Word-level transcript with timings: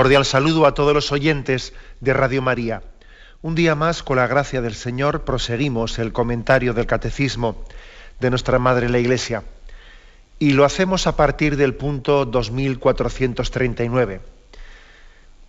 Cordial 0.00 0.24
saludo 0.24 0.64
a 0.64 0.72
todos 0.72 0.94
los 0.94 1.12
oyentes 1.12 1.74
de 2.00 2.14
Radio 2.14 2.40
María. 2.40 2.82
Un 3.42 3.54
día 3.54 3.74
más, 3.74 4.02
con 4.02 4.16
la 4.16 4.26
gracia 4.26 4.62
del 4.62 4.74
Señor, 4.74 5.26
proseguimos 5.26 5.98
el 5.98 6.10
comentario 6.10 6.72
del 6.72 6.86
Catecismo 6.86 7.62
de 8.18 8.30
nuestra 8.30 8.58
Madre 8.58 8.88
la 8.88 8.98
Iglesia. 8.98 9.42
Y 10.38 10.52
lo 10.52 10.64
hacemos 10.64 11.06
a 11.06 11.16
partir 11.16 11.58
del 11.58 11.74
punto 11.74 12.24
2439. 12.24 14.22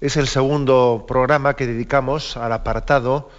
Es 0.01 0.17
el 0.17 0.27
segundo 0.27 1.05
programa 1.07 1.55
que 1.55 1.65
dedicamos 1.65 2.35
al 2.35 2.51
apartado 2.51 3.29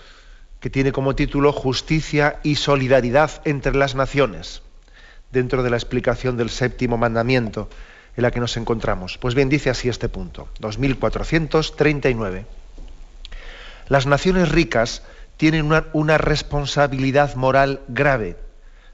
que 0.61 0.71
tiene 0.71 0.93
como 0.93 1.15
título 1.15 1.53
Justicia 1.53 2.41
y 2.43 2.55
Solidaridad 2.55 3.43
entre 3.45 3.75
las 3.75 3.95
Naciones, 3.95 4.63
dentro 5.31 5.63
de 5.63 5.69
la 5.69 5.77
explicación 5.77 6.39
del 6.39 6.49
séptimo 6.49 6.97
mandamiento 6.97 7.69
en 8.17 8.23
la 8.23 8.31
que 8.31 8.41
nos 8.41 8.57
encontramos. 8.57 9.19
Pues 9.19 9.35
bien, 9.35 9.49
dice 9.49 9.71
así 9.71 9.89
este 9.89 10.09
punto, 10.09 10.49
2439. 10.61 12.47
Las 13.89 14.07
naciones 14.07 14.51
ricas 14.51 15.03
tienen 15.37 15.67
una, 15.67 15.87
una, 15.93 16.19
responsabilidad 16.19 17.35
moral 17.35 17.81
grave 17.89 18.37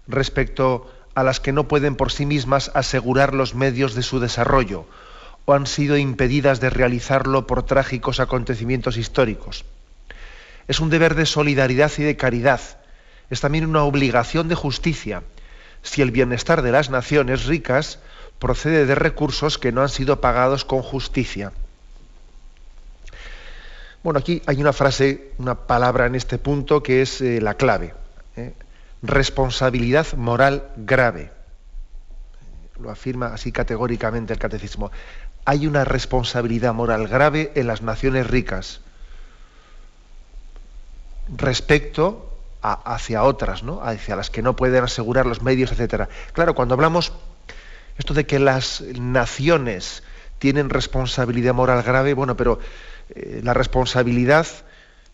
respecto 0.06 0.90
a 1.14 1.22
las 1.22 1.40
que 1.40 1.52
no 1.52 1.68
pueden 1.68 1.96
por 1.96 2.12
sí 2.12 2.26
mismas 2.26 2.70
asegurar 2.74 3.34
los 3.34 3.54
medios 3.54 3.94
de 3.94 4.02
su 4.02 4.20
desarrollo 4.20 4.86
o 5.44 5.54
han 5.54 5.66
sido 5.66 5.96
impedidas 5.96 6.60
de 6.60 6.70
realizarlo 6.70 7.46
por 7.46 7.64
trágicos 7.64 8.20
acontecimientos 8.20 8.96
históricos. 8.96 9.64
Es 10.68 10.80
un 10.80 10.90
deber 10.90 11.14
de 11.14 11.24
solidaridad 11.24 11.90
y 11.96 12.02
de 12.02 12.16
caridad. 12.16 12.60
Es 13.30 13.40
también 13.40 13.64
una 13.64 13.82
obligación 13.82 14.48
de 14.48 14.54
justicia. 14.54 15.22
Si 15.82 16.02
el 16.02 16.10
bienestar 16.10 16.60
de 16.60 16.72
las 16.72 16.90
naciones 16.90 17.46
ricas 17.46 17.98
procede 18.38 18.86
de 18.86 18.94
recursos 18.94 19.58
que 19.58 19.72
no 19.72 19.82
han 19.82 19.88
sido 19.88 20.20
pagados 20.20 20.64
con 20.64 20.82
justicia. 20.82 21.52
Bueno, 24.02 24.20
aquí 24.20 24.42
hay 24.46 24.60
una 24.60 24.72
frase, 24.72 25.32
una 25.38 25.54
palabra 25.66 26.06
en 26.06 26.14
este 26.14 26.38
punto 26.38 26.82
que 26.82 27.02
es 27.02 27.20
eh, 27.20 27.40
la 27.40 27.54
clave. 27.54 27.94
¿eh? 28.36 28.54
Responsabilidad 29.02 30.12
moral 30.14 30.70
grave. 30.76 31.32
Lo 32.80 32.90
afirma 32.90 33.34
así 33.34 33.50
categóricamente 33.50 34.32
el 34.32 34.38
catecismo. 34.38 34.92
Hay 35.44 35.66
una 35.66 35.84
responsabilidad 35.84 36.74
moral 36.74 37.08
grave 37.08 37.50
en 37.56 37.66
las 37.66 37.82
naciones 37.82 38.28
ricas 38.28 38.80
respecto 41.36 42.38
a, 42.62 42.94
hacia 42.94 43.24
otras, 43.24 43.64
¿no? 43.64 43.82
hacia 43.82 44.14
las 44.14 44.30
que 44.30 44.42
no 44.42 44.54
pueden 44.54 44.84
asegurar 44.84 45.26
los 45.26 45.42
medios, 45.42 45.72
etc. 45.72 46.08
Claro, 46.32 46.54
cuando 46.54 46.74
hablamos 46.74 47.12
esto 47.98 48.14
de 48.14 48.26
que 48.26 48.38
las 48.38 48.80
naciones 48.80 50.02
tienen 50.38 50.70
responsabilidad 50.70 51.52
moral 51.52 51.82
grave, 51.82 52.14
bueno, 52.14 52.36
pero 52.36 52.60
eh, 53.10 53.40
la 53.42 53.54
responsabilidad 53.54 54.46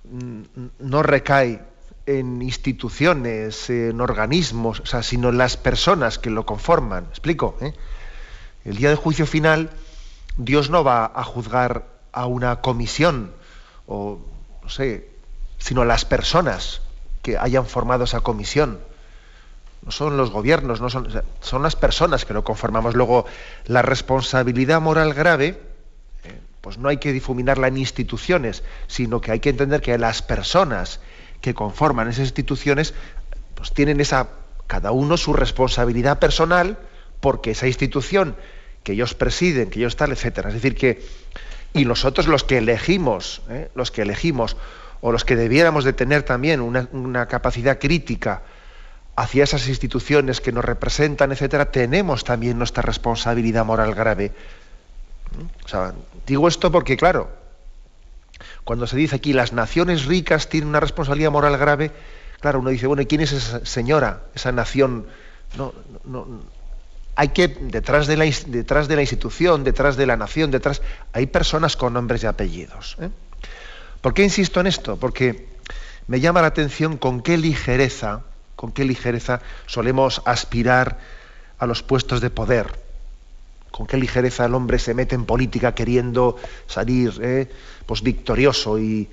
mm, 0.05 0.43
no 0.81 1.03
recae 1.03 1.63
en 2.07 2.43
instituciones, 2.43 3.71
en 3.71 4.01
organismos, 4.01 4.83
sino 5.03 5.31
en 5.31 5.39
las 5.39 5.57
personas 5.57 6.19
que 6.19 6.29
lo 6.29 6.45
conforman. 6.45 7.07
¿Explico? 7.11 7.57
¿Eh? 7.63 7.73
El 8.67 8.77
día 8.77 8.91
del 8.91 8.99
juicio 8.99 9.27
final, 9.27 9.71
Dios 10.37 10.69
no 10.69 10.85
va 10.85 11.11
a 11.15 11.25
juzgar 11.25 11.87
a 12.13 12.27
una 12.27 12.61
comisión 12.61 13.33
o 13.87 14.19
no 14.63 14.69
sé, 14.69 15.09
sino 15.59 15.83
a 15.83 15.85
las 15.87 16.05
personas 16.05 16.83
que 17.23 17.39
hayan 17.39 17.67
formado 17.67 18.05
esa 18.05 18.21
comisión 18.21 18.79
no 19.85 19.91
son 19.91 20.17
los 20.17 20.31
gobiernos, 20.31 20.81
no 20.81 20.89
son, 20.89 21.09
son 21.41 21.63
las 21.63 21.77
personas 21.77 22.25
que 22.25 22.33
lo 22.33 22.43
conformamos. 22.43 22.95
Luego, 22.95 23.27
la 23.67 23.83
responsabilidad 23.83 24.81
moral 24.81 25.13
grave, 25.13 25.61
eh, 26.25 26.41
pues 26.61 26.79
no 26.79 26.89
hay 26.89 26.97
que 26.97 27.13
difuminarla 27.13 27.69
en 27.69 27.77
instituciones, 27.77 28.63
sino 28.87 29.21
que 29.21 29.33
hay 29.33 29.41
que 29.41 29.51
entender 29.51 29.83
que 29.83 29.97
las 29.99 30.23
personas 30.23 31.01
que 31.43 31.53
conforman 31.53 32.09
esas 32.09 32.25
instituciones, 32.25 32.95
pues 33.55 33.73
tienen 33.73 34.01
esa, 34.01 34.29
cada 34.67 34.91
uno 34.91 35.19
su 35.19 35.35
responsabilidad 35.35 36.19
personal, 36.19 36.79
porque 37.21 37.51
esa 37.51 37.67
institución 37.67 38.37
que 38.83 38.93
ellos 38.93 39.15
presiden, 39.15 39.69
que 39.69 39.81
ellos 39.81 39.97
tal, 39.97 40.13
etcétera. 40.13 40.49
Es 40.49 40.55
decir, 40.55 40.75
que, 40.77 41.05
y 41.75 41.85
nosotros 41.85 42.27
los 42.27 42.45
que 42.45 42.59
elegimos, 42.59 43.43
eh, 43.51 43.71
los 43.75 43.91
que 43.91 44.01
elegimos, 44.01 44.57
o 45.03 45.13
los 45.13 45.27
que 45.27 45.37
debiéramos 45.37 45.85
de 45.85 45.93
tener 45.93 46.23
también 46.23 46.63
una, 46.63 46.89
una 46.93 47.27
capacidad 47.27 47.79
crítica, 47.79 48.43
hacia 49.17 49.45
esas 49.45 49.69
instituciones 49.69 50.41
que 50.41 50.53
nos 50.53 50.65
representan, 50.65 51.33
etcétera, 51.33 51.71
tenemos 51.71 52.25
también 52.25 52.59
nuestra 52.59 52.83
responsabilidad 52.83 53.65
moral 53.65 53.95
grave. 53.95 54.33
digo 56.27 56.49
esto 56.49 56.73
porque, 56.73 56.97
claro, 56.97 57.31
cuando 58.65 58.87
se 58.87 58.97
dice 58.97 59.17
aquí 59.17 59.33
las 59.33 59.53
naciones 59.53 60.07
ricas 60.07 60.49
tienen 60.49 60.69
una 60.69 60.81
responsabilidad 60.81 61.31
moral 61.31 61.57
grave, 61.57 61.93
claro, 62.41 62.61
uno 62.61 62.71
dice, 62.71 62.87
bueno, 62.87 63.03
¿y 63.03 63.07
quién 63.07 63.21
es 63.21 63.33
esa 63.33 63.65
señora, 63.65 64.23
esa 64.35 64.53
nación? 64.53 65.07
No, 65.57 65.73
no, 66.05 66.27
hay 67.17 67.29
que, 67.29 67.49
detrás 67.49 68.07
de, 68.07 68.17
la, 68.17 68.25
detrás 68.47 68.89
de 68.89 68.97
la 68.97 69.03
institución, 69.03 69.63
detrás 69.63 69.97
de 69.97 70.07
la 70.07 70.17
nación, 70.17 70.51
detrás, 70.51 70.83
hay 71.13 71.27
personas 71.27 71.77
con 71.77 71.93
nombres 71.93 72.25
y 72.25 72.27
apellidos. 72.27 72.97
¿eh? 73.01 73.11
¿Por 74.01 74.15
qué 74.15 74.25
insisto 74.25 74.61
en 74.61 74.67
esto? 74.67 74.97
Porque 74.97 75.47
me 76.09 76.21
llama 76.21 76.43
la 76.43 76.49
atención 76.49 76.97
con 76.97 77.23
qué 77.23 77.39
ligereza, 77.39 78.23
con 78.57 78.73
qué 78.73 78.85
ligereza 78.85 79.41
solemos 79.67 80.23
aspirar 80.25 80.99
a 81.59 81.67
los 81.67 81.83
puestos 81.83 82.21
de 82.21 82.31
poder, 82.31 82.79
con 83.71 83.87
qué 83.87 83.97
ligereza 83.97 84.45
el 84.45 84.55
hombre 84.55 84.79
se 84.79 84.95
mete 84.95 85.15
en 85.15 85.25
política 85.25 85.75
queriendo 85.75 86.37
salir 86.67 87.13
eh, 87.23 87.51
pues 87.87 88.03
victorioso 88.03 88.79
y, 88.79 89.09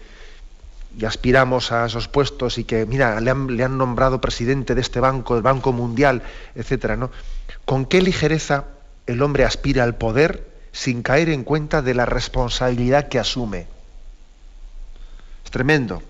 aspiramos 1.07 1.71
a 1.71 1.85
esos 1.85 2.09
puestos 2.09 2.57
y 2.57 2.65
que, 2.65 2.85
mira, 2.85 3.19
le 3.21 3.31
han, 3.31 3.77
nombrado 3.77 4.19
presidente 4.19 4.75
de 4.75 4.81
este 4.81 4.99
banco, 4.99 5.35
del 5.35 5.41
Banco 5.41 5.71
Mundial, 5.71 6.21
etcétera, 6.53 6.97
¿no? 6.97 7.11
Con 7.63 7.85
qué 7.85 8.01
ligereza 8.01 8.65
el 9.07 9.21
hombre 9.21 9.45
aspira 9.45 9.85
al 9.85 9.95
poder 9.95 10.51
sin 10.73 11.01
caer 11.01 11.29
en 11.29 11.45
cuenta 11.45 11.81
de 11.81 11.93
la 11.93 12.05
responsabilidad 12.05 13.07
que 13.07 13.19
asume. 13.19 13.67
Es 15.45 15.51
tremendo. 15.51 16.03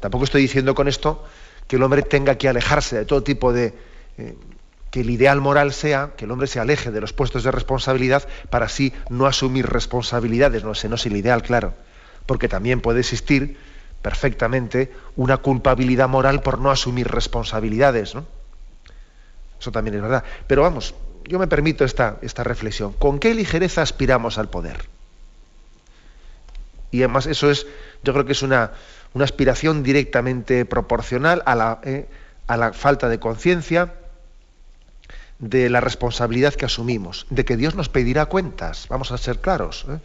Tampoco 0.00 0.24
estoy 0.24 0.42
diciendo 0.42 0.74
con 0.74 0.88
esto 0.88 1.24
que 1.66 1.76
el 1.76 1.82
hombre 1.82 2.02
tenga 2.02 2.36
que 2.36 2.48
alejarse 2.48 2.96
de 2.96 3.04
todo 3.04 3.22
tipo 3.22 3.52
de... 3.52 3.74
Eh, 4.18 4.34
que 4.90 5.00
el 5.00 5.10
ideal 5.10 5.40
moral 5.40 5.72
sea 5.72 6.12
que 6.16 6.24
el 6.24 6.30
hombre 6.30 6.46
se 6.46 6.60
aleje 6.60 6.90
de 6.90 7.00
los 7.00 7.12
puestos 7.12 7.42
de 7.42 7.50
responsabilidad 7.50 8.26
para 8.50 8.66
así 8.66 8.94
no 9.10 9.26
asumir 9.26 9.66
responsabilidades. 9.66 10.64
No, 10.64 10.72
ese 10.72 10.88
no 10.88 10.94
es 10.94 11.04
el 11.04 11.16
ideal, 11.16 11.42
claro. 11.42 11.74
Porque 12.24 12.48
también 12.48 12.80
puede 12.80 13.00
existir 13.00 13.58
perfectamente 14.00 14.92
una 15.16 15.38
culpabilidad 15.38 16.08
moral 16.08 16.40
por 16.40 16.60
no 16.60 16.70
asumir 16.70 17.08
responsabilidades. 17.08 18.14
¿no? 18.14 18.24
Eso 19.60 19.72
también 19.72 19.96
es 19.96 20.02
verdad. 20.02 20.24
Pero 20.46 20.62
vamos, 20.62 20.94
yo 21.24 21.38
me 21.38 21.48
permito 21.48 21.84
esta, 21.84 22.18
esta 22.22 22.44
reflexión. 22.44 22.92
¿Con 22.92 23.18
qué 23.18 23.34
ligereza 23.34 23.82
aspiramos 23.82 24.38
al 24.38 24.48
poder? 24.48 24.86
Y 26.90 27.02
además 27.02 27.26
eso 27.26 27.50
es, 27.50 27.66
yo 28.02 28.12
creo 28.12 28.24
que 28.24 28.32
es 28.32 28.42
una, 28.42 28.72
una 29.16 29.24
aspiración 29.24 29.82
directamente 29.82 30.66
proporcional 30.66 31.42
a 31.46 31.54
la, 31.54 31.80
eh, 31.84 32.06
a 32.46 32.58
la 32.58 32.74
falta 32.74 33.08
de 33.08 33.18
conciencia 33.18 33.94
de 35.38 35.70
la 35.70 35.80
responsabilidad 35.80 36.52
que 36.52 36.66
asumimos, 36.66 37.26
de 37.30 37.46
que 37.46 37.56
Dios 37.56 37.74
nos 37.74 37.88
pedirá 37.88 38.26
cuentas, 38.26 38.88
vamos 38.90 39.12
a 39.12 39.16
ser 39.16 39.40
claros, 39.40 39.86
¿eh? 39.88 40.00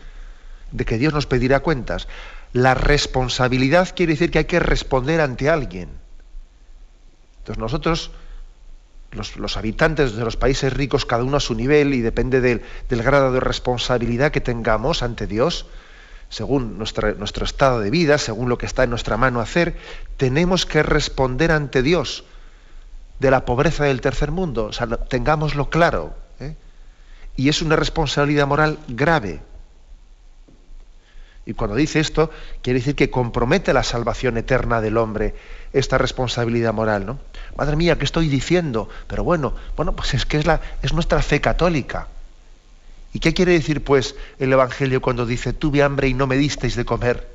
de 0.71 0.85
que 0.85 0.97
Dios 0.97 1.11
nos 1.13 1.25
pedirá 1.25 1.59
cuentas. 1.59 2.07
La 2.53 2.73
responsabilidad 2.73 3.93
quiere 3.93 4.13
decir 4.13 4.31
que 4.31 4.39
hay 4.39 4.45
que 4.45 4.61
responder 4.61 5.19
ante 5.19 5.49
alguien. 5.49 5.89
Entonces 7.39 7.59
nosotros, 7.59 8.11
los, 9.11 9.57
habitantes 9.57 10.15
de 10.15 10.23
los 10.23 10.37
países 10.37 10.71
ricos, 10.71 11.05
cada 11.05 11.25
uno 11.25 11.35
a 11.35 11.41
su 11.41 11.53
nivel 11.53 11.93
y 11.93 11.99
depende 11.99 12.39
del, 12.39 12.61
del 12.87 13.03
grado 13.03 13.33
de 13.33 13.41
responsabilidad 13.41 14.31
que 14.31 14.39
tengamos 14.39 15.03
ante 15.03 15.27
Dios, 15.27 15.65
según 16.31 16.79
nuestro 16.79 17.45
estado 17.45 17.79
de 17.79 17.91
vida, 17.91 18.17
según 18.17 18.49
lo 18.49 18.57
que 18.57 18.65
está 18.65 18.83
en 18.83 18.89
nuestra 18.89 19.17
mano 19.17 19.39
hacer, 19.39 19.77
tenemos 20.17 20.65
que 20.65 20.81
responder 20.81 21.51
ante 21.51 21.83
Dios 21.83 22.23
de 23.19 23.29
la 23.29 23.45
pobreza 23.45 23.83
del 23.83 24.01
tercer 24.01 24.31
mundo. 24.31 24.65
O 24.65 24.73
sea, 24.73 24.87
tengámoslo 24.87 25.69
claro. 25.69 26.15
¿eh? 26.39 26.55
y 27.35 27.49
es 27.49 27.61
una 27.61 27.75
responsabilidad 27.75 28.47
moral 28.47 28.79
grave. 28.87 29.41
Y 31.45 31.53
cuando 31.53 31.75
dice 31.75 31.99
esto, 31.99 32.29
quiere 32.61 32.79
decir 32.79 32.95
que 32.95 33.09
compromete 33.09 33.73
la 33.73 33.83
salvación 33.83 34.37
eterna 34.37 34.79
del 34.79 34.97
hombre, 34.97 35.35
esta 35.73 35.97
responsabilidad 35.97 36.73
moral, 36.73 37.05
¿no? 37.05 37.19
Madre 37.57 37.75
mía, 37.75 37.97
¿qué 37.97 38.05
estoy 38.05 38.27
diciendo? 38.27 38.89
Pero 39.07 39.23
bueno, 39.23 39.53
bueno, 39.75 39.93
pues 39.93 40.13
es 40.13 40.25
que 40.25 40.37
es, 40.37 40.45
la, 40.45 40.61
es 40.81 40.93
nuestra 40.93 41.21
fe 41.21 41.41
católica. 41.41 42.07
¿Y 43.13 43.19
qué 43.19 43.33
quiere 43.33 43.53
decir, 43.53 43.83
pues, 43.83 44.15
el 44.39 44.53
Evangelio 44.53 45.01
cuando 45.01 45.25
dice, 45.25 45.53
tuve 45.53 45.83
hambre 45.83 46.07
y 46.07 46.13
no 46.13 46.27
me 46.27 46.37
disteis 46.37 46.75
de 46.75 46.85
comer? 46.85 47.27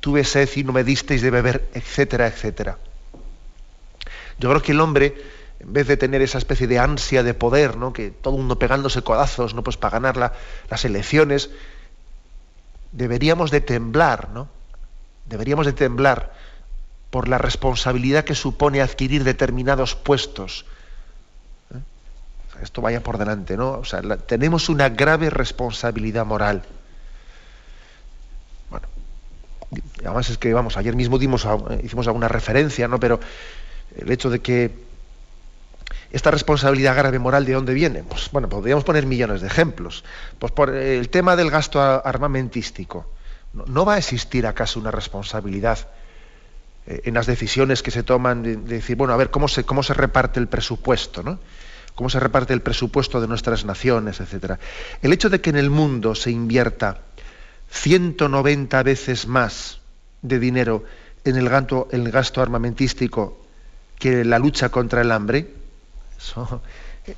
Tuve 0.00 0.24
sed 0.24 0.48
y 0.56 0.64
no 0.64 0.72
me 0.72 0.84
disteis 0.84 1.22
de 1.22 1.30
beber, 1.30 1.68
etcétera, 1.74 2.26
etcétera. 2.26 2.78
Yo 4.38 4.48
creo 4.48 4.62
que 4.62 4.72
el 4.72 4.80
hombre, 4.80 5.14
en 5.60 5.72
vez 5.72 5.86
de 5.86 5.96
tener 5.96 6.22
esa 6.22 6.38
especie 6.38 6.66
de 6.66 6.78
ansia 6.78 7.22
de 7.22 7.34
poder, 7.34 7.76
¿no? 7.76 7.92
que 7.92 8.10
todo 8.10 8.34
el 8.34 8.40
mundo 8.40 8.58
pegándose 8.58 9.02
codazos, 9.02 9.54
¿no? 9.54 9.62
pues 9.62 9.76
para 9.76 10.00
ganar 10.00 10.32
las 10.70 10.84
elecciones, 10.84 11.50
deberíamos 12.92 13.50
de 13.50 13.60
temblar, 13.60 14.30
¿no? 14.30 14.48
Deberíamos 15.26 15.66
de 15.66 15.72
temblar 15.72 16.32
por 17.10 17.28
la 17.28 17.38
responsabilidad 17.38 18.24
que 18.24 18.34
supone 18.34 18.80
adquirir 18.80 19.24
determinados 19.24 19.94
puestos. 19.94 20.64
¿Eh? 22.62 22.64
Esto 22.64 22.80
vaya 22.80 23.02
por 23.02 23.18
delante, 23.18 23.56
¿no? 23.56 23.72
O 23.72 23.84
sea, 23.84 24.00
tenemos 24.16 24.68
una 24.68 24.88
grave 24.88 25.30
responsabilidad 25.30 26.24
moral. 26.24 26.62
Bueno, 28.70 28.86
además 30.00 30.30
es 30.30 30.38
que, 30.38 30.52
vamos, 30.54 30.76
ayer 30.76 30.94
mismo 30.94 31.18
dimos, 31.18 31.46
hicimos 31.82 32.06
alguna 32.06 32.28
referencia, 32.28 32.88
¿no? 32.88 32.98
Pero 32.98 33.20
el 33.96 34.10
hecho 34.10 34.30
de 34.30 34.40
que 34.40 34.92
esta 36.10 36.30
responsabilidad 36.30 36.96
grave 36.96 37.18
moral, 37.18 37.44
¿de 37.46 37.54
dónde 37.54 37.74
viene? 37.74 38.02
Pues 38.02 38.30
bueno, 38.30 38.48
podríamos 38.48 38.84
poner 38.84 39.06
millones 39.06 39.40
de 39.40 39.46
ejemplos. 39.46 40.04
Pues 40.38 40.52
por 40.52 40.74
el 40.74 41.08
tema 41.08 41.36
del 41.36 41.50
gasto 41.50 41.80
armamentístico. 41.80 43.06
¿No, 43.52 43.84
va 43.84 43.94
a 43.94 43.98
existir 43.98 44.46
acaso 44.46 44.80
una 44.80 44.90
responsabilidad 44.90 45.88
eh, 46.86 47.02
en 47.04 47.14
las 47.14 47.26
decisiones 47.26 47.82
que 47.82 47.90
se 47.90 48.02
toman 48.02 48.42
de, 48.42 48.56
decir, 48.56 48.96
bueno, 48.96 49.12
a 49.12 49.16
ver, 49.16 49.30
¿cómo 49.30 49.46
se, 49.46 49.64
cómo 49.64 49.82
se 49.82 49.92
reparte 49.92 50.40
el 50.40 50.48
presupuesto? 50.48 51.22
¿no? 51.22 51.38
¿Cómo 51.94 52.08
se 52.08 52.20
reparte 52.20 52.54
el 52.54 52.62
presupuesto 52.62 53.20
de 53.20 53.28
nuestras 53.28 53.64
naciones, 53.64 54.20
etcétera? 54.20 54.58
El 55.02 55.12
hecho 55.12 55.28
de 55.28 55.40
que 55.40 55.50
en 55.50 55.56
el 55.56 55.68
mundo 55.68 56.14
se 56.14 56.30
invierta 56.30 57.02
190 57.70 58.82
veces 58.82 59.26
más 59.26 59.80
de 60.22 60.38
dinero 60.38 60.84
en 61.24 61.36
el 61.36 61.48
gasto, 61.48 62.40
armamentístico 62.40 63.38
que 63.98 64.24
la 64.24 64.38
lucha 64.38 64.70
contra 64.70 65.02
el 65.02 65.12
hambre, 65.12 65.54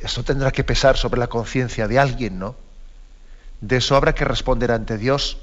eso, 0.00 0.24
tendrá 0.24 0.50
que 0.50 0.64
pesar 0.64 0.96
sobre 0.96 1.20
la 1.20 1.28
conciencia 1.28 1.88
de 1.88 1.98
alguien, 1.98 2.38
¿no? 2.38 2.56
De 3.60 3.76
eso 3.76 3.96
habrá 3.96 4.14
que 4.14 4.24
responder 4.24 4.72
ante 4.72 4.98
Dios. 4.98 5.38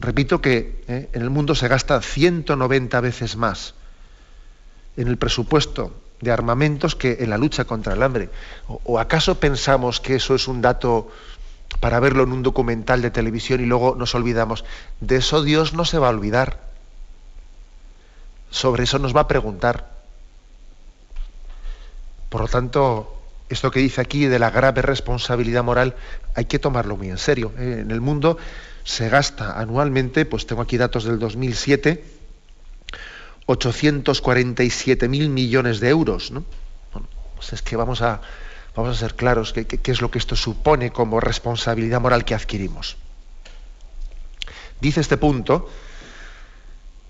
Repito 0.00 0.40
que 0.40 0.82
¿eh? 0.88 1.08
en 1.12 1.22
el 1.22 1.30
mundo 1.30 1.54
se 1.54 1.68
gasta 1.68 2.00
190 2.00 3.00
veces 3.00 3.36
más 3.36 3.74
en 4.96 5.08
el 5.08 5.18
presupuesto 5.18 6.03
de 6.24 6.32
armamentos 6.32 6.96
que 6.96 7.18
en 7.20 7.30
la 7.30 7.38
lucha 7.38 7.64
contra 7.64 7.92
el 7.92 8.02
hambre. 8.02 8.30
¿O, 8.66 8.98
acaso 8.98 9.38
pensamos 9.38 10.00
que 10.00 10.16
eso 10.16 10.34
es 10.34 10.48
un 10.48 10.60
dato 10.60 11.08
para 11.80 12.00
verlo 12.00 12.24
en 12.24 12.32
un 12.32 12.42
documental 12.42 13.02
de 13.02 13.10
televisión 13.10 13.60
y 13.60 13.66
luego 13.66 13.94
nos 13.94 14.14
olvidamos? 14.14 14.64
De 15.00 15.16
eso 15.16 15.42
Dios 15.42 15.74
no 15.74 15.84
se 15.84 15.98
va 15.98 16.08
a 16.08 16.10
olvidar. 16.10 16.58
Sobre 18.50 18.84
eso 18.84 18.98
nos 18.98 19.14
va 19.14 19.22
a 19.22 19.28
preguntar. 19.28 19.90
Por 22.28 22.40
lo 22.40 22.48
tanto, 22.48 23.14
esto 23.48 23.70
que 23.70 23.80
dice 23.80 24.00
aquí 24.00 24.26
de 24.26 24.38
la 24.38 24.50
grave 24.50 24.82
responsabilidad 24.82 25.62
moral 25.62 25.94
hay 26.34 26.46
que 26.46 26.58
tomarlo 26.58 26.96
muy 26.96 27.10
en 27.10 27.18
serio. 27.18 27.52
¿eh? 27.58 27.80
En 27.82 27.90
el 27.90 28.00
mundo 28.00 28.38
se 28.82 29.08
gasta 29.08 29.58
anualmente, 29.58 30.24
pues 30.24 30.46
tengo 30.46 30.62
aquí 30.62 30.76
datos 30.76 31.04
del 31.04 31.18
2007, 31.18 32.04
847 33.46 35.08
mil 35.08 35.28
millones 35.28 35.80
de 35.80 35.88
euros. 35.88 36.30
¿no? 36.30 36.44
pues 37.36 37.52
es 37.52 37.62
que 37.62 37.76
vamos 37.76 38.02
a, 38.02 38.20
vamos 38.74 38.96
a 38.96 38.98
ser 38.98 39.14
claros 39.14 39.52
qué 39.52 39.90
es 39.90 40.00
lo 40.00 40.10
que 40.10 40.18
esto 40.18 40.36
supone 40.36 40.90
como 40.90 41.20
responsabilidad 41.20 42.00
moral 42.00 42.24
que 42.24 42.34
adquirimos. 42.34 42.96
Dice 44.80 45.00
este 45.00 45.16
punto, 45.16 45.68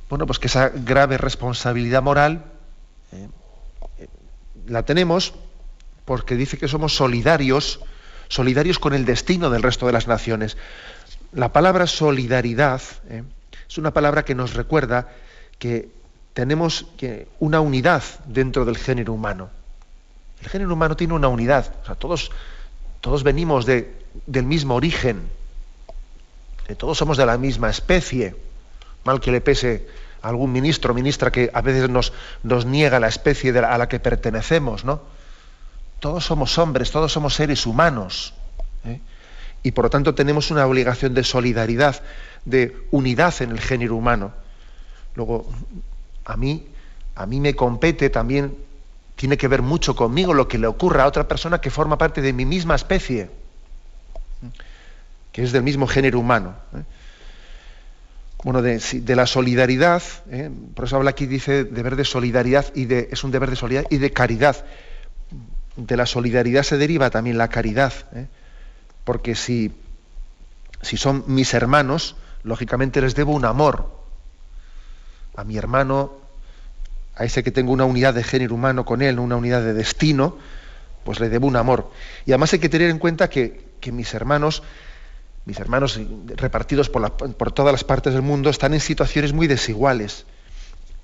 bueno, 0.08 0.26
pues 0.26 0.38
que 0.38 0.46
esa 0.46 0.68
grave 0.68 1.18
responsabilidad 1.18 2.02
moral 2.02 2.44
eh, 3.12 3.28
la 4.66 4.84
tenemos 4.84 5.34
porque 6.04 6.36
dice 6.36 6.58
que 6.58 6.68
somos 6.68 6.94
solidarios, 6.94 7.80
solidarios 8.28 8.78
con 8.78 8.94
el 8.94 9.04
destino 9.04 9.50
del 9.50 9.62
resto 9.62 9.86
de 9.86 9.92
las 9.92 10.06
naciones. 10.06 10.56
La 11.32 11.52
palabra 11.52 11.86
solidaridad 11.86 12.82
¿eh? 13.08 13.22
es 13.68 13.78
una 13.78 13.92
palabra 13.92 14.24
que 14.24 14.34
nos 14.34 14.54
recuerda 14.54 15.08
que 15.58 15.88
tenemos 16.34 16.86
una 17.38 17.60
unidad 17.60 18.02
dentro 18.26 18.64
del 18.64 18.76
género 18.76 19.12
humano. 19.12 19.50
El 20.42 20.48
género 20.48 20.74
humano 20.74 20.96
tiene 20.96 21.14
una 21.14 21.28
unidad, 21.28 21.72
todos, 21.98 22.30
todos 23.00 23.22
venimos 23.22 23.64
del 23.64 24.44
mismo 24.44 24.74
origen, 24.74 25.22
todos 26.76 26.98
somos 26.98 27.16
de 27.16 27.24
la 27.24 27.38
misma 27.38 27.70
especie, 27.70 28.36
mal 29.04 29.20
que 29.20 29.30
le 29.30 29.40
pese 29.40 29.86
algún 30.22 30.52
ministro 30.52 30.92
o 30.92 30.94
ministra 30.94 31.30
que 31.30 31.50
a 31.52 31.60
veces 31.60 31.88
nos, 31.88 32.12
nos 32.42 32.66
niega 32.66 32.98
la 32.98 33.08
especie 33.08 33.56
a 33.56 33.78
la 33.78 33.88
que 33.88 34.00
pertenecemos, 34.00 34.84
¿no? 34.84 35.00
Todos 36.00 36.24
somos 36.24 36.58
hombres, 36.58 36.90
todos 36.90 37.12
somos 37.12 37.34
seres 37.34 37.64
humanos. 37.64 38.34
¿eh? 38.84 39.00
Y 39.62 39.70
por 39.70 39.84
lo 39.84 39.90
tanto 39.90 40.14
tenemos 40.14 40.50
una 40.50 40.66
obligación 40.66 41.14
de 41.14 41.24
solidaridad, 41.24 42.02
de 42.44 42.76
unidad 42.90 43.34
en 43.40 43.52
el 43.52 43.60
género 43.60 43.96
humano. 43.96 44.32
Luego, 45.14 45.46
a 46.24 46.36
mí, 46.36 46.66
a 47.14 47.26
mí 47.26 47.40
me 47.40 47.54
compete 47.54 48.10
también, 48.10 48.56
tiene 49.16 49.36
que 49.36 49.48
ver 49.48 49.62
mucho 49.62 49.94
conmigo 49.94 50.34
lo 50.34 50.48
que 50.48 50.58
le 50.58 50.66
ocurra 50.66 51.04
a 51.04 51.06
otra 51.06 51.28
persona 51.28 51.60
que 51.60 51.70
forma 51.70 51.98
parte 51.98 52.20
de 52.20 52.32
mi 52.32 52.44
misma 52.44 52.74
especie, 52.74 53.30
que 55.32 55.42
es 55.42 55.52
del 55.52 55.62
mismo 55.62 55.86
género 55.86 56.18
humano. 56.18 56.54
¿eh? 56.76 56.82
bueno, 58.44 58.60
de, 58.60 59.16
la 59.16 59.26
solidaridad, 59.26 60.02
¿eh? 60.30 60.50
por 60.74 60.84
eso 60.84 60.96
habla 60.96 61.10
aquí, 61.10 61.26
dice 61.26 61.64
deber 61.64 61.96
de 61.96 62.04
solidaridad 62.04 62.66
y 62.74 62.84
de, 62.84 63.08
es 63.10 63.24
un 63.24 63.30
deber 63.30 63.48
de 63.48 63.56
solidaridad 63.56 63.90
y 63.90 63.96
de 63.96 64.12
caridad. 64.12 64.66
De 65.76 65.96
la 65.96 66.04
solidaridad 66.04 66.62
se 66.62 66.76
deriva 66.76 67.08
también 67.08 67.38
la 67.38 67.48
caridad, 67.48 67.94
¿eh? 68.14 68.26
porque 69.04 69.34
si, 69.34 69.72
si 70.82 70.98
son 70.98 71.24
mis 71.26 71.54
hermanos, 71.54 72.16
lógicamente 72.42 73.00
les 73.00 73.14
debo 73.14 73.32
un 73.32 73.46
amor. 73.46 74.03
A 75.36 75.44
mi 75.44 75.56
hermano, 75.56 76.12
a 77.16 77.24
ese 77.24 77.42
que 77.42 77.50
tengo 77.50 77.72
una 77.72 77.84
unidad 77.84 78.14
de 78.14 78.24
género 78.24 78.54
humano 78.54 78.84
con 78.84 79.02
él, 79.02 79.18
una 79.18 79.36
unidad 79.36 79.62
de 79.62 79.74
destino, 79.74 80.36
pues 81.04 81.20
le 81.20 81.28
debo 81.28 81.46
un 81.46 81.56
amor. 81.56 81.90
Y 82.26 82.32
además 82.32 82.52
hay 82.52 82.58
que 82.58 82.68
tener 82.68 82.90
en 82.90 82.98
cuenta 82.98 83.28
que, 83.28 83.64
mis 83.92 84.14
hermanos 84.14 84.62
mis 85.44 85.60
hermanos 85.60 86.00
repartidos 86.36 86.88
por, 86.88 87.52
todas 87.52 87.70
las 87.70 87.84
partes 87.84 88.14
del 88.14 88.22
mundo 88.22 88.48
están 88.48 88.72
en 88.72 88.80
situaciones 88.80 89.34
muy 89.34 89.46
desiguales 89.46 90.24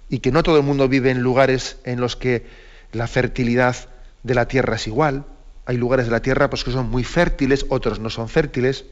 y 0.09 0.21
que 0.21 0.33
no 0.33 0.43
todo 0.43 0.57
el 0.57 0.63
mundo 0.63 0.89
vive 0.89 1.11
en 1.11 1.21
lugares 1.21 1.77
en 1.85 2.01
los 2.01 2.17
que 2.17 2.47
la 2.93 3.07
fertilidad 3.07 3.77
de 4.23 4.35
la 4.35 4.49
tierra 4.49 4.77
es 4.77 4.87
igual. 4.87 5.27
Hay 5.67 5.77
lugares 5.77 6.07
de 6.07 6.13
la 6.13 6.23
tierra 6.23 6.49
pues, 6.49 6.65
que 6.65 6.73
son 6.73 6.89
muy 6.89 7.05
fértiles, 7.05 7.67
otros 7.69 8.01
no 8.01 8.09
son 8.09 8.31
fértiles. 8.31 8.87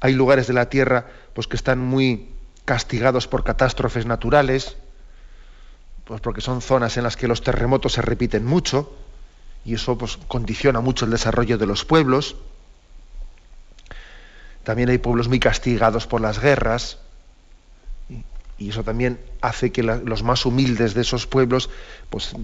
Hay 0.00 0.12
lugares 0.14 0.48
de 0.48 0.54
la 0.54 0.68
tierra 0.68 1.06
pues, 1.34 1.46
que 1.46 1.56
están 1.56 1.78
muy 1.78 2.28
castigados 2.68 3.26
por 3.26 3.44
catástrofes 3.44 4.04
naturales, 4.04 4.76
pues 6.04 6.20
porque 6.20 6.42
son 6.42 6.60
zonas 6.60 6.98
en 6.98 7.02
las 7.02 7.16
que 7.16 7.26
los 7.26 7.42
terremotos 7.42 7.94
se 7.94 8.02
repiten 8.02 8.44
mucho 8.44 8.94
y 9.64 9.72
eso 9.72 9.96
pues, 9.96 10.18
condiciona 10.28 10.82
mucho 10.82 11.06
el 11.06 11.10
desarrollo 11.10 11.56
de 11.56 11.64
los 11.64 11.86
pueblos. 11.86 12.36
También 14.64 14.90
hay 14.90 14.98
pueblos 14.98 15.28
muy 15.28 15.40
castigados 15.40 16.06
por 16.06 16.20
las 16.20 16.40
guerras, 16.40 16.98
y 18.58 18.68
eso 18.68 18.84
también 18.84 19.18
hace 19.40 19.72
que 19.72 19.82
los 19.82 20.22
más 20.22 20.44
humildes 20.44 20.92
de 20.92 21.00
esos 21.00 21.26
pueblos 21.26 21.70
pues, 22.10 22.34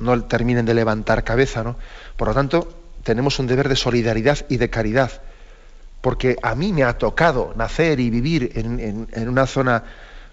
no, 0.00 0.24
terminen 0.24 0.66
de 0.66 0.74
levantar 0.74 1.22
cabeza. 1.22 1.62
¿no? 1.62 1.76
Por 2.16 2.26
lo 2.26 2.34
tanto, 2.34 2.74
tenemos 3.04 3.38
un 3.38 3.46
deber 3.46 3.68
de 3.68 3.76
solidaridad 3.76 4.44
y 4.48 4.56
de 4.56 4.70
caridad, 4.70 5.22
porque 6.00 6.36
a 6.42 6.54
mí 6.54 6.72
me 6.72 6.84
ha 6.84 6.96
tocado 6.98 7.52
nacer 7.56 8.00
y 8.00 8.10
vivir 8.10 8.52
en, 8.54 9.28
una 9.28 9.46
zona 9.46 9.84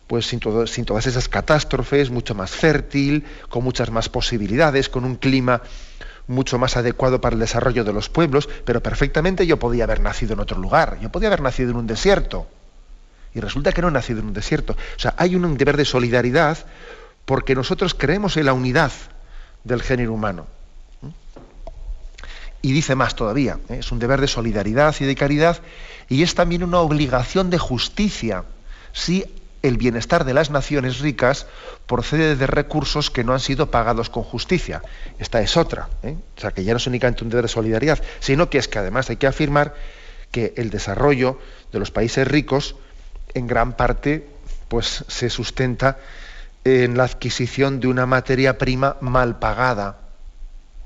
pues 0.07 0.27
sin, 0.27 0.39
sin, 0.67 0.85
todas 0.85 1.07
esas 1.07 1.27
catástrofes, 1.27 2.11
mucho 2.11 2.35
más 2.35 2.51
fértil, 2.51 3.25
con 3.49 3.63
muchas 3.63 3.89
más 3.89 4.07
posibilidades, 4.09 4.89
con 4.89 5.03
un 5.03 5.15
clima 5.15 5.61
mucho 6.27 6.57
más 6.57 6.77
adecuado 6.77 7.21
para 7.21 7.35
el 7.35 7.39
desarrollo 7.39 7.83
de 7.83 7.93
los 7.93 8.09
pueblos, 8.09 8.49
pero 8.65 8.81
perfectamente 8.81 9.45
yo 9.45 9.57
podía 9.57 9.83
haber 9.83 10.01
nacido 10.01 10.33
en 10.33 10.39
otro 10.39 10.59
lugar, 10.59 10.99
yo 10.99 11.11
podía 11.11 11.27
haber 11.27 11.41
nacido 11.41 11.71
en 11.71 11.77
un 11.77 11.87
desierto. 11.87 12.47
Y 13.33 13.41
resulta 13.41 13.73
que 13.73 13.81
no 13.81 13.89
he 13.89 13.91
nacido 13.91 14.21
en 14.21 14.27
un 14.27 14.33
desierto. 14.33 14.73
O 14.73 14.99
sea, 14.99 15.13
hay 15.17 15.35
un 15.35 15.57
deber 15.57 15.75
de 15.75 15.85
solidaridad 15.85 16.57
porque 17.25 17.53
nosotros 17.53 17.93
creemos 17.93 18.37
en 18.37 18.45
la 18.45 18.53
unidad 18.53 18.91
del 19.63 19.81
género 19.81 20.13
humano. 20.13 20.47
Y 22.65 22.71
dice 22.71 22.95
más 22.95 23.13
todavía, 23.13 23.59
¿eh? 23.69 23.77
es 23.81 23.91
un 23.91 23.99
deber 23.99 24.19
de 24.19 24.27
solidaridad 24.27 24.95
y 24.99 25.05
de 25.05 25.13
caridad 25.13 25.61
y 26.09 26.23
es 26.23 26.33
también 26.33 26.63
una 26.63 26.79
obligación 26.79 27.51
de 27.51 27.59
justicia 27.59 28.43
si 28.91 29.23
el 29.61 29.77
bienestar 29.77 30.25
de 30.25 30.33
las 30.33 30.49
naciones 30.49 30.97
ricas 30.97 31.45
procede 31.85 32.35
de 32.35 32.47
recursos 32.47 33.11
que 33.11 33.23
no 33.23 33.33
han 33.33 33.39
sido 33.39 33.69
pagados 33.69 34.09
con 34.09 34.23
justicia. 34.23 34.81
Esta 35.19 35.41
es 35.41 35.57
otra. 35.57 35.89
¿eh? 36.01 36.17
O 36.35 36.41
sea, 36.41 36.49
que 36.49 36.63
ya 36.63 36.73
no 36.73 36.77
es 36.77 36.87
únicamente 36.87 37.23
un 37.23 37.29
deber 37.29 37.45
de 37.45 37.49
solidaridad, 37.49 38.01
sino 38.19 38.49
que 38.49 38.57
es 38.57 38.67
que 38.67 38.79
además 38.79 39.11
hay 39.11 39.17
que 39.17 39.27
afirmar 39.27 39.75
que 40.31 40.55
el 40.57 40.71
desarrollo 40.71 41.37
de 41.71 41.77
los 41.77 41.91
países 41.91 42.27
ricos 42.27 42.77
en 43.35 43.45
gran 43.45 43.77
parte 43.77 44.27
pues, 44.69 45.05
se 45.07 45.29
sustenta 45.29 45.99
en 46.63 46.97
la 46.97 47.03
adquisición 47.03 47.79
de 47.79 47.89
una 47.89 48.07
materia 48.07 48.57
prima 48.57 48.97
mal 49.01 49.37
pagada, 49.37 49.99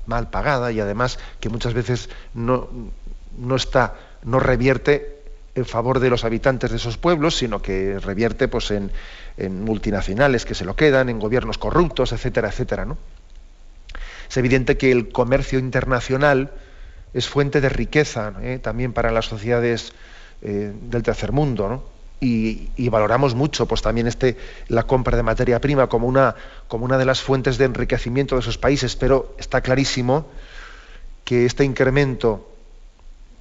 mal 0.06 0.30
pagada 0.30 0.72
y 0.72 0.80
además 0.80 1.18
que 1.40 1.48
muchas 1.48 1.74
veces 1.74 2.08
no, 2.34 2.68
no 3.38 3.56
está, 3.56 3.94
no 4.24 4.40
revierte 4.40 5.20
en 5.54 5.66
favor 5.66 6.00
de 6.00 6.10
los 6.10 6.24
habitantes 6.24 6.70
de 6.70 6.76
esos 6.76 6.96
pueblos, 6.96 7.36
sino 7.36 7.60
que 7.60 7.98
revierte 7.98 8.48
pues, 8.48 8.70
en, 8.70 8.90
multinacionales 9.64 10.44
que 10.44 10.54
se 10.54 10.64
lo 10.64 10.76
quedan, 10.76 11.08
en 11.08 11.18
gobiernos 11.18 11.58
corruptos, 11.58 12.12
etcétera, 12.12 12.48
etcétera. 12.48 12.84
¿no? 12.84 12.98
Es 14.28 14.36
evidente 14.36 14.76
que 14.76 14.92
el 14.92 15.10
comercio 15.10 15.58
internacional 15.58 16.52
es 17.14 17.28
fuente 17.28 17.60
de 17.60 17.68
riqueza 17.68 18.34
¿eh? 18.42 18.58
también 18.62 18.92
para 18.92 19.10
las 19.10 19.26
sociedades 19.26 19.92
eh, 20.42 20.72
del 20.82 21.02
tercer 21.02 21.32
mundo. 21.32 21.68
¿no? 21.68 21.99
Y, 22.22 22.88
valoramos 22.90 23.34
mucho 23.34 23.66
pues, 23.66 23.80
también 23.80 24.06
este, 24.06 24.36
la 24.68 24.82
compra 24.82 25.16
de 25.16 25.22
materia 25.22 25.60
prima 25.60 25.88
como 25.88 26.06
una, 26.06 26.34
como 26.68 26.84
una 26.84 26.98
de 26.98 27.06
las 27.06 27.22
fuentes 27.22 27.56
de 27.56 27.64
enriquecimiento 27.64 28.34
de 28.34 28.42
esos 28.42 28.58
países, 28.58 28.94
pero 28.94 29.34
está 29.38 29.62
clarísimo 29.62 30.26
que 31.24 31.46
este 31.46 31.64
incremento 31.64 32.46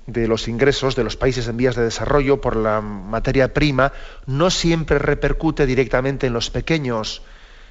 de 0.07 0.27
los 0.27 0.47
ingresos 0.47 0.95
de 0.95 1.03
los 1.03 1.17
países 1.17 1.47
en 1.47 1.57
vías 1.57 1.75
de 1.75 1.83
desarrollo 1.83 2.41
por 2.41 2.55
la 2.55 2.81
materia 2.81 3.53
prima 3.53 3.93
no 4.25 4.49
siempre 4.49 4.97
repercute 4.97 5.65
directamente 5.65 6.27
en 6.27 6.33
los 6.33 6.49
pequeños 6.49 7.21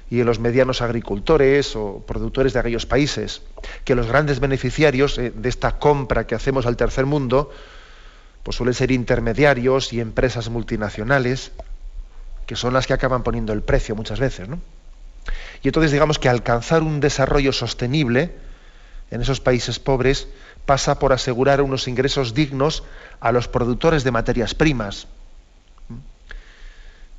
y 0.09 0.21
en 0.21 0.25
los 0.25 0.39
medianos 0.39 0.81
agricultores 0.81 1.75
o 1.75 2.03
productores 2.05 2.53
de 2.53 2.59
aquellos 2.59 2.85
países, 2.85 3.43
que 3.83 3.95
los 3.95 4.07
grandes 4.07 4.39
beneficiarios 4.39 5.17
eh, 5.19 5.31
de 5.35 5.49
esta 5.49 5.77
compra 5.77 6.25
que 6.25 6.35
hacemos 6.35 6.65
al 6.65 6.77
tercer 6.77 7.05
mundo, 7.05 7.51
pues 8.43 8.57
suelen 8.57 8.73
ser 8.73 8.91
intermediarios 8.91 9.93
y 9.93 9.99
empresas 9.99 10.49
multinacionales, 10.49 11.51
que 12.45 12.55
son 12.55 12.73
las 12.73 12.87
que 12.87 12.93
acaban 12.93 13.23
poniendo 13.23 13.53
el 13.53 13.61
precio 13.61 13.95
muchas 13.95 14.19
veces. 14.19 14.47
Y 15.61 15.67
entonces 15.67 15.91
digamos 15.91 16.19
que 16.19 16.29
alcanzar 16.29 16.81
un 16.81 16.99
desarrollo 16.99 17.53
sostenible 17.53 18.31
en 19.11 19.21
esos 19.21 19.39
países 19.39 19.79
pobres 19.79 20.27
pasa 20.65 20.99
por 20.99 21.13
asegurar 21.13 21.61
unos 21.61 21.87
ingresos 21.87 22.33
dignos 22.33 22.83
a 23.19 23.31
los 23.31 23.47
productores 23.47 24.03
de 24.03 24.11
materias 24.11 24.53
primas. 24.53 25.07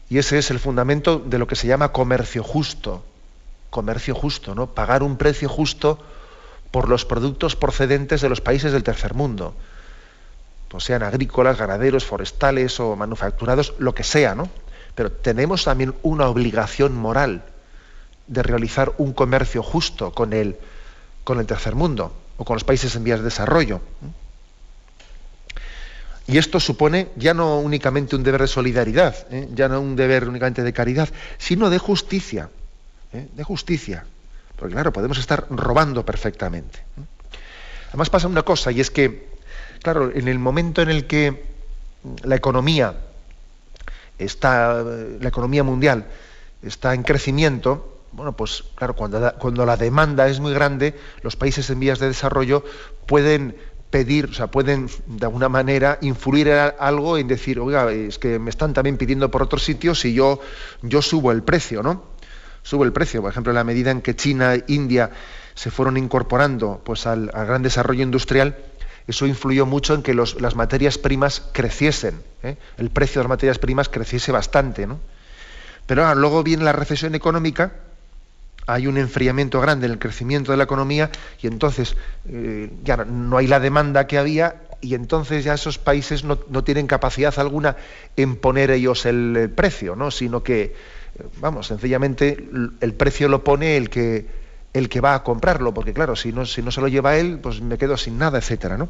Y 0.09 0.19
ese 0.19 0.39
es 0.39 0.51
el 0.51 0.59
fundamento 0.59 1.19
de 1.19 1.39
lo 1.39 1.47
que 1.47 1.57
se 1.57 1.67
llama 1.67 1.93
comercio 1.93 2.43
justo. 2.43 3.05
Comercio 3.71 4.15
justo, 4.15 4.55
¿no? 4.55 4.69
Pagar 4.69 5.03
un 5.03 5.17
precio 5.17 5.49
justo 5.49 6.03
por 6.71 6.89
los 6.89 7.05
productos 7.05 7.57
procedentes 7.57 8.21
de 8.21 8.29
los 8.29 8.41
países 8.41 8.73
del 8.73 8.83
tercer 8.83 9.15
mundo. 9.15 9.55
Pues 10.71 10.85
sean 10.85 11.03
agrícolas, 11.03 11.59
ganaderos, 11.59 12.07
forestales 12.07 12.79
o 12.79 12.95
manufacturados, 12.95 13.75
lo 13.79 13.93
que 13.93 14.05
sea, 14.05 14.37
¿no? 14.37 14.49
Pero 14.95 15.11
tenemos 15.11 15.65
también 15.65 15.95
una 16.03 16.29
obligación 16.29 16.95
moral 16.95 17.43
de 18.29 18.43
realizar 18.45 18.93
un 18.99 19.13
comercio 19.13 19.65
justo 19.65 20.13
con 20.13 20.33
el, 20.33 20.57
con 21.25 21.41
el 21.41 21.47
tercer 21.47 21.75
mundo 21.75 22.15
o 22.37 22.45
con 22.45 22.55
los 22.55 22.63
países 22.63 22.95
en 22.95 23.03
vías 23.03 23.19
de 23.19 23.25
desarrollo. 23.25 23.81
Y 26.29 26.39
esto 26.39 26.61
supone 26.61 27.09
ya 27.17 27.35
no 27.35 27.59
únicamente 27.59 28.15
un 28.15 28.23
deber 28.23 28.43
de 28.43 28.47
solidaridad, 28.47 29.27
¿eh? 29.33 29.49
ya 29.53 29.67
no 29.67 29.81
un 29.81 29.97
deber 29.97 30.29
únicamente 30.29 30.63
de 30.63 30.73
caridad, 30.73 31.09
sino 31.39 31.71
de 31.71 31.79
justicia, 31.79 32.49
¿eh? 33.13 33.27
de 33.35 33.43
justicia. 33.43 34.07
Porque 34.55 34.75
claro, 34.75 34.93
podemos 34.93 35.19
estar 35.19 35.47
robando 35.51 36.05
perfectamente. 36.05 36.85
Además 37.89 38.11
pasa 38.11 38.29
una 38.29 38.45
cosa, 38.45 38.71
y 38.71 38.81
es 38.81 38.93
que, 38.93 39.29
claro, 39.83 40.11
en 40.15 40.29
el 40.29 40.39
momento 40.39 40.83
en 40.83 40.91
el 40.91 41.07
que 41.07 41.45
la 42.25 42.37
economía 42.37 42.95
está, 44.19 44.83
la 44.83 45.29
economía 45.29 45.63
mundial 45.63 46.07
está 46.63 46.95
en 46.95 47.03
crecimiento, 47.03 47.99
bueno, 48.13 48.37
pues 48.37 48.65
claro, 48.75 48.95
cuando 48.95 49.21
la, 49.21 49.33
cuando 49.33 49.65
la 49.65 49.77
demanda 49.77 50.29
es 50.29 50.41
muy 50.41 50.53
grande, 50.53 50.95
los 51.23 51.37
países 51.37 51.71
en 51.71 51.81
vías 51.81 51.99
de 51.99 52.09
desarrollo 52.09 52.65
pueden 53.07 53.57
pedir, 53.91 54.27
o 54.27 54.35
sea, 54.35 54.47
pueden 54.47 54.89
de 55.07 55.27
alguna 55.27 55.49
manera 55.49 55.99
influir 56.01 56.49
en 56.49 56.73
algo 56.79 57.19
en 57.19 57.29
decir, 57.29 57.59
oiga, 57.59 57.91
es 57.93 58.19
que 58.19 58.39
me 58.39 58.51
están 58.51 58.73
también 58.73 58.97
pidiendo 58.97 59.31
por 59.31 59.43
otros 59.43 59.65
sitios 59.65 60.05
y 60.05 60.15
yo, 60.15 60.41
yo 60.83 61.03
subo 61.03 61.33
el 61.33 61.43
precio, 61.43 61.83
¿no? 61.83 62.05
Subo 62.63 62.85
el 62.85 62.93
precio. 62.93 63.21
Por 63.21 63.31
ejemplo, 63.31 63.51
en 63.51 63.57
la 63.57 63.65
medida 63.65 63.91
en 63.91 64.01
que 64.01 64.15
China 64.15 64.55
e 64.55 64.65
India 64.69 65.11
se 65.55 65.71
fueron 65.71 65.97
incorporando 65.97 66.81
pues, 66.85 67.07
al, 67.07 67.27
gran 67.27 67.63
desarrollo 67.63 68.03
industrial, 68.03 68.57
eso 69.11 69.27
influyó 69.27 69.67
mucho 69.67 69.95
en 69.95 70.03
que 70.03 70.15
las 70.15 70.57
materias 70.57 70.99
primas 70.99 71.43
creciesen, 71.53 72.23
¿eh? 72.43 72.57
el 72.79 72.91
precio 72.91 73.21
de 73.21 73.25
las 73.25 73.31
materias 73.31 73.59
primas 73.59 73.89
creciese 73.89 74.33
bastante, 74.33 74.87
¿no? 74.87 74.99
Pero 75.87 76.15
luego 76.15 76.43
viene 76.43 76.65
la 76.65 76.73
recesión 76.73 77.15
económica, 77.15 77.73
hay 78.67 78.87
un 78.87 78.97
enfriamiento 78.99 79.61
grande 79.61 79.87
en 79.87 79.93
el 79.93 79.99
crecimiento 79.99 80.53
de 80.53 80.59
la 80.59 80.65
economía 80.65 81.11
y 81.43 81.49
entonces 81.49 81.97
eh, 82.29 82.71
ya 82.85 82.99
no 82.99 83.37
hay 83.37 83.49
la 83.49 83.59
demanda 83.59 84.07
que 84.07 84.19
había 84.19 84.63
y 84.81 84.95
entonces 84.95 85.45
ya 85.45 85.55
esos 85.55 85.79
países 85.79 86.25
no, 86.25 86.37
tienen 86.37 86.87
capacidad 86.87 87.37
alguna 87.39 87.77
en 88.17 88.37
poner 88.37 88.71
ellos 88.71 89.05
el, 89.07 89.51
precio, 89.55 89.97
¿no? 89.97 90.11
sino 90.11 90.43
que, 90.43 90.63
eh, 90.63 90.73
vamos, 91.41 91.67
sencillamente 91.67 92.49
el 92.81 92.95
precio 92.95 93.29
lo 93.29 93.45
pone 93.45 93.77
el 93.77 93.91
que, 93.91 94.40
el 94.73 94.89
que 94.89 95.01
va 95.01 95.15
a 95.15 95.23
comprarlo, 95.23 95.75
porque 95.75 95.93
claro, 95.93 96.17
si 96.17 96.33
no, 96.33 96.47
si 96.47 96.63
no 96.63 96.71
se 96.71 96.81
lo 96.81 96.89
lleva 96.89 97.17
él, 97.17 97.39
pues 97.43 97.61
me 97.61 97.79
quedo 97.79 97.97
sin 97.97 98.19
nada, 98.19 98.39
etcétera, 98.39 98.77
¿no? 98.77 98.89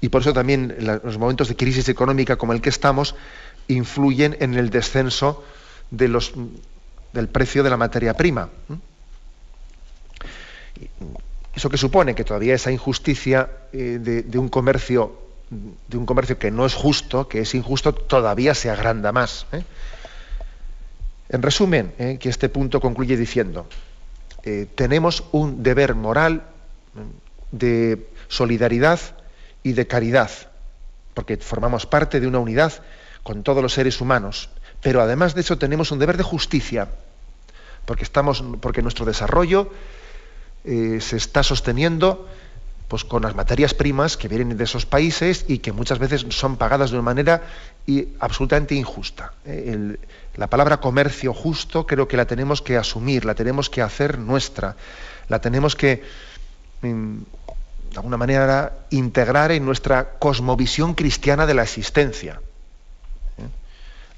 Y 0.00 0.10
por 0.10 0.22
eso 0.22 0.32
también 0.32 0.76
los 1.02 1.18
momentos 1.18 1.48
de 1.48 1.56
crisis 1.56 1.88
económica 1.88 2.36
como 2.36 2.52
el 2.52 2.60
que 2.60 2.68
estamos 2.68 3.16
influyen 3.66 4.36
en 4.40 4.54
el 4.54 4.70
descenso 4.70 5.44
de 5.90 6.08
los 6.08 6.32
del 7.12 7.28
precio 7.28 7.62
de 7.62 7.70
la 7.70 7.76
materia 7.76 8.14
prima. 8.14 8.48
¿Eso 11.54 11.68
que 11.68 11.76
supone? 11.76 12.14
Que 12.14 12.24
todavía 12.24 12.54
esa 12.54 12.70
injusticia 12.70 13.48
eh, 13.72 13.98
de, 14.00 14.38
un 14.38 14.48
comercio, 14.48 15.18
de 15.50 15.96
un 15.96 16.06
comercio 16.06 16.38
que 16.38 16.50
no 16.50 16.66
es 16.66 16.74
justo, 16.74 17.26
que 17.26 17.40
es 17.40 17.54
injusto, 17.54 17.92
todavía 17.92 18.54
se 18.54 18.70
agranda 18.70 19.10
más. 19.10 19.46
¿eh? 19.52 19.64
En 21.30 21.42
resumen, 21.42 21.92
¿eh? 21.98 22.18
que 22.20 22.28
este 22.28 22.48
punto 22.48 22.80
concluye 22.80 23.16
diciendo, 23.16 23.66
tenemos 24.74 25.24
un 25.32 25.62
deber 25.62 25.94
moral 25.94 26.42
de 27.52 28.08
solidaridad 28.28 29.00
y 29.62 29.72
de 29.72 29.86
caridad, 29.86 30.30
porque 31.14 31.36
formamos 31.36 31.86
parte 31.86 32.20
de 32.20 32.26
una 32.26 32.38
unidad 32.38 32.72
con 33.22 33.42
todos 33.42 33.62
los 33.62 33.72
seres 33.72 34.00
humanos. 34.00 34.50
Pero 34.80 35.02
además 35.02 35.34
de 35.34 35.40
eso 35.40 35.58
tenemos 35.58 35.90
un 35.90 35.98
deber 35.98 36.16
de 36.16 36.22
justicia, 36.22 36.88
porque, 37.84 38.04
estamos, 38.04 38.44
porque 38.60 38.82
nuestro 38.82 39.04
desarrollo 39.04 39.70
eh, 40.64 40.98
se 41.00 41.16
está 41.16 41.42
sosteniendo 41.42 42.28
pues, 42.86 43.04
con 43.04 43.22
las 43.22 43.34
materias 43.34 43.74
primas 43.74 44.16
que 44.16 44.28
vienen 44.28 44.56
de 44.56 44.64
esos 44.64 44.86
países 44.86 45.44
y 45.48 45.58
que 45.58 45.72
muchas 45.72 45.98
veces 45.98 46.24
son 46.30 46.56
pagadas 46.56 46.90
de 46.90 46.96
una 46.96 47.04
manera 47.04 47.42
absolutamente 48.20 48.74
injusta. 48.74 49.32
Eh, 49.44 49.96
la 50.38 50.46
palabra 50.46 50.78
comercio 50.78 51.34
justo 51.34 51.84
creo 51.84 52.06
que 52.06 52.16
la 52.16 52.24
tenemos 52.24 52.62
que 52.62 52.76
asumir, 52.76 53.24
la 53.24 53.34
tenemos 53.34 53.68
que 53.68 53.82
hacer 53.82 54.18
nuestra, 54.18 54.76
la 55.28 55.40
tenemos 55.40 55.74
que, 55.74 56.04
mm, 56.80 57.18
de 57.90 57.96
alguna 57.96 58.16
manera, 58.16 58.72
integrar 58.90 59.50
en 59.50 59.64
nuestra 59.64 60.10
cosmovisión 60.20 60.94
cristiana 60.94 61.44
de 61.44 61.54
la 61.54 61.64
existencia. 61.64 62.40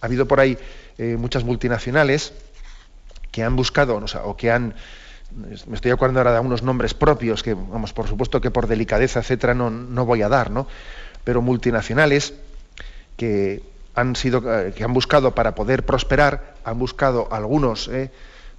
Ha 0.02 0.06
habido 0.06 0.28
por 0.28 0.40
ahí 0.40 0.58
eh, 0.98 1.16
muchas 1.18 1.42
multinacionales 1.42 2.34
que 3.30 3.42
han 3.42 3.56
buscado, 3.56 3.98
o, 4.24 4.36
que 4.36 4.50
han, 4.50 4.74
me 5.66 5.74
estoy 5.74 5.90
acordando 5.90 6.20
ahora 6.20 6.34
de 6.34 6.40
unos 6.40 6.62
nombres 6.62 6.92
propios 6.92 7.42
que, 7.42 7.54
vamos, 7.54 7.94
por 7.94 8.08
supuesto 8.08 8.42
que 8.42 8.50
por 8.50 8.66
delicadeza, 8.66 9.20
etcétera, 9.20 9.54
no, 9.54 9.70
no 9.70 10.04
voy 10.04 10.20
a 10.20 10.28
dar, 10.28 10.50
¿no? 10.50 10.66
Pero 11.24 11.40
multinacionales 11.40 12.34
que 13.16 13.62
han 13.94 14.16
sido, 14.16 14.42
eh, 14.46 14.72
que 14.72 14.84
han 14.84 14.92
buscado 14.92 15.34
para 15.34 15.54
poder 15.54 15.84
prosperar, 15.84 16.54
han 16.64 16.78
buscado 16.78 17.28
algunos, 17.30 17.88
eh, 17.88 18.10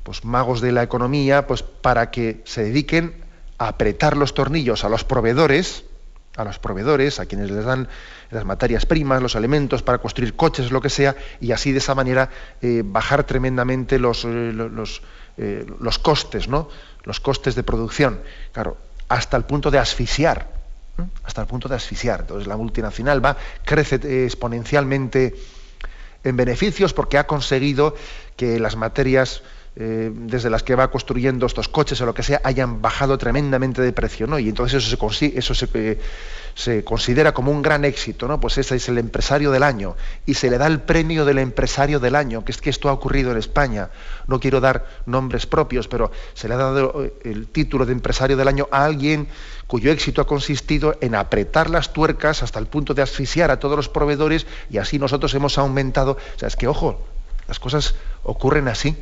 pues 0.04 0.26
magos 0.26 0.62
de 0.62 0.72
la 0.72 0.84
economía, 0.84 1.48
pues 1.48 1.64
para 1.64 2.12
que 2.12 2.42
se 2.46 2.64
dediquen 2.64 3.24
a 3.58 3.70
apretar 3.70 4.18
los 4.18 4.34
tornillos 4.34 4.84
a 4.84 4.90
los 4.90 5.04
proveedores, 5.04 5.86
a 6.36 6.44
los 6.44 6.60
proveedores, 6.60 7.20
a 7.20 7.26
quienes 7.26 7.52
les 7.52 7.66
dan 7.66 7.88
las 8.30 8.46
materias 8.46 8.86
primas, 8.86 9.22
los 9.22 9.36
alimentos 9.36 9.84
para 9.84 9.98
construir 9.98 10.36
coches, 10.36 10.72
lo 10.72 10.82
que 10.82 10.90
sea, 10.90 11.16
y 11.40 11.52
así 11.52 11.72
de 11.72 11.80
esa 11.80 11.94
manera 11.94 12.30
eh, 12.62 12.82
bajar 12.86 13.26
tremendamente 13.26 14.00
los, 14.00 14.24
los, 14.24 15.02
costes, 16.02 16.48
¿no? 16.48 16.70
Los 17.04 17.20
costes 17.20 17.56
de 17.56 17.64
producción. 17.64 18.22
Claro, 18.54 18.78
hasta 19.10 19.38
el 19.38 19.44
punto 19.44 19.70
de 19.70 19.80
asfixiar 19.80 20.61
hasta 21.24 21.42
el 21.42 21.48
punto 21.48 21.68
de 21.68 21.76
asfixiar. 21.76 22.22
Entonces 22.22 22.48
la 22.48 22.58
multinacional 22.58 23.24
va, 23.24 23.38
crece 23.66 24.26
exponencialmente 24.26 25.36
en 26.24 26.36
beneficios 26.36 26.94
porque 26.94 27.18
ha 27.18 27.28
conseguido 27.28 27.96
que 28.36 28.60
las 28.60 28.76
materias 28.76 29.42
eh, 29.78 30.12
desde 30.14 30.50
las 30.50 30.64
que 30.64 30.76
va 30.76 30.92
construyendo 30.92 31.46
estos 31.46 31.70
coches 31.70 32.02
o 32.02 32.06
lo 32.06 32.14
que 32.14 32.24
sea, 32.24 32.42
hayan 32.44 32.82
bajado 32.82 33.18
tremendamente 33.18 33.82
de 33.82 33.94
precio, 33.94 34.28
¿no? 34.28 34.38
Y 34.38 34.50
entonces 34.50 34.86
eso 34.86 35.54
eh, 35.76 35.98
se, 36.54 36.84
considera 36.84 37.34
como 37.34 37.54
un 37.54 37.62
gran 37.62 37.86
éxito, 37.86 38.28
¿no? 38.28 38.38
Pues 38.38 38.58
ese 38.58 38.76
es 38.76 38.90
el 38.90 38.98
empresario 38.98 39.50
del 39.50 39.64
año 39.64 39.96
y 40.26 40.34
se 40.34 40.50
le 40.50 40.58
da 40.58 40.68
el 40.68 40.82
premio 40.82 41.24
del 41.24 41.38
empresario 41.38 42.02
del 42.02 42.16
año, 42.16 42.44
que 42.44 42.52
es 42.52 42.60
que 42.60 42.70
esto 42.70 42.90
ha 42.90 42.92
ocurrido 42.92 43.32
en 43.32 43.38
España. 43.38 43.92
No 44.28 44.42
quiero 44.42 44.60
dar 44.60 44.86
nombres 45.06 45.46
propios, 45.46 45.88
pero 45.88 46.12
se 46.34 46.50
le 46.50 46.56
ha 46.56 46.58
dado 46.58 47.06
eh, 47.06 47.14
el 47.24 47.48
título 47.48 47.86
de 47.86 47.94
empresario 47.94 48.36
del 48.36 48.50
año 48.50 48.68
a 48.72 48.84
alguien 48.84 49.30
cuyo 49.68 49.90
éxito 49.90 50.22
ha 50.22 50.28
consistido 50.28 50.98
en 51.00 51.16
apretar 51.16 51.70
las 51.70 51.94
tuercas 51.94 52.44
hasta 52.44 52.60
el 52.60 52.68
punto 52.68 52.94
de 52.94 53.04
asfixiar 53.04 53.52
a 53.52 53.60
todos 53.60 53.78
los 53.78 53.88
proveedores 53.88 54.48
y 54.70 54.80
así 54.80 55.00
nosotros 55.00 55.34
hemos 55.34 55.58
aumentado. 55.58 56.18
O 56.36 56.40
sea, 56.40 56.50
es 56.50 56.58
que, 56.58 56.68
ojo, 56.68 57.00
las 57.48 57.58
cosas 57.58 57.96
ocurren 58.24 58.68
así. 58.68 58.98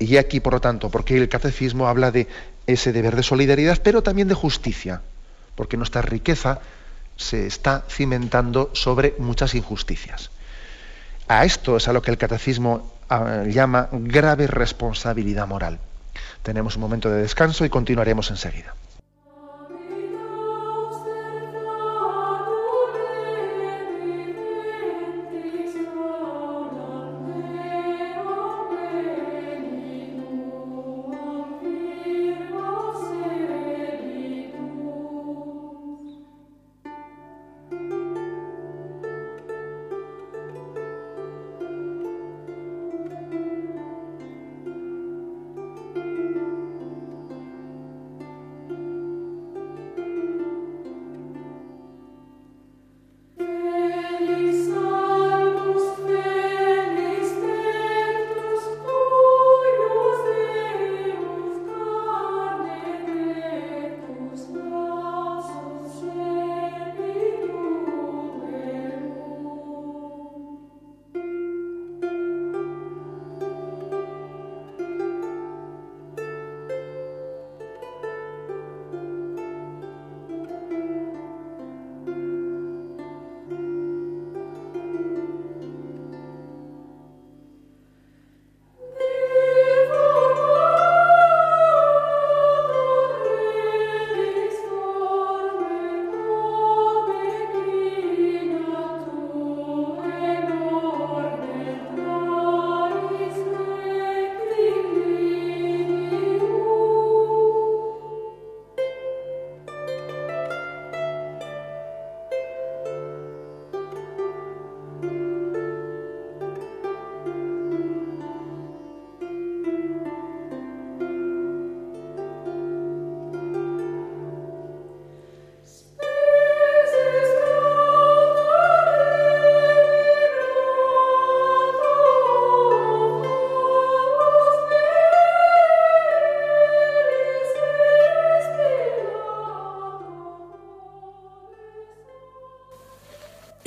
Y 0.00 0.16
aquí, 0.16 0.40
por 0.40 0.54
lo 0.54 0.60
tanto, 0.60 0.88
porque 0.88 1.16
el 1.18 1.28
catecismo 1.28 1.86
habla 1.86 2.10
de 2.10 2.26
ese 2.66 2.90
deber 2.90 3.14
de 3.14 3.22
solidaridad, 3.22 3.78
pero 3.82 4.02
también 4.02 4.28
de 4.28 4.34
justicia, 4.34 5.02
porque 5.54 5.76
nuestra 5.76 6.00
riqueza 6.00 6.60
se 7.18 7.46
está 7.46 7.84
cimentando 7.86 8.70
sobre 8.72 9.14
muchas 9.18 9.54
injusticias. 9.54 10.30
A 11.28 11.44
esto 11.44 11.76
es 11.76 11.86
a 11.86 11.92
lo 11.92 12.00
que 12.00 12.10
el 12.10 12.16
catecismo 12.16 12.90
ah, 13.10 13.44
llama 13.46 13.90
grave 13.92 14.46
responsabilidad 14.46 15.46
moral. 15.46 15.78
Tenemos 16.42 16.76
un 16.76 16.80
momento 16.80 17.10
de 17.10 17.20
descanso 17.20 17.66
y 17.66 17.68
continuaremos 17.68 18.30
enseguida. 18.30 18.74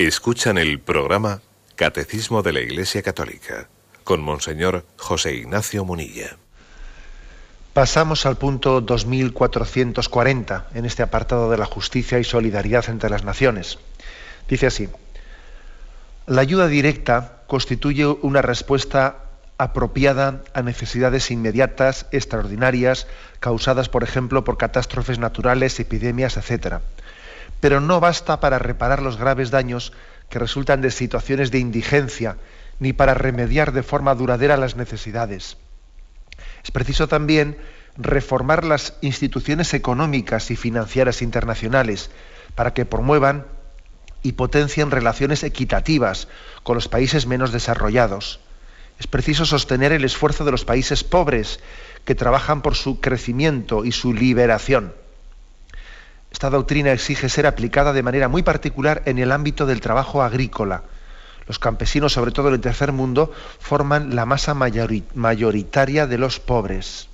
Escuchan 0.06 0.58
el 0.58 0.80
programa 0.80 1.40
Catecismo 1.76 2.42
de 2.42 2.52
la 2.52 2.60
Iglesia 2.60 3.02
Católica 3.02 3.68
con 4.04 4.20
Monseñor 4.20 4.84
José 4.98 5.34
Ignacio 5.34 5.82
Munilla. 5.86 6.36
Pasamos 7.72 8.26
al 8.26 8.36
punto 8.36 8.82
2440 8.82 10.68
en 10.74 10.84
este 10.84 11.02
apartado 11.02 11.50
de 11.50 11.56
la 11.56 11.64
justicia 11.64 12.18
y 12.18 12.24
solidaridad 12.24 12.84
entre 12.90 13.08
las 13.08 13.24
naciones. 13.24 13.78
Dice 14.46 14.66
así, 14.66 14.90
la 16.26 16.42
ayuda 16.42 16.68
directa 16.68 17.42
constituye 17.46 18.04
una 18.04 18.42
respuesta 18.42 19.24
apropiada 19.56 20.42
a 20.52 20.60
necesidades 20.60 21.30
inmediatas, 21.30 22.08
extraordinarias, 22.12 23.06
causadas, 23.40 23.88
por 23.88 24.02
ejemplo, 24.04 24.44
por 24.44 24.58
catástrofes 24.58 25.18
naturales, 25.18 25.80
epidemias, 25.80 26.36
etc 26.36 26.82
pero 27.64 27.80
no 27.80 27.98
basta 27.98 28.40
para 28.40 28.58
reparar 28.58 29.00
los 29.00 29.16
graves 29.16 29.50
daños 29.50 29.94
que 30.28 30.38
resultan 30.38 30.82
de 30.82 30.90
situaciones 30.90 31.50
de 31.50 31.60
indigencia, 31.60 32.36
ni 32.78 32.92
para 32.92 33.14
remediar 33.14 33.72
de 33.72 33.82
forma 33.82 34.14
duradera 34.14 34.58
las 34.58 34.76
necesidades. 34.76 35.56
Es 36.62 36.70
preciso 36.70 37.08
también 37.08 37.56
reformar 37.96 38.64
las 38.64 38.98
instituciones 39.00 39.72
económicas 39.72 40.50
y 40.50 40.56
financieras 40.56 41.22
internacionales 41.22 42.10
para 42.54 42.74
que 42.74 42.84
promuevan 42.84 43.46
y 44.22 44.32
potencien 44.32 44.90
relaciones 44.90 45.42
equitativas 45.42 46.28
con 46.64 46.74
los 46.74 46.88
países 46.88 47.26
menos 47.26 47.50
desarrollados. 47.50 48.40
Es 49.00 49.06
preciso 49.06 49.46
sostener 49.46 49.92
el 49.92 50.04
esfuerzo 50.04 50.44
de 50.44 50.50
los 50.50 50.66
países 50.66 51.02
pobres 51.02 51.60
que 52.04 52.14
trabajan 52.14 52.60
por 52.60 52.74
su 52.74 53.00
crecimiento 53.00 53.86
y 53.86 53.92
su 53.92 54.12
liberación. 54.12 54.92
Esta 56.34 56.50
doctrina 56.50 56.90
exige 56.90 57.28
ser 57.28 57.46
aplicada 57.46 57.92
de 57.92 58.02
manera 58.02 58.26
muy 58.26 58.42
particular 58.42 59.02
en 59.06 59.20
el 59.20 59.30
ámbito 59.30 59.66
del 59.66 59.80
trabajo 59.80 60.20
agrícola. 60.20 60.82
Los 61.46 61.60
campesinos, 61.60 62.12
sobre 62.12 62.32
todo 62.32 62.48
en 62.48 62.54
el 62.54 62.60
tercer 62.60 62.90
mundo, 62.90 63.32
forman 63.60 64.16
la 64.16 64.26
masa 64.26 64.52
mayoritaria 64.52 66.08
de 66.08 66.18
los 66.18 66.40
pobres. 66.40 67.08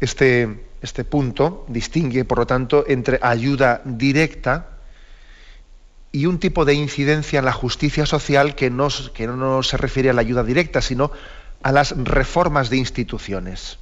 Este, 0.00 0.66
este 0.82 1.04
punto 1.04 1.64
distingue, 1.68 2.24
por 2.24 2.38
lo 2.38 2.46
tanto, 2.48 2.84
entre 2.88 3.20
ayuda 3.22 3.82
directa 3.84 4.66
y 6.10 6.26
un 6.26 6.40
tipo 6.40 6.64
de 6.64 6.74
incidencia 6.74 7.38
en 7.38 7.44
la 7.44 7.52
justicia 7.52 8.04
social 8.04 8.56
que 8.56 8.68
no, 8.68 8.88
que 9.14 9.28
no 9.28 9.62
se 9.62 9.76
refiere 9.76 10.10
a 10.10 10.12
la 10.12 10.22
ayuda 10.22 10.42
directa, 10.42 10.82
sino 10.82 11.12
a 11.62 11.70
las 11.70 11.94
reformas 11.96 12.68
de 12.68 12.78
instituciones. 12.78 13.78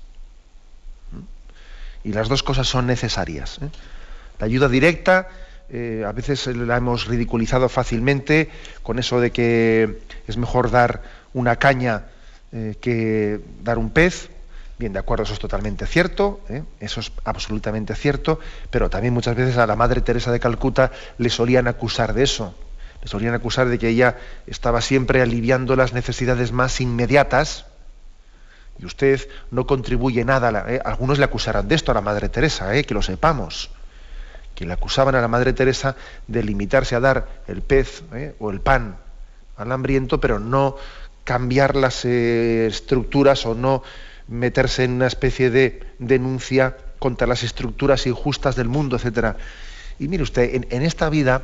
Y 2.05 2.13
las 2.13 2.29
dos 2.29 2.43
cosas 2.43 2.67
son 2.67 2.87
necesarias. 2.87 3.59
¿eh? 3.63 3.69
La 4.39 4.47
ayuda 4.47 4.69
directa, 4.69 5.29
eh, 5.69 6.05
a 6.07 6.13
veces 6.13 6.47
la 6.47 6.77
hemos 6.77 7.07
ridiculizado 7.07 7.69
fácilmente 7.69 8.51
con 8.83 8.99
eso 8.99 9.21
de 9.21 9.31
que 9.31 10.01
es 10.27 10.37
mejor 10.37 10.71
dar 10.71 11.03
una 11.35 11.57
caña 11.57 12.07
eh, 12.53 12.77
que 12.81 13.41
dar 13.63 13.79
un 13.79 13.91
pez. 13.91 14.31
Bien, 14.79 14.95
de 14.95 14.99
acuerdo, 14.99 15.25
eso 15.25 15.35
es 15.35 15.39
totalmente 15.39 15.85
cierto, 15.85 16.41
eso 16.81 17.01
es 17.01 17.13
absolutamente 17.25 17.95
cierto, 17.95 18.41
pero 18.71 18.89
también 18.89 19.13
muchas 19.13 19.37
veces 19.37 19.59
a 19.59 19.67
la 19.67 19.77
Madre 19.77 20.01
Teresa 20.01 20.33
de 20.33 20.41
Calcuta 20.41 20.91
le 21.19 21.29
solían 21.29 21.69
acusar 21.69 22.15
de 22.15 22.23
eso. 22.23 22.55
Le 23.03 23.07
solían 23.07 23.35
acusar 23.35 23.69
de 23.69 23.79
que 23.79 23.89
ella 23.89 24.17
estaba 24.47 24.81
siempre 24.81 25.21
aliviando 25.21 25.77
las 25.77 25.93
necesidades 25.93 26.53
más 26.53 26.81
inmediatas 26.81 27.67
y 28.81 28.87
usted 28.87 29.29
no 29.51 29.67
contribuye 29.67 30.25
nada, 30.25 30.65
¿eh? 30.69 30.81
algunos 30.85 31.19
le 31.19 31.25
acusarán 31.25 31.69
de 31.69 31.75
esto 31.75 31.91
a 31.91 31.95
la 31.95 32.01
Madre 32.01 32.29
Teresa, 32.29 32.75
¿eh? 32.75 32.85
que 32.85 32.95
lo 32.95 33.03
sepamos, 33.03 33.71
que 34.55 34.65
le 34.65 34.73
acusaban 34.73 35.15
a 35.15 35.21
la 35.21 35.29
Madre 35.29 35.53
Teresa 35.53 35.97
de 36.27 36.43
limitarse 36.43 36.95
a 36.95 37.01
dar 37.01 37.29
el 37.47 37.63
pez 37.63 38.03
¿eh? 38.15 38.35
o 38.39 38.51
el 38.51 38.61
pan 38.61 38.97
al 39.57 39.73
hambriento, 39.73 40.21
pero 40.21 40.39
no 40.39 40.77
cambiar 41.25 41.77
las 41.77 42.05
estructuras 42.05 43.45
o 43.45 43.55
no 43.55 43.83
meterse 44.29 44.85
en 44.85 44.93
una 44.93 45.07
especie 45.07 45.51
de 45.51 45.83
denuncia 45.99 46.77
contra 46.99 47.27
las 47.27 47.43
estructuras 47.43 48.07
injustas 48.07 48.57
del 48.57 48.69
mundo, 48.69 48.97
etcétera. 48.97 49.37
Y 49.99 50.09
mire 50.09 50.23
usted, 50.23 50.65
en, 50.71 50.83
esta 50.83 51.11
vida, 51.11 51.43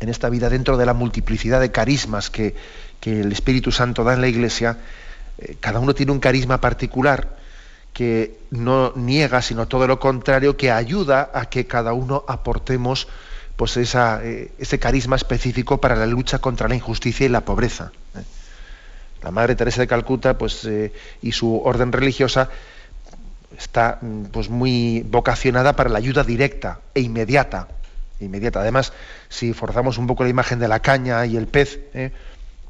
en 0.00 0.08
esta 0.08 0.28
vida, 0.28 0.50
dentro 0.50 0.76
de 0.76 0.84
la 0.84 0.94
multiplicidad 0.94 1.60
de 1.60 1.70
carismas 1.70 2.28
que, 2.28 2.54
el 3.02 3.30
Espíritu 3.30 3.70
Santo 3.70 4.02
da 4.02 4.14
en 4.14 4.20
la 4.20 4.26
Iglesia, 4.26 4.78
eh, 5.38 5.56
cada 5.60 5.80
uno 5.80 5.94
tiene 5.94 6.12
un 6.12 6.20
carisma 6.20 6.60
particular 6.60 7.36
que 7.92 8.38
no 8.50 8.92
niega, 8.94 9.40
sino 9.42 9.68
todo 9.68 9.86
lo 9.86 9.98
contrario, 9.98 10.56
que 10.56 10.70
ayuda 10.70 11.30
a 11.32 11.46
que 11.46 11.66
cada 11.66 11.92
uno 11.92 12.24
aportemos 12.28 13.08
pues 13.56 13.76
eh, 13.76 14.52
ese 14.58 14.78
carisma 14.78 15.16
específico 15.16 15.80
para 15.80 15.96
la 15.96 16.06
lucha 16.06 16.38
contra 16.38 16.68
la 16.68 16.74
injusticia 16.74 17.24
y 17.24 17.30
la 17.30 17.40
pobreza. 17.40 17.92
¿eh? 18.14 18.22
La 19.22 19.30
Madre 19.30 19.54
Teresa 19.54 19.80
de 19.80 19.86
Calcuta 19.86 20.36
pues, 20.36 20.68
y 21.22 21.32
su 21.32 21.58
orden 21.64 21.90
religiosa 21.90 22.50
está 23.56 23.98
mm, 24.02 24.24
pues 24.24 24.50
muy 24.50 25.02
vocacionada 25.08 25.74
para 25.74 25.88
la 25.88 25.98
ayuda 25.98 26.22
directa 26.22 26.80
e 26.94 27.00
inmediata. 27.00 27.68
inmediata. 28.20 28.60
Además, 28.60 28.92
si 29.30 29.54
forzamos 29.54 29.96
un 29.96 30.06
poco 30.06 30.22
la 30.22 30.28
imagen 30.30 30.58
de 30.58 30.68
la 30.68 30.80
caña 30.80 31.24
y 31.24 31.38
el 31.38 31.46
pez. 31.46 31.80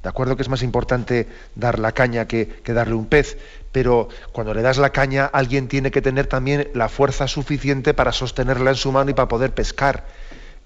De 0.07 0.11
acuerdo 0.11 0.37
que 0.37 0.43
es 0.43 0.49
más 0.49 0.63
importante 0.63 1.27
dar 1.57 1.81
la 1.81 1.91
caña 1.91 2.29
que, 2.29 2.61
darle 2.65 2.95
un 2.95 3.07
pez, 3.07 3.39
pero 3.73 4.09
cuando 4.31 4.55
le 4.55 4.63
das 4.63 4.79
la 4.79 4.91
caña, 4.91 5.27
alguien 5.27 5.67
tiene 5.67 5.91
que 5.91 6.01
tener 6.01 6.29
también 6.29 6.69
la 6.75 6.89
fuerza 6.89 7.27
suficiente 7.27 7.93
para 7.93 8.13
sostenerla 8.13 8.71
en 8.71 8.77
su 8.77 8.93
mano 8.93 9.11
y 9.11 9.15
para 9.15 9.27
poder 9.27 9.53
pescar. 9.53 10.05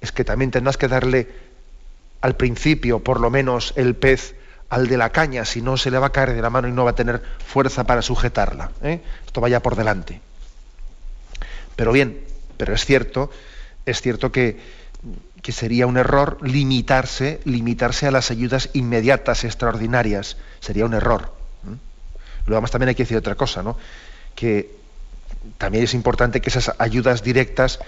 Es 0.03 0.13
que 0.13 0.25
también 0.25 0.51
tendrás 0.51 0.77
que 0.77 0.89
darle 0.89 1.27
al 2.21 2.37
principio, 2.37 3.01
por 3.01 3.19
lo 3.19 3.31
menos, 3.31 3.73
el 3.77 3.97
pez 3.97 4.35
al 4.69 4.89
de 4.89 4.99
la 4.99 5.09
caña, 5.09 5.47
si 5.47 5.63
no 5.63 5.79
se 5.79 5.91
le 5.91 5.99
va 5.99 6.09
a 6.09 6.13
caer 6.13 6.35
de 6.35 6.43
la 6.43 6.51
mano 6.51 6.69
y 6.69 6.73
no 6.73 6.85
va 6.85 6.91
a 6.91 6.95
tener 6.95 7.23
fuerza 7.43 7.85
para 7.85 8.03
sujetarla. 8.03 8.73
¿eh? 8.83 9.01
Esto 9.25 9.41
vaya 9.41 9.63
por 9.63 9.75
delante. 9.75 10.21
Pero 11.77 11.93
bien, 11.93 12.21
pero 12.59 12.75
es 12.75 12.85
cierto, 12.85 13.31
es 13.87 14.03
cierto 14.03 14.31
que, 14.33 14.61
que 15.43 15.53
sería 15.53 15.87
un 15.87 15.97
error 15.97 16.39
limitarse, 16.43 17.41
limitarse 17.45 18.07
a 18.07 18.11
las 18.11 18.31
ayudas 18.31 18.71
inmediatas, 18.73 19.45
extraordinarias. 19.45 20.37
Sería 20.61 20.85
un 20.85 20.95
error. 20.95 21.33
¿eh? 21.65 21.77
Luego 22.47 22.57
además 22.57 22.71
también 22.71 22.91
hay 22.91 22.95
que 22.95 23.05
decir 23.05 23.17
otra 23.17 23.35
cosa, 23.35 23.63
¿no? 23.63 23.77
Que 24.35 24.71
también 25.59 25.85
es 25.85 25.95
importante 25.95 26.41
que 26.41 26.51
esas 26.51 26.73
ayudas 26.79 27.23
directas 27.23 27.81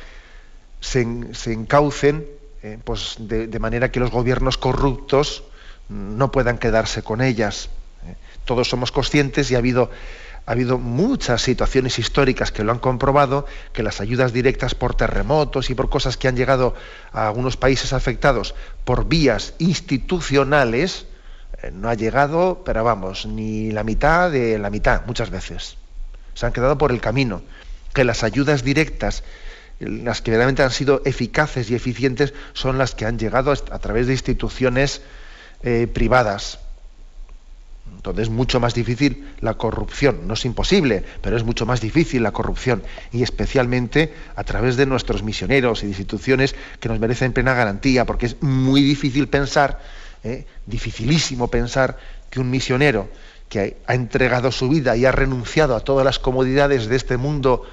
se, 0.80 1.00
encaucen 1.00 2.26
eh, 2.62 2.78
pues 2.82 3.16
de 3.18 3.58
manera 3.58 3.90
que 3.90 4.00
los 4.00 4.10
gobiernos 4.10 4.56
corruptos 4.56 5.44
no 5.88 6.32
puedan 6.32 6.58
quedarse 6.58 7.02
con 7.02 7.20
ellas. 7.20 7.68
¿eh? 8.06 8.14
Todos 8.44 8.68
somos 8.68 8.92
conscientes 8.92 9.50
y 9.50 9.54
ha 9.54 9.58
habido, 9.58 9.90
ha 10.44 10.52
habido 10.52 10.78
muchas 10.78 11.40
situaciones 11.40 11.98
históricas 11.98 12.50
que 12.50 12.64
lo 12.64 12.72
han 12.72 12.80
comprobado, 12.80 13.46
que 13.72 13.82
las 13.82 14.00
ayudas 14.00 14.32
directas 14.32 14.74
por 14.74 14.94
terremotos 14.94 15.70
y 15.70 15.74
por 15.74 15.88
cosas 15.88 16.16
que 16.16 16.26
han 16.26 16.36
llegado 16.36 16.74
a 17.12 17.28
algunos 17.28 17.56
países 17.56 17.92
afectados 17.92 18.54
por 18.84 19.06
vías 19.06 19.54
institucionales, 19.58 21.06
eh, 21.62 21.70
no 21.72 21.88
ha 21.88 21.94
llegado, 21.94 22.62
pero 22.64 22.82
vamos, 22.82 23.24
ni 23.26 23.70
la 23.70 23.84
mitad 23.84 24.30
de 24.30 24.58
la 24.58 24.70
mitad, 24.70 25.02
muchas 25.06 25.30
veces. 25.30 25.76
Se 26.34 26.46
han 26.46 26.52
quedado 26.52 26.76
por 26.76 26.90
el 26.90 27.00
camino. 27.00 27.42
Que 27.94 28.04
las 28.04 28.24
ayudas 28.24 28.64
directas, 28.64 29.22
las 29.78 30.22
que 30.22 30.34
realmente 30.34 30.62
han 30.62 30.70
sido 30.70 31.02
eficaces 31.04 31.70
y 31.70 31.74
eficientes, 31.74 32.32
son 32.52 32.78
las 32.78 32.94
que 32.94 33.04
han 33.04 33.18
llegado 33.18 33.52
a 33.52 33.78
través 33.78 34.06
de 34.06 34.14
instituciones 34.14 35.02
eh, 35.62 35.86
privadas. 35.92 36.58
Entonces 37.96 38.24
es 38.24 38.30
mucho 38.30 38.60
más 38.60 38.74
difícil 38.74 39.28
la 39.40 39.54
corrupción. 39.54 40.26
No 40.26 40.34
es 40.34 40.44
imposible, 40.44 41.04
pero 41.20 41.36
es 41.36 41.44
mucho 41.44 41.66
más 41.66 41.80
difícil 41.80 42.22
la 42.22 42.32
corrupción. 42.32 42.82
Y 43.12 43.22
especialmente 43.22 44.12
a 44.34 44.44
través 44.44 44.76
de 44.76 44.86
nuestros 44.86 45.22
misioneros 45.22 45.82
y 45.82 45.86
instituciones 45.86 46.54
que 46.80 46.88
nos 46.88 46.98
merecen 46.98 47.32
plena 47.32 47.54
garantía, 47.54 48.04
porque 48.04 48.26
es 48.26 48.42
muy 48.42 48.82
difícil 48.82 49.28
pensar, 49.28 49.80
eh, 50.24 50.46
dificilísimo 50.66 51.48
pensar 51.48 51.98
que 52.30 52.40
un 52.40 52.50
misionero 52.50 53.08
que 53.48 53.76
ha 53.86 53.94
entregado 53.94 54.50
su 54.50 54.68
vida 54.68 54.96
y 54.96 55.04
ha 55.04 55.12
renunciado 55.12 55.76
a 55.76 55.80
todas 55.80 56.04
las 56.04 56.18
comodidades 56.18 56.86
de 56.86 56.96
este 56.96 57.16
mundo, 57.16 57.64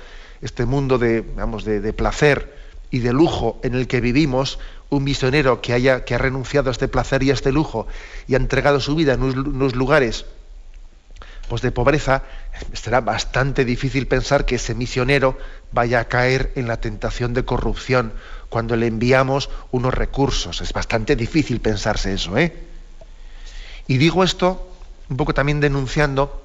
este 0.41 0.65
mundo 0.65 0.97
de, 0.97 1.21
vamos, 1.21 1.63
de 1.63 1.93
placer 1.93 2.53
y 2.91 2.99
de 2.99 3.13
lujo 3.13 3.60
en 3.63 3.75
el 3.75 3.88
que 3.88 4.01
vivimos, 4.01 4.60
un 4.89 5.04
misionero 5.04 5.62
que, 5.62 5.73
haya, 5.73 6.04
que 6.04 6.15
ha 6.15 6.17
renunciado 6.17 6.69
a 6.69 6.71
este 6.71 6.88
placer 6.88 7.23
y 7.23 7.32
a 7.32 7.34
este 7.34 7.52
lujo 7.52 7.88
y 8.28 8.34
ha 8.34 8.38
entregado 8.38 8.80
su 8.80 8.95
vida 8.95 9.13
en 9.13 9.23
unos 9.23 9.75
lugares 9.75 10.25
pues 11.49 11.63
de 11.63 11.71
pobreza, 11.71 12.23
será 12.73 13.02
bastante 13.02 13.65
difícil 13.65 14.08
pensar 14.08 14.45
que 14.45 14.56
ese 14.56 14.75
misionero 14.75 15.36
vaya 15.71 15.99
a 15.99 16.08
caer 16.08 16.52
en 16.56 16.67
la 16.67 16.80
tentación 16.80 17.34
de 17.34 17.43
corrupción 17.43 18.13
cuando 18.49 18.75
le 18.75 18.86
enviamos 18.86 19.49
unos 19.71 19.93
recursos. 19.93 20.62
Es 20.62 20.73
bastante 20.73 21.15
difícil 21.15 21.60
pensarse 21.60 22.13
eso, 22.13 22.38
¿eh? 22.38 22.56
Y 23.88 23.97
digo 23.97 24.23
esto 24.23 24.69
un 25.10 25.17
poco 25.17 25.34
también 25.34 25.60
denunciando 25.60 26.43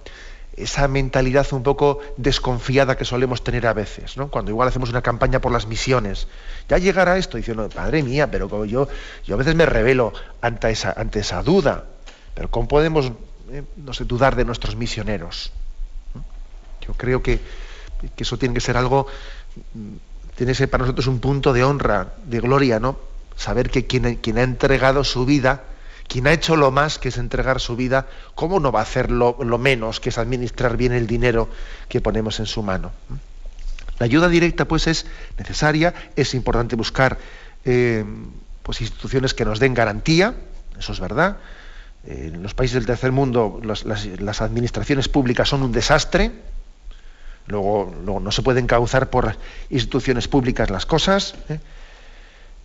esa 0.57 0.87
mentalidad 0.89 1.47
un 1.53 1.63
poco 1.63 1.99
desconfiada 2.17 2.97
que 2.97 3.05
solemos 3.05 3.43
tener 3.43 3.67
a 3.67 3.73
veces, 3.73 4.17
¿no? 4.17 4.29
Cuando 4.29 4.51
igual 4.51 4.69
hacemos 4.69 4.91
una 4.91 5.03
campaña 5.03 5.41
por 5.41 5.53
las 5.53 5.67
misiones, 5.67 6.29
ya 6.69 6.79
llegará 6.79 7.19
esto, 7.19 7.37
diciendo, 7.37 7.69
padre 7.69 8.03
mía, 8.03 8.31
pero 8.31 8.65
yo, 8.65 8.89
yo 9.25 9.35
a 9.35 9.39
veces 9.39 9.55
me 9.55 9.67
revelo 9.67 10.13
ante 10.41 10.71
esa, 10.71 10.93
ante 10.97 11.21
esa 11.21 11.43
duda, 11.43 11.85
pero 12.35 12.51
¿cómo 12.51 12.69
podemos, 12.69 13.13
eh, 13.51 13.63
no 13.77 13.93
sé, 13.93 14.05
dudar 14.05 14.37
de 14.37 14.45
nuestros 14.45 14.77
misioneros? 14.77 15.53
Yo 16.87 16.95
creo 16.95 17.23
que, 17.23 17.41
eso 18.17 18.39
tiene 18.39 18.55
que 18.55 18.61
ser 18.61 18.77
algo, 18.77 19.07
mm, 19.75 19.95
tiene 20.37 20.53
que 20.53 20.57
ser 20.57 20.71
para 20.71 20.83
nosotros 20.83 21.07
un 21.07 21.19
punto 21.19 21.53
de 21.53 21.65
honra, 21.65 22.15
de 22.27 22.41
gloria, 22.41 22.79
¿no? 22.79 22.99
Saber 23.37 23.71
que 23.71 23.87
quien, 23.87 24.17
quien 24.17 24.39
ha 24.39 24.43
entregado 24.43 25.03
su 25.03 25.25
vida, 25.25 25.63
quien 26.09 26.27
ha 26.27 26.33
hecho 26.33 26.57
lo 26.57 26.71
más, 26.71 26.99
que 26.99 27.09
es 27.09 27.19
entregar 27.19 27.61
su 27.61 27.77
vida, 27.77 28.07
¿cómo 28.35 28.61
no 28.61 28.73
va 28.73 28.81
a 28.81 28.83
hacer 28.83 29.11
lo, 29.11 29.35
menos, 29.59 30.01
que 30.01 30.11
es 30.11 30.19
administrar 30.19 30.77
bien 30.77 30.93
el 30.93 31.07
dinero 31.07 31.49
que 31.89 32.01
ponemos 32.01 32.41
en 32.41 32.47
su 32.47 32.63
mano? 32.63 32.93
La 33.99 34.07
ayuda 34.07 34.29
directa, 34.29 34.67
pues, 34.67 34.87
es 34.87 35.07
necesaria, 35.39 35.95
es 36.17 36.35
importante 36.35 36.77
buscar 36.77 37.19
eh, 37.65 38.05
pues, 38.63 38.81
instituciones 38.81 39.35
que 39.35 39.45
nos 39.45 39.61
den 39.61 39.75
garantía, 39.75 40.35
eso 40.79 40.93
es 40.93 41.01
verdad. 41.01 41.39
en 42.07 42.43
los 42.43 42.55
países 42.55 42.75
del 42.75 42.87
tercer 42.87 43.13
mundo 43.13 43.61
las, 43.63 44.41
administraciones 44.41 45.09
públicas 45.09 45.49
son 45.49 45.63
un 45.63 45.73
desastre, 45.73 46.33
luego, 47.47 47.95
no 48.05 48.31
se 48.31 48.43
pueden 48.43 48.67
causar 48.67 49.11
por 49.11 49.37
instituciones 49.71 50.29
públicas 50.29 50.71
las 50.71 50.87
cosas, 50.87 51.35
¿eh? 51.49 51.61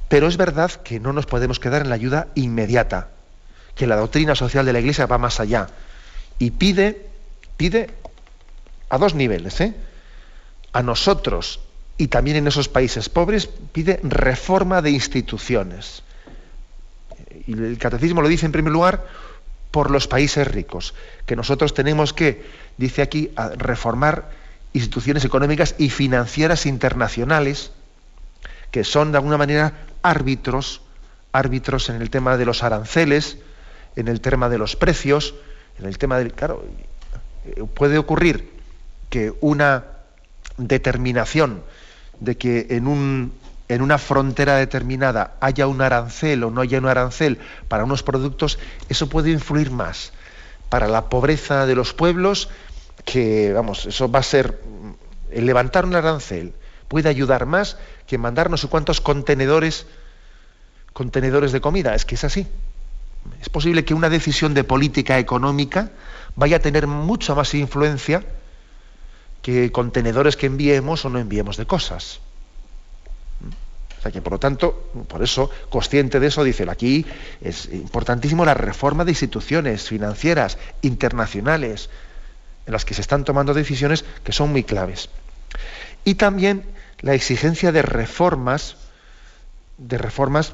pero 0.10 0.28
es 0.28 0.38
verdad 0.38 0.71
que 0.71 0.99
no 0.99 1.13
nos 1.13 1.25
podemos 1.25 1.60
quedar 1.60 1.84
en 1.84 1.89
la 1.89 1.95
ayuda 1.95 2.28
inmediata 2.36 3.10
que 3.79 3.87
la 3.87 3.95
doctrina 3.95 4.35
social 4.35 4.65
de 4.65 4.73
la 4.73 4.81
Iglesia 4.81 5.05
va 5.05 5.17
más 5.17 5.39
allá 5.39 5.69
y 6.37 6.51
pide, 6.51 7.07
pide 7.55 7.89
a 8.89 8.97
dos 8.97 9.13
niveles, 9.15 9.61
¿eh? 9.61 9.73
a 10.73 10.83
nosotros 10.83 11.61
y 11.97 12.07
también 12.09 12.35
en 12.35 12.47
esos 12.47 12.67
países 12.67 13.07
pobres, 13.07 13.47
pide 13.71 14.01
reforma 14.03 14.81
de 14.81 14.91
instituciones. 14.91 16.03
Y 17.47 17.53
el 17.53 17.77
catecismo 17.77 18.21
lo 18.21 18.27
dice 18.27 18.45
en 18.45 18.51
primer 18.51 18.73
lugar 18.73 19.07
por 19.71 19.91
los 19.91 20.07
países 20.07 20.45
ricos, 20.45 20.93
que 21.25 21.37
nosotros 21.37 21.73
tenemos 21.73 22.11
que, 22.11 22.43
dice 22.75 23.01
aquí, 23.01 23.31
reformar 23.55 24.29
instituciones 24.73 25.23
económicas 25.23 25.75
y 25.77 25.89
financieras 25.89 26.65
internacionales 26.65 27.71
que 28.71 28.83
son 28.83 29.13
de 29.13 29.19
alguna 29.19 29.37
manera 29.37 29.71
árbitros, 30.01 30.81
árbitros 31.31 31.87
en 31.87 32.01
el 32.01 32.09
tema 32.09 32.35
de 32.35 32.45
los 32.45 32.61
aranceles, 32.61 33.37
en 33.99 34.07
el 34.07 34.21
tema 34.21 34.49
de 34.49 34.57
los 34.57 34.75
precios, 34.75 35.35
en 35.77 35.85
el 35.85 35.97
tema 35.97 36.17
del... 36.17 36.33
Claro, 36.33 36.63
eh, 37.45 37.63
puede 37.73 37.97
ocurrir 37.97 38.49
que 39.09 39.33
una 39.41 39.85
determinación 40.57 41.63
de 42.19 42.38
que 42.38 42.67
en, 42.69 42.88
un, 42.88 43.33
en 43.67 43.81
una 43.81 43.97
frontera 43.97 44.55
determinada 44.55 45.35
haya 45.41 45.67
un 45.67 45.81
arancel 45.81 46.43
o 46.43 46.51
no 46.51 46.62
haya 46.62 46.77
un 46.77 46.85
arancel 46.85 47.39
para 47.67 47.83
unos 47.83 48.03
productos, 48.03 48.59
eso 48.88 49.09
puede 49.09 49.31
influir 49.31 49.71
más 49.71 50.13
para 50.69 50.88
la 50.88 51.09
pobreza 51.09 51.65
de 51.65 51.75
los 51.75 51.93
pueblos, 51.93 52.49
que, 53.05 53.51
vamos, 53.53 53.85
eso 53.85 54.09
va 54.09 54.19
a 54.19 54.23
ser, 54.23 54.62
el 55.31 55.45
levantar 55.45 55.85
un 55.85 55.95
arancel 55.95 56.53
puede 56.88 57.09
ayudar 57.09 57.45
más 57.45 57.77
que 58.07 58.17
mandar 58.17 58.49
no 58.49 58.57
sé 58.57 58.67
cuántos 58.67 59.01
contenedores, 59.01 59.88
contenedores 60.93 61.51
de 61.51 61.62
comida, 61.62 61.95
es 61.95 62.05
que 62.05 62.15
es 62.15 62.23
así. 62.23 62.47
Es 63.41 63.49
posible 63.49 63.85
que 63.85 63.93
una 63.93 64.09
decisión 64.09 64.53
de 64.53 64.63
política 64.63 65.19
económica 65.19 65.91
vaya 66.35 66.57
a 66.57 66.59
tener 66.59 66.87
mucha 66.87 67.35
más 67.35 67.53
influencia 67.53 68.23
que 69.41 69.71
contenedores 69.71 70.35
que 70.35 70.47
enviemos 70.47 71.05
o 71.05 71.09
no 71.09 71.19
enviemos 71.19 71.57
de 71.57 71.65
cosas. 71.65 72.19
O 73.99 74.01
sea 74.01 74.11
que, 74.11 74.21
por 74.21 74.33
lo 74.33 74.39
tanto, 74.39 74.89
por 75.09 75.21
eso, 75.21 75.49
consciente 75.69 76.21
de 76.21 76.27
eso, 76.27 76.43
dice, 76.43 76.65
aquí 76.69 77.05
es 77.41 77.65
importantísimo 77.73 78.45
la 78.45 78.53
reforma 78.53 79.03
de 79.03 79.11
instituciones 79.11 79.89
financieras, 79.89 80.57
internacionales, 80.81 81.89
en 82.65 82.71
las 82.71 82.85
que 82.85 82.93
se 82.93 83.01
están 83.01 83.25
tomando 83.25 83.53
decisiones 83.53 84.05
que 84.23 84.31
son 84.31 84.51
muy 84.51 84.63
claves. 84.63 85.09
Y 86.05 86.15
también 86.15 86.63
la 87.01 87.13
exigencia 87.13 87.73
de 87.73 87.81
reformas, 87.81 88.77
de 89.77 89.97
reformas 89.97 90.53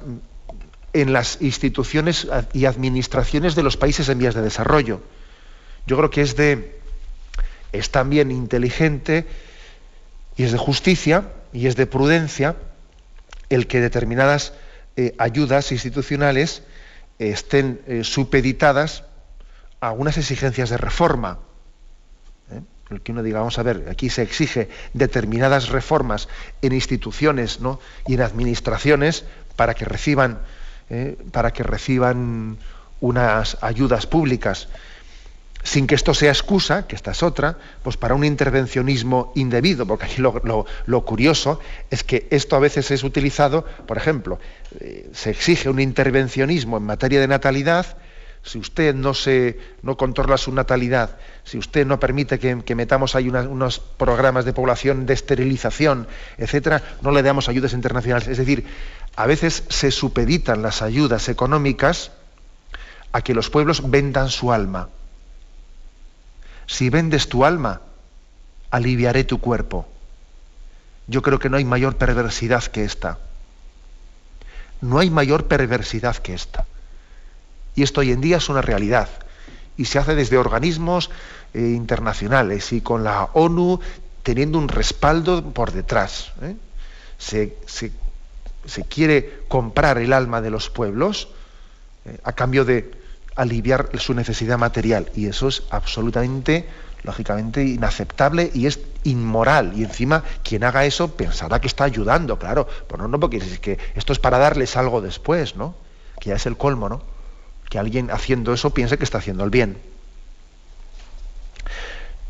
en 0.96 1.12
las 1.12 1.42
instituciones 1.42 2.28
y 2.54 2.66
administraciones 2.66 3.54
de 3.54 3.64
los 3.64 3.76
países 3.76 4.08
en 4.08 4.18
vías 4.18 4.34
de 4.34 4.42
desarrollo. 4.42 5.02
Yo 5.86 5.98
creo 5.98 6.10
que 6.10 6.22
es 6.22 6.36
de 6.36 6.80
es 7.74 7.92
también 7.92 8.32
inteligente 8.32 9.26
y 10.38 10.44
es 10.44 10.54
de 10.54 10.58
justicia 10.58 11.34
y 11.52 11.68
es 11.68 11.76
de 11.76 11.86
prudencia 11.86 12.56
el 13.50 13.68
que 13.68 13.82
determinadas 13.82 14.54
eh, 14.96 15.14
ayudas 15.18 15.74
institucionales 15.74 16.64
estén 17.20 17.82
eh, 17.88 18.06
supeditadas 18.06 19.04
a 19.82 19.92
unas 19.92 20.18
exigencias 20.18 20.70
de 20.70 20.78
reforma. 20.78 21.40
¿eh? 22.52 22.62
El 22.90 23.02
que 23.02 23.12
uno 23.12 23.22
diga, 23.22 23.40
vamos 23.40 23.60
a 23.60 23.64
ver, 23.64 23.88
aquí 23.90 24.10
se 24.10 24.22
exige 24.22 24.70
determinadas 24.94 25.70
reformas 25.70 26.30
en 26.62 26.72
instituciones 26.72 27.60
y 28.08 28.14
en 28.14 28.22
administraciones 28.22 29.26
para 29.56 29.74
que 29.74 29.86
reciban, 29.86 30.40
para 31.32 31.52
que 31.52 31.64
reciban 31.64 32.58
unas 33.00 33.58
ayudas 33.62 34.06
públicas 34.06 34.68
sin 35.66 35.88
que 35.88 35.96
esto 35.96 36.14
sea 36.14 36.30
excusa, 36.30 36.86
que 36.86 36.96
esta 36.96 37.12
es 37.12 37.24
otra, 37.24 37.58
pues 37.82 37.98
para 37.98 38.14
un 38.14 38.24
intervencionismo 38.24 39.34
indebido, 39.36 39.88
porque 39.88 40.06
aquí 40.06 40.22
lo, 40.22 41.06
curioso 41.06 41.60
es 41.90 42.04
que 42.04 42.28
esto 42.30 42.56
a 42.56 42.60
veces 42.60 42.92
es 42.92 43.04
utilizado, 43.04 43.66
por 43.88 43.98
ejemplo, 43.98 44.40
eh, 44.80 45.10
se 45.12 45.32
exige 45.32 45.68
un 45.68 45.80
intervencionismo 45.80 46.78
en 46.78 46.84
materia 46.84 47.20
de 47.20 47.28
natalidad, 47.28 47.98
si 48.44 48.60
usted 48.60 48.94
no, 48.94 49.16
se, 49.16 49.58
no 49.82 49.98
controla 49.98 50.38
su 50.38 50.54
natalidad, 50.54 51.18
si 51.44 51.58
usted 51.58 51.84
no 51.88 52.00
permite 52.00 52.38
que, 52.38 52.76
metamos 52.76 53.16
ahí 53.16 53.28
unos 53.28 53.80
programas 53.80 54.46
de 54.46 54.54
población 54.54 55.08
de 55.08 55.16
esterilización, 55.16 56.08
etcétera, 56.38 56.84
no 57.02 57.10
le 57.10 57.24
damos 57.24 57.50
ayudas 57.50 57.74
internacionales. 57.74 58.28
Es 58.28 58.38
decir, 58.38 58.66
a 59.16 59.26
veces 59.26 59.64
se 59.70 59.92
supeditan 59.92 60.62
las 60.62 60.82
ayudas 60.82 61.30
económicas 61.30 62.12
a 63.12 63.22
que 63.22 63.34
los 63.34 63.50
pueblos 63.50 63.90
vendan 63.90 64.30
su 64.30 64.52
alma 64.52 64.90
si 66.68 66.90
vendes 66.90 67.30
tu 67.30 67.46
alma, 67.46 67.82
aliviaré 68.72 69.24
tu 69.24 69.40
cuerpo. 69.40 69.88
Yo 71.08 71.22
creo 71.22 71.40
que 71.40 71.50
no 71.50 71.58
hay 71.58 71.66
mayor 71.66 71.98
perversidad 71.98 72.64
que 72.64 72.84
esta. 72.84 73.20
No 74.82 75.00
hay 75.00 75.10
mayor 75.10 75.46
perversidad 75.46 76.18
que 76.18 76.34
esta. 76.34 76.66
Y 77.76 77.84
esto 77.84 78.02
hoy 78.02 78.12
en 78.12 78.22
día 78.22 78.38
es 78.38 78.50
una 78.50 78.62
realidad. 78.62 79.10
Y 79.78 79.86
se 79.86 80.00
hace 80.00 80.16
desde 80.16 80.38
organismos 80.38 81.12
eh, 81.54 81.60
internacionales 81.60 82.72
y 82.74 82.82
con 82.82 83.04
la 83.04 83.26
ONU 83.34 83.80
teniendo 84.24 84.58
un 84.58 84.68
respaldo 84.68 85.44
por 85.54 85.72
detrás. 85.72 86.32
¿eh? 86.42 86.56
Se, 87.18 87.92
quiere 88.90 89.44
comprar 89.48 89.98
el 89.98 90.14
alma 90.14 90.42
de 90.42 90.50
los 90.50 90.70
pueblos 90.70 91.30
eh, 92.06 92.18
a 92.24 92.34
cambio 92.34 92.66
de, 92.66 92.92
aliviar 93.36 93.90
su 94.00 94.14
necesidad 94.14 94.58
material. 94.58 95.12
Y 95.14 95.28
eso 95.28 95.48
es 95.48 95.64
absolutamente, 95.70 96.66
lógicamente, 97.04 97.64
inaceptable 97.64 98.50
y 98.54 98.66
es 98.66 98.80
inmoral. 99.04 99.74
Y 99.76 99.84
encima, 99.84 100.24
quien 100.44 100.64
haga 100.64 100.86
eso 100.86 101.16
pensará 101.16 101.60
que 101.60 101.68
está 101.68 101.84
ayudando, 101.84 102.40
claro. 102.40 102.68
Pues 102.88 103.00
no, 103.00 103.08
no, 103.08 103.20
porque 103.20 103.38
es 103.38 103.60
que 103.60 103.78
esto 103.96 104.14
es 104.14 104.20
para 104.20 104.38
darles 104.38 104.76
algo 104.78 105.02
después, 105.02 105.56
¿no? 105.56 105.76
Que 106.20 106.30
ya 106.30 106.36
es 106.36 106.46
el 106.46 106.58
colmo, 106.58 106.90
¿no? 106.90 107.04
Que 107.70 107.78
alguien 107.78 108.10
haciendo 108.10 108.54
eso 108.54 108.70
piense 108.72 108.98
que 108.98 109.04
está 109.04 109.18
haciendo 109.20 109.44
el 109.44 109.50
bien. 109.50 109.78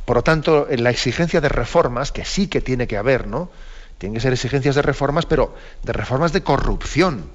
Por 0.06 0.18
lo 0.18 0.24
tanto, 0.24 0.68
en 0.70 0.84
la 0.84 0.92
exigencia 0.92 1.42
de 1.42 1.50
reformas, 1.50 2.12
que 2.12 2.26
sí 2.26 2.48
que 2.48 2.62
tiene 2.62 2.88
que 2.88 2.98
haber, 2.98 3.28
¿no? 3.28 3.50
Tienen 3.98 4.16
que 4.16 4.22
ser 4.22 4.34
exigencias 4.34 4.76
de 4.76 4.82
reformas, 4.82 5.26
pero 5.26 5.56
de 5.84 5.94
reformas 5.94 6.34
de 6.34 6.44
corrupción 6.44 7.30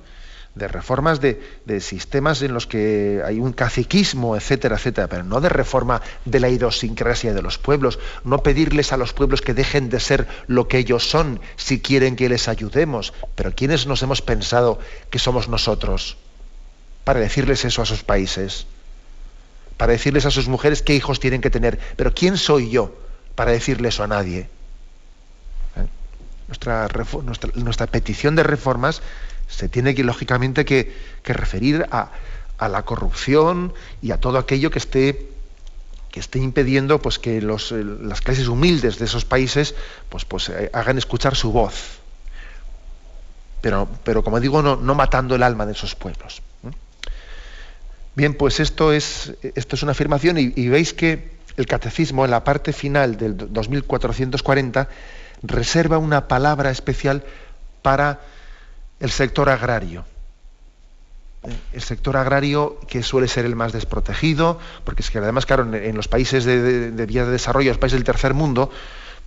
de 0.54 0.68
reformas 0.68 1.20
de, 1.20 1.40
sistemas 1.80 2.42
en 2.42 2.52
los 2.52 2.66
que 2.66 3.22
hay 3.24 3.38
un 3.38 3.52
caciquismo, 3.52 4.36
etcétera, 4.36 4.76
etcétera, 4.76 5.06
pero 5.06 5.22
no 5.22 5.40
de 5.40 5.48
reforma 5.48 6.02
de 6.24 6.40
la 6.40 6.48
idiosincrasia 6.48 7.32
de 7.32 7.42
los 7.42 7.58
pueblos, 7.58 7.98
no 8.24 8.42
pedirles 8.42 8.92
a 8.92 8.96
los 8.96 9.12
pueblos 9.12 9.42
que 9.42 9.54
dejen 9.54 9.88
de 9.88 10.00
ser 10.00 10.26
lo 10.48 10.66
que 10.66 10.78
ellos 10.78 11.08
son 11.08 11.40
si 11.56 11.80
quieren 11.80 12.16
que 12.16 12.28
les 12.28 12.48
ayudemos, 12.48 13.12
pero 13.36 13.54
¿quiénes 13.54 13.86
nos 13.86 14.02
hemos 14.02 14.22
pensado 14.22 14.80
que 15.10 15.18
somos 15.18 15.48
nosotros 15.48 16.16
para 17.04 17.20
decirles 17.20 17.64
eso 17.64 17.82
a 17.82 17.86
sus 17.86 18.02
países? 18.02 18.66
Para 19.76 19.92
decirles 19.92 20.26
a 20.26 20.30
sus 20.30 20.48
mujeres 20.48 20.82
qué 20.82 20.94
hijos 20.94 21.20
tienen 21.20 21.40
que 21.40 21.50
tener, 21.50 21.78
pero 21.96 22.12
¿quién 22.12 22.36
soy 22.36 22.70
yo 22.70 22.94
para 23.36 23.52
decirle 23.52 23.88
eso 23.88 24.02
a 24.02 24.08
nadie? 24.08 24.48
Nuestra, 26.50 26.88
nuestra, 27.54 27.86
petición 27.86 28.34
de 28.34 28.42
reformas 28.42 29.02
se 29.46 29.68
tiene 29.68 29.94
que, 29.94 30.02
lógicamente, 30.02 30.64
que, 30.64 30.92
referir 31.24 31.86
a, 31.92 32.10
la 32.68 32.82
corrupción 32.82 33.72
y 34.02 34.10
a 34.10 34.18
todo 34.18 34.36
aquello 34.36 34.70
que 34.70 34.78
esté 34.78 35.28
que 36.10 36.18
esté 36.18 36.40
impidiendo 36.40 37.00
pues, 37.00 37.20
que 37.20 37.40
los, 37.40 37.70
eh, 37.70 37.84
las 37.84 38.20
clases 38.20 38.48
humildes 38.48 38.98
de 38.98 39.04
esos 39.04 39.24
países 39.24 39.76
pues, 40.08 40.24
pues, 40.24 40.48
eh, 40.48 40.68
hagan 40.72 40.98
escuchar 40.98 41.36
su 41.36 41.52
voz. 41.52 42.00
Pero, 43.60 43.88
pero 44.02 44.24
como 44.24 44.40
digo, 44.40 44.60
no, 44.60 44.74
no, 44.74 44.96
matando 44.96 45.36
el 45.36 45.44
alma 45.44 45.66
de 45.66 45.72
esos 45.72 45.94
pueblos. 45.94 46.42
Bien, 48.16 48.34
pues 48.34 48.58
esto 48.58 48.92
es, 48.92 49.34
esto 49.54 49.76
es 49.76 49.82
una 49.84 49.92
afirmación 49.92 50.36
y, 50.36 50.52
y, 50.56 50.68
veis 50.68 50.92
que 50.92 51.30
el 51.56 51.66
catecismo 51.66 52.24
en 52.24 52.32
la 52.32 52.42
parte 52.42 52.72
final 52.72 53.16
del 53.16 53.36
2440 53.36 54.88
reserva 55.42 55.98
una 55.98 56.28
palabra 56.28 56.70
especial 56.70 57.24
para 57.82 58.20
el 59.00 59.10
sector 59.10 59.48
agrario. 59.48 60.04
El 61.72 61.80
sector 61.80 62.18
agrario 62.18 62.78
que 62.86 63.02
suele 63.02 63.26
ser 63.26 63.46
el 63.46 63.56
más 63.56 63.72
desprotegido, 63.72 64.58
porque 64.84 65.02
es 65.02 65.10
que 65.10 65.18
además, 65.18 65.46
claro, 65.46 65.74
en, 65.74 65.96
los 65.96 66.06
países 66.06 66.44
de, 66.44 66.90
de, 66.90 67.06
vía 67.06 67.24
de 67.24 67.30
desarrollo, 67.30 67.70
los 67.70 67.78
países 67.78 67.98
del 67.98 68.04
tercer 68.04 68.34
mundo, 68.34 68.70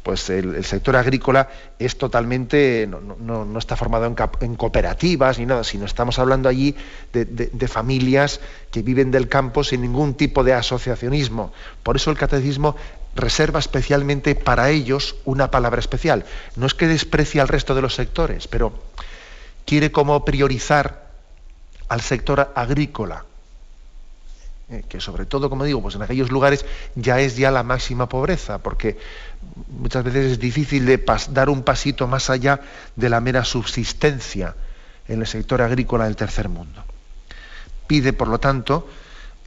pues 0.04 0.30
el, 0.30 0.64
sector 0.66 0.98
agrícola 0.98 1.50
es 1.80 1.98
totalmente, 1.98 2.88
no, 2.88 3.58
está 3.58 3.76
formado 3.78 4.14
en, 4.42 4.56
cooperativas 4.56 5.40
ni 5.40 5.46
nada, 5.46 5.64
sino 5.64 5.86
estamos 5.86 6.20
hablando 6.20 6.50
allí 6.50 6.76
de, 7.14 7.68
familias 7.68 8.42
que 8.70 8.82
viven 8.82 9.12
del 9.12 9.30
campo 9.30 9.64
sin 9.64 9.82
ningún 9.82 10.14
tipo 10.14 10.44
de 10.44 10.54
asociacionismo. 10.54 11.54
Por 11.82 11.96
eso 11.96 12.12
el 12.12 12.18
catecismo 12.18 12.76
reserva 13.16 13.60
especialmente 13.60 14.36
para 14.36 14.70
ellos 14.70 15.16
una 15.26 15.52
palabra 15.52 15.80
especial. 15.80 16.26
No 16.56 16.66
es 16.66 16.74
que 16.74 16.88
desprecie 16.88 17.42
al 17.42 17.48
resto 17.48 17.76
de 17.76 17.82
los 17.82 17.96
sectores, 17.96 18.48
pero 18.48 18.74
quiere 19.66 19.92
como 19.92 20.26
priorizar 20.26 21.12
al 21.90 22.02
sector 22.02 22.52
agrícola, 22.56 23.26
eh, 24.70 24.84
que 24.88 25.00
sobre 25.00 25.26
todo, 25.26 25.50
como 25.50 25.66
digo, 25.66 25.82
pues 25.82 25.96
en 25.96 26.02
aquellos 26.02 26.32
lugares 26.32 26.66
ya 26.96 27.20
es 27.20 27.36
ya 27.36 27.52
la 27.52 27.64
máxima 27.64 28.10
pobreza, 28.10 28.58
porque 28.58 28.98
muchas 29.68 30.04
veces 30.04 30.32
es 30.34 30.40
difícil 30.40 30.86
de 30.86 31.04
dar 31.30 31.50
un 31.50 31.64
pasito 31.64 32.08
más 32.08 32.30
allá 32.30 32.62
de 32.96 33.10
la 33.10 33.20
mera 33.20 33.46
subsistencia 33.46 34.56
en 35.08 35.22
el 35.22 35.28
sector 35.28 35.62
agrícola 35.62 36.06
del 36.06 36.16
tercer 36.16 36.50
mundo. 36.50 36.84
Pide, 37.88 38.14
por 38.14 38.30
lo 38.30 38.40
tanto, 38.40 38.88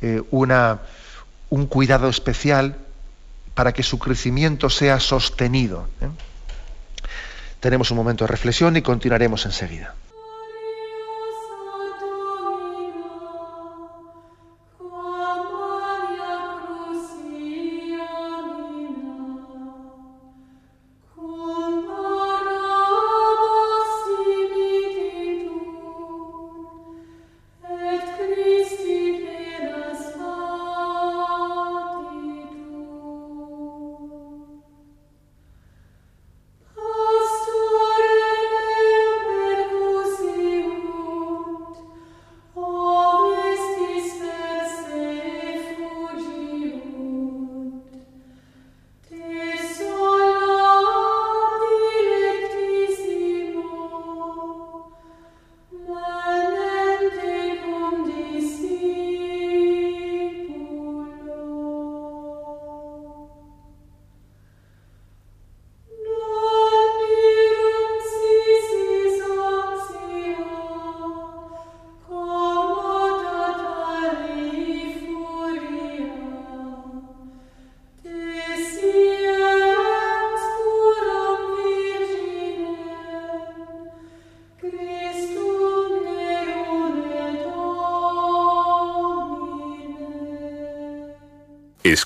eh, 0.02 0.22
una, 0.30 0.80
un 1.48 1.66
cuidado 1.66 2.08
especial 2.08 2.76
para 3.56 3.72
que 3.72 3.82
su 3.82 3.98
crecimiento 3.98 4.68
sea 4.68 5.00
sostenido. 5.00 5.88
¿eh? 6.02 6.08
Tenemos 7.58 7.90
un 7.90 7.96
momento 7.96 8.24
de 8.24 8.28
reflexión 8.28 8.76
y 8.76 8.82
continuaremos 8.82 9.46
enseguida. 9.46 9.94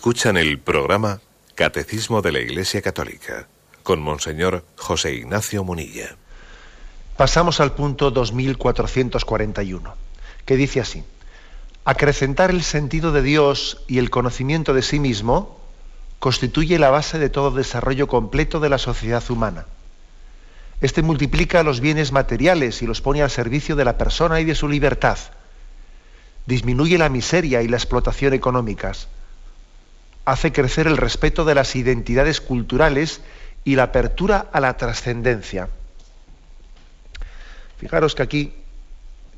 Escuchan 0.01 0.39
el 0.39 0.59
programa 0.59 1.21
Catecismo 1.55 2.23
de 2.23 2.33
la 2.33 2.39
Iglesia 2.39 2.81
Católica 2.81 3.49
con 3.83 4.01
Monseñor 4.01 4.65
José 4.77 5.13
Ignacio 5.13 5.63
Munilla. 5.63 6.17
Pasamos 7.19 7.61
al 7.61 7.75
punto 7.75 8.11
2441, 8.11 9.95
que 10.47 10.57
dice 10.57 10.81
así, 10.81 11.05
acrecentar 11.85 12.49
el 12.49 12.63
sentido 12.63 13.13
de 13.13 13.21
Dios 13.21 13.85
y 13.89 13.99
el 13.99 14.09
conocimiento 14.09 14.73
de 14.73 14.81
sí 14.81 14.99
mismo 14.99 15.61
constituye 16.19 16.79
la 16.79 16.89
base 16.89 17.19
de 17.19 17.29
todo 17.29 17.51
desarrollo 17.51 18.09
completo 18.09 18.59
de 18.59 18.71
la 18.71 18.79
sociedad 18.79 19.23
humana. 19.31 19.67
Este 20.81 21.03
multiplica 21.03 21.63
los 21.63 21.81
bienes 21.81 22.11
materiales 22.11 22.81
y 22.81 22.87
los 22.87 23.03
pone 23.03 23.21
al 23.21 23.31
servicio 23.31 23.77
de 23.77 23.85
la 23.85 23.99
persona 23.99 24.41
y 24.41 24.47
de 24.47 24.55
su 24.55 24.67
libertad. 24.67 25.19
Disminuye 26.47 26.97
la 26.97 27.11
miseria 27.11 27.61
y 27.61 27.69
la 27.69 27.77
explotación 27.77 28.33
económicas 28.33 29.09
hace 30.25 30.53
crecer 30.53 30.87
el 30.87 30.97
respeto 30.97 31.45
de 31.45 31.55
las 31.55 31.75
identidades 31.77 32.41
culturales 32.41 33.21
y 33.65 33.77
la 33.77 33.85
apertura 33.85 34.47
a 34.53 34.61
la 34.61 34.77
trascendencia. 34.77 35.69
Fijaros 37.79 38.15
que 38.15 38.23
aquí 38.23 38.55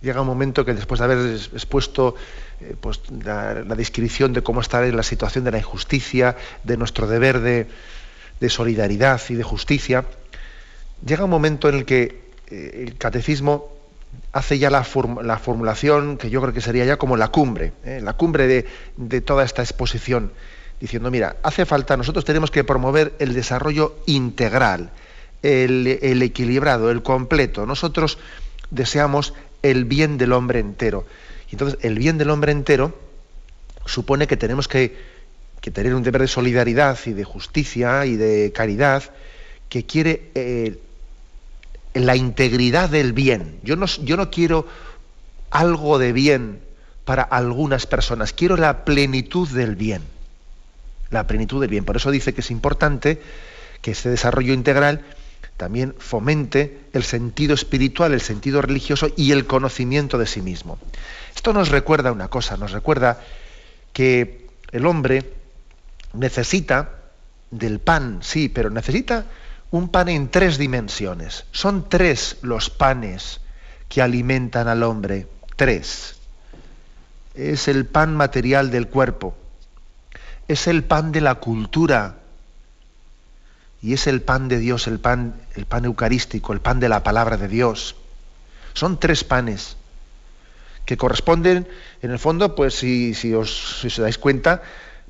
llega 0.01 0.21
un 0.21 0.27
momento 0.27 0.65
que 0.65 0.75
después 0.75 0.99
de 0.99 1.05
haber 1.05 1.35
expuesto 1.37 2.17
eh, 2.61 2.75
pues, 2.81 3.01
la, 3.25 3.55
descripción 3.63 4.33
de 4.33 4.43
cómo 4.43 4.61
está 4.61 4.81
la 4.81 5.03
situación 5.03 5.45
de 5.45 5.53
la 5.53 5.59
injusticia, 5.59 6.37
de 6.65 6.77
nuestro 6.77 7.07
deber 7.07 7.41
de, 7.41 7.69
solidaridad 8.49 9.21
y 9.29 9.35
de 9.35 9.45
justicia, 9.45 10.05
llega 11.07 11.25
un 11.25 11.31
momento 11.31 11.69
en 11.69 11.77
el 11.77 11.85
que 11.85 12.23
eh, 12.49 12.85
el 12.85 12.99
catecismo 12.99 13.69
hace 14.33 14.59
ya 14.59 14.69
la, 14.69 14.83
formulación 14.83 16.19
que 16.19 16.29
yo 16.29 16.43
creo 16.43 16.53
que 16.53 16.61
sería 16.61 16.85
ya 16.85 16.97
como 16.97 17.17
la 17.17 17.29
cumbre, 17.29 17.73
¿eh? 17.85 18.01
la 18.03 18.15
cumbre 18.15 18.67
de 18.97 19.21
toda 19.21 19.45
esta 19.45 19.63
exposición 19.63 20.33
diciendo, 20.83 21.13
mira, 21.13 21.37
hace 21.45 21.65
falta, 21.65 21.97
nosotros 21.97 22.25
tenemos 22.25 22.51
que 22.51 22.65
promover 22.65 23.15
el 23.21 23.35
desarrollo 23.35 23.95
integral, 24.07 24.91
el, 25.45 25.87
equilibrado, 26.23 26.91
el 26.91 27.05
completo. 27.05 27.67
Nosotros 27.67 28.19
deseamos 28.73 29.33
el 29.63 29.85
bien 29.85 30.19
del 30.19 30.33
hombre 30.33 30.59
entero. 30.59 31.07
Y 31.49 31.55
entonces, 31.55 31.79
el 31.83 31.97
bien 32.01 32.19
del 32.19 32.31
hombre 32.31 32.51
entero 32.51 32.99
supone 33.87 34.27
que 34.27 34.37
tenemos 34.37 34.67
que, 34.67 35.13
tener 35.73 35.95
un 35.95 36.03
deber 36.03 36.23
de 36.23 36.27
solidaridad 36.27 36.99
y 37.07 37.13
de 37.13 37.23
justicia 37.23 38.05
y 38.05 38.17
de 38.17 38.51
caridad 38.53 39.05
que 39.69 39.87
quiere 39.87 40.33
eh, 40.35 40.81
la 41.95 42.17
integridad 42.17 42.91
del 42.91 43.13
bien. 43.13 43.61
Yo 43.63 43.77
no, 43.77 43.87
yo 43.87 44.17
no 44.17 44.33
quiero 44.33 44.67
algo 45.53 46.01
de 46.01 46.13
bien 46.13 46.61
para 47.05 47.23
algunas 47.23 47.87
personas, 47.87 48.33
quiero 48.33 48.57
la 48.57 48.85
plenitud 48.85 49.49
del 49.49 49.77
bien 49.77 50.12
la 51.13 51.27
plenitud 51.27 51.61
del 51.61 51.71
bien. 51.71 51.85
Por 51.85 51.97
eso 51.97 52.11
dice 52.11 52.35
que 52.35 52.41
es 52.41 52.51
importante 52.51 53.21
que 53.81 53.93
este 53.93 54.09
desarrollo 54.09 54.53
integral 54.53 55.05
también 55.57 55.95
fomente 55.99 56.81
el 56.93 57.05
sentido 57.05 57.55
espiritual, 57.55 58.13
el 58.13 58.21
sentido 58.21 58.63
religioso 58.63 59.09
y 59.17 59.33
el 59.33 59.47
conocimiento 59.47 60.19
de 60.19 60.27
sí 60.27 60.41
mismo. 60.41 60.79
Esto 61.35 61.53
nos 61.53 61.69
recuerda 61.69 62.11
una 62.11 62.29
cosa, 62.29 62.57
nos 62.57 62.73
recuerda 62.73 63.21
que 63.93 64.49
el 64.73 64.87
hombre 64.87 65.31
necesita 66.15 66.91
del 67.51 67.79
pan, 67.79 68.21
sí, 68.23 68.49
pero 68.49 68.71
necesita 68.71 69.27
un 69.71 69.89
pan 69.89 70.09
en 70.09 70.29
tres 70.31 70.59
dimensiones. 70.59 71.45
Son 71.53 71.89
tres 71.89 72.39
los 72.43 72.71
panes 72.71 73.41
que 73.89 74.03
alimentan 74.03 74.69
al 74.69 74.83
hombre, 74.83 75.27
tres. 75.57 76.17
Es 77.35 77.69
el 77.69 77.87
pan 77.87 78.17
material 78.17 78.71
del 78.71 78.89
cuerpo, 78.89 79.37
es 80.49 80.67
el 80.67 80.85
pan 80.85 81.13
de 81.13 81.21
la 81.21 81.37
cultura 81.37 82.17
y 83.81 83.95
es 83.95 84.07
el 84.07 84.23
pan 84.23 84.49
de 84.49 84.59
Dios, 84.59 84.87
el 84.87 85.01
pan, 85.01 85.35
el 85.57 85.67
pan 85.67 85.85
eucarístico, 85.85 86.53
el 86.53 86.61
pan 86.61 86.79
de 86.81 86.89
la 86.89 87.03
palabra 87.03 87.37
de 87.37 87.49
Dios. 87.49 87.97
Son 88.75 88.99
tres 88.99 89.25
panes 89.25 89.77
que 90.87 90.97
corresponden, 90.97 91.67
en 92.01 92.11
el 92.11 92.19
fondo, 92.19 92.55
pues 92.55 92.75
si, 92.75 93.15
si, 93.15 93.35
os, 93.35 93.81
si 93.81 93.89
os 93.89 93.99
dais 93.99 94.19
cuenta, 94.19 94.63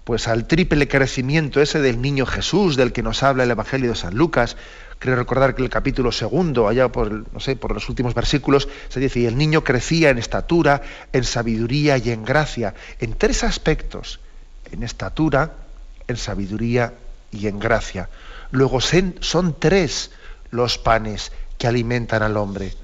pues 0.04 0.26
al 0.26 0.46
triple 0.46 0.88
crecimiento 0.88 1.60
ese 1.60 1.80
del 1.80 2.00
niño 2.00 2.26
Jesús, 2.26 2.76
del 2.76 2.92
que 2.92 3.02
nos 3.02 3.22
habla 3.22 3.44
el 3.44 3.50
Evangelio 3.50 3.90
de 3.90 3.96
San 3.96 4.16
Lucas. 4.16 4.56
Creo 4.98 5.16
recordar 5.16 5.54
que 5.54 5.62
el 5.62 5.70
capítulo 5.70 6.12
segundo, 6.12 6.68
allá 6.68 6.90
por, 6.90 7.32
no 7.32 7.40
sé, 7.40 7.56
por 7.56 7.72
los 7.72 7.88
últimos 7.88 8.14
versículos, 8.14 8.68
se 8.88 9.00
dice, 9.00 9.20
y 9.20 9.26
el 9.26 9.36
niño 9.36 9.64
crecía 9.64 10.10
en 10.10 10.18
estatura, 10.18 10.82
en 11.12 11.24
sabiduría 11.24 11.98
y 11.98 12.10
en 12.10 12.24
gracia, 12.24 12.74
en 13.00 13.14
tres 13.14 13.44
aspectos 13.44 14.20
en 14.72 14.82
estatura, 14.82 15.52
en 16.08 16.16
sabiduría 16.16 16.94
y 17.30 17.46
en 17.46 17.58
gracia. 17.58 18.08
Luego 18.50 18.80
son 18.80 19.56
tres 19.58 20.10
los 20.50 20.78
panes 20.78 21.32
que 21.58 21.66
alimentan 21.66 22.22
al 22.22 22.36
hombre. 22.36 22.74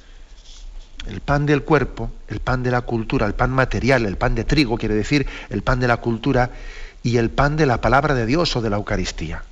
El 1.07 1.21
pan 1.21 1.47
del 1.47 1.63
cuerpo, 1.63 2.11
el 2.29 2.41
pan 2.41 2.63
de 2.63 2.71
la 2.71 2.83
cultura, 2.83 3.27
el 3.27 3.35
pan 3.35 3.51
material, 3.51 4.07
el 4.07 4.17
pan 4.17 4.35
de 4.35 4.45
trigo, 4.45 4.79
quiere 4.79 4.95
decir 4.95 5.27
el 5.49 5.63
pan 5.63 5.81
de 5.81 5.89
la 5.89 5.99
cultura, 5.99 6.51
y 7.03 7.17
el 7.17 7.31
pan 7.31 7.57
de 7.57 7.67
la 7.67 7.81
palabra 7.81 8.15
de 8.15 8.27
Dios 8.27 8.55
o 8.57 8.61
de 8.61 8.71
la 8.71 8.77
Eucaristía. 8.77 9.43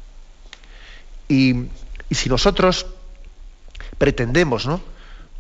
Y, 1.29 1.67
si 2.11 2.29
nosotros 2.29 2.87
pretendemos 3.99 4.67
¿no? 4.67 4.81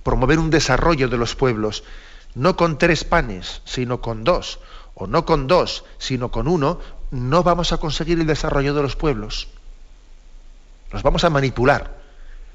promover 0.02 0.38
un 0.38 0.50
desarrollo 0.50 1.08
de 1.08 1.18
los 1.18 1.34
pueblos, 1.34 1.84
no 2.34 2.56
con 2.56 2.78
tres 2.78 3.04
panes, 3.04 3.62
sino 3.64 4.00
con 4.00 4.24
dos, 4.24 4.58
o 4.96 5.06
no 5.06 5.24
con 5.24 5.46
dos, 5.46 5.84
sino 5.98 6.30
con 6.30 6.48
uno, 6.48 6.80
no 7.10 7.42
vamos 7.42 7.72
a 7.72 7.76
conseguir 7.76 8.18
el 8.18 8.26
desarrollo 8.26 8.74
de 8.74 8.82
los 8.82 8.96
pueblos. 8.96 9.48
Nos 10.90 11.02
vamos 11.02 11.22
a 11.24 11.30
manipular 11.30 11.94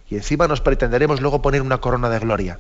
y 0.10 0.16
encima 0.16 0.48
nos 0.48 0.60
pretenderemos 0.60 1.22
luego 1.22 1.42
poner 1.42 1.62
una 1.62 1.80
corona 1.80 2.10
de 2.10 2.20
gloria. 2.20 2.60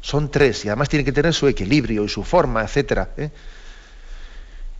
Son 0.00 0.30
tres 0.30 0.64
y 0.64 0.68
además 0.68 0.88
tienen 0.88 1.06
que 1.06 1.12
tener 1.12 1.32
su 1.32 1.46
equilibrio 1.46 2.04
y 2.04 2.08
su 2.08 2.24
forma, 2.24 2.64
etc. 2.64 3.08
¿eh? 3.16 3.30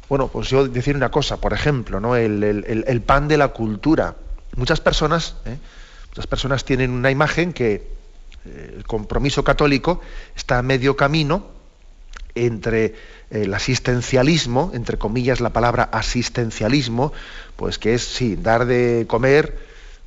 Bueno, 0.08 0.26
pues 0.26 0.48
yo 0.48 0.66
decir 0.66 0.96
una 0.96 1.12
cosa, 1.12 1.36
por 1.36 1.52
ejemplo, 1.52 2.00
¿no? 2.00 2.16
el, 2.16 3.02
pan 3.06 3.28
de 3.28 3.36
la 3.36 3.48
cultura. 3.48 4.16
Muchas 4.56 4.80
personas, 4.80 5.36
¿eh? 5.44 5.56
muchas 6.08 6.26
personas 6.26 6.64
tienen 6.64 6.90
una 6.90 7.12
imagen 7.12 7.52
que 7.52 7.74
eh, 8.44 8.74
el 8.76 8.84
compromiso 8.88 9.44
católico 9.44 10.00
está 10.34 10.58
a 10.58 10.62
medio 10.62 10.96
camino 10.96 11.60
entre 12.34 12.94
el 13.30 13.54
asistencialismo, 13.54 14.72
entre 14.74 14.98
comillas 14.98 15.40
la 15.40 15.50
palabra 15.50 15.84
asistencialismo, 15.84 17.12
pues 17.56 17.78
que 17.78 17.94
es, 17.94 18.02
sí, 18.02 18.36
dar 18.36 18.66
de 18.66 19.06
comer, 19.08 19.58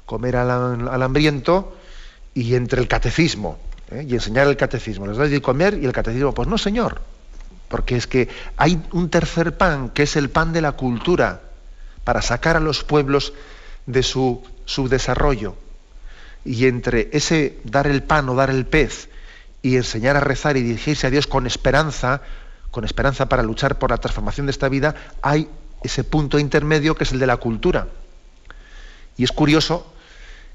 comer 0.05 0.35
al, 0.35 1.01
hambriento, 1.01 1.75
y 2.33 2.55
entre 2.55 2.81
el 2.81 2.87
catecismo, 2.87 3.57
¿eh? 3.91 4.05
y 4.07 4.13
enseñar 4.13 4.47
el 4.47 4.57
catecismo. 4.57 5.07
Les 5.07 5.17
das 5.17 5.29
de 5.29 5.41
comer 5.41 5.79
y 5.81 5.85
el 5.85 5.93
catecismo, 5.93 6.33
pues 6.33 6.47
no, 6.47 6.57
señor, 6.57 7.01
porque 7.69 7.95
es 7.95 8.07
que 8.07 8.27
hay 8.57 8.81
un 8.91 9.09
tercer 9.09 9.55
pan, 9.55 9.89
que 9.89 10.03
es 10.03 10.15
el 10.15 10.29
pan 10.29 10.51
de 10.51 10.61
la 10.61 10.73
cultura, 10.73 11.41
para 12.03 12.21
sacar 12.21 12.57
a 12.57 12.59
los 12.59 12.83
pueblos 12.83 13.33
de 13.85 14.03
su, 14.03 14.43
su 14.65 14.89
desarrollo. 14.89 15.55
Y 16.43 16.65
entre 16.65 17.09
ese 17.13 17.57
dar 17.63 17.87
el 17.87 18.03
pan 18.03 18.27
o 18.27 18.35
dar 18.35 18.49
el 18.49 18.65
pez 18.65 19.07
y 19.61 19.77
enseñar 19.77 20.17
a 20.17 20.19
rezar 20.19 20.57
y 20.57 20.61
dirigirse 20.61 21.07
a 21.07 21.09
Dios 21.09 21.25
con 21.25 21.47
esperanza, 21.47 22.21
con 22.73 22.85
esperanza 22.85 23.29
para 23.29 23.43
luchar 23.43 23.77
por 23.77 23.91
la 23.91 23.99
transformación 23.99 24.47
de 24.47 24.51
esta 24.51 24.67
vida, 24.67 24.95
hay 25.21 25.47
ese 25.83 26.03
punto 26.03 26.39
intermedio 26.39 26.95
que 26.95 27.03
es 27.03 27.11
el 27.11 27.19
de 27.19 27.27
la 27.27 27.37
cultura. 27.37 27.87
Y 29.15 29.23
es 29.23 29.31
curioso 29.31 29.93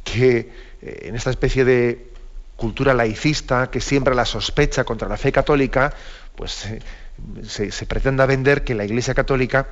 que 0.02 0.50
eh, 0.82 1.02
en 1.04 1.14
esta 1.14 1.30
especie 1.30 1.64
de 1.64 2.10
cultura 2.56 2.92
laicista 2.92 3.70
que 3.70 3.80
siembra 3.80 4.16
la 4.16 4.24
sospecha 4.24 4.82
contra 4.82 5.06
la 5.06 5.16
fe 5.16 5.30
católica, 5.30 5.94
pues 6.34 6.66
eh, 6.66 6.80
se, 7.46 7.70
se, 7.70 7.86
pretenda 7.86 8.26
vender 8.26 8.64
que 8.64 8.74
la 8.74 8.84
Iglesia 8.84 9.14
católica 9.14 9.68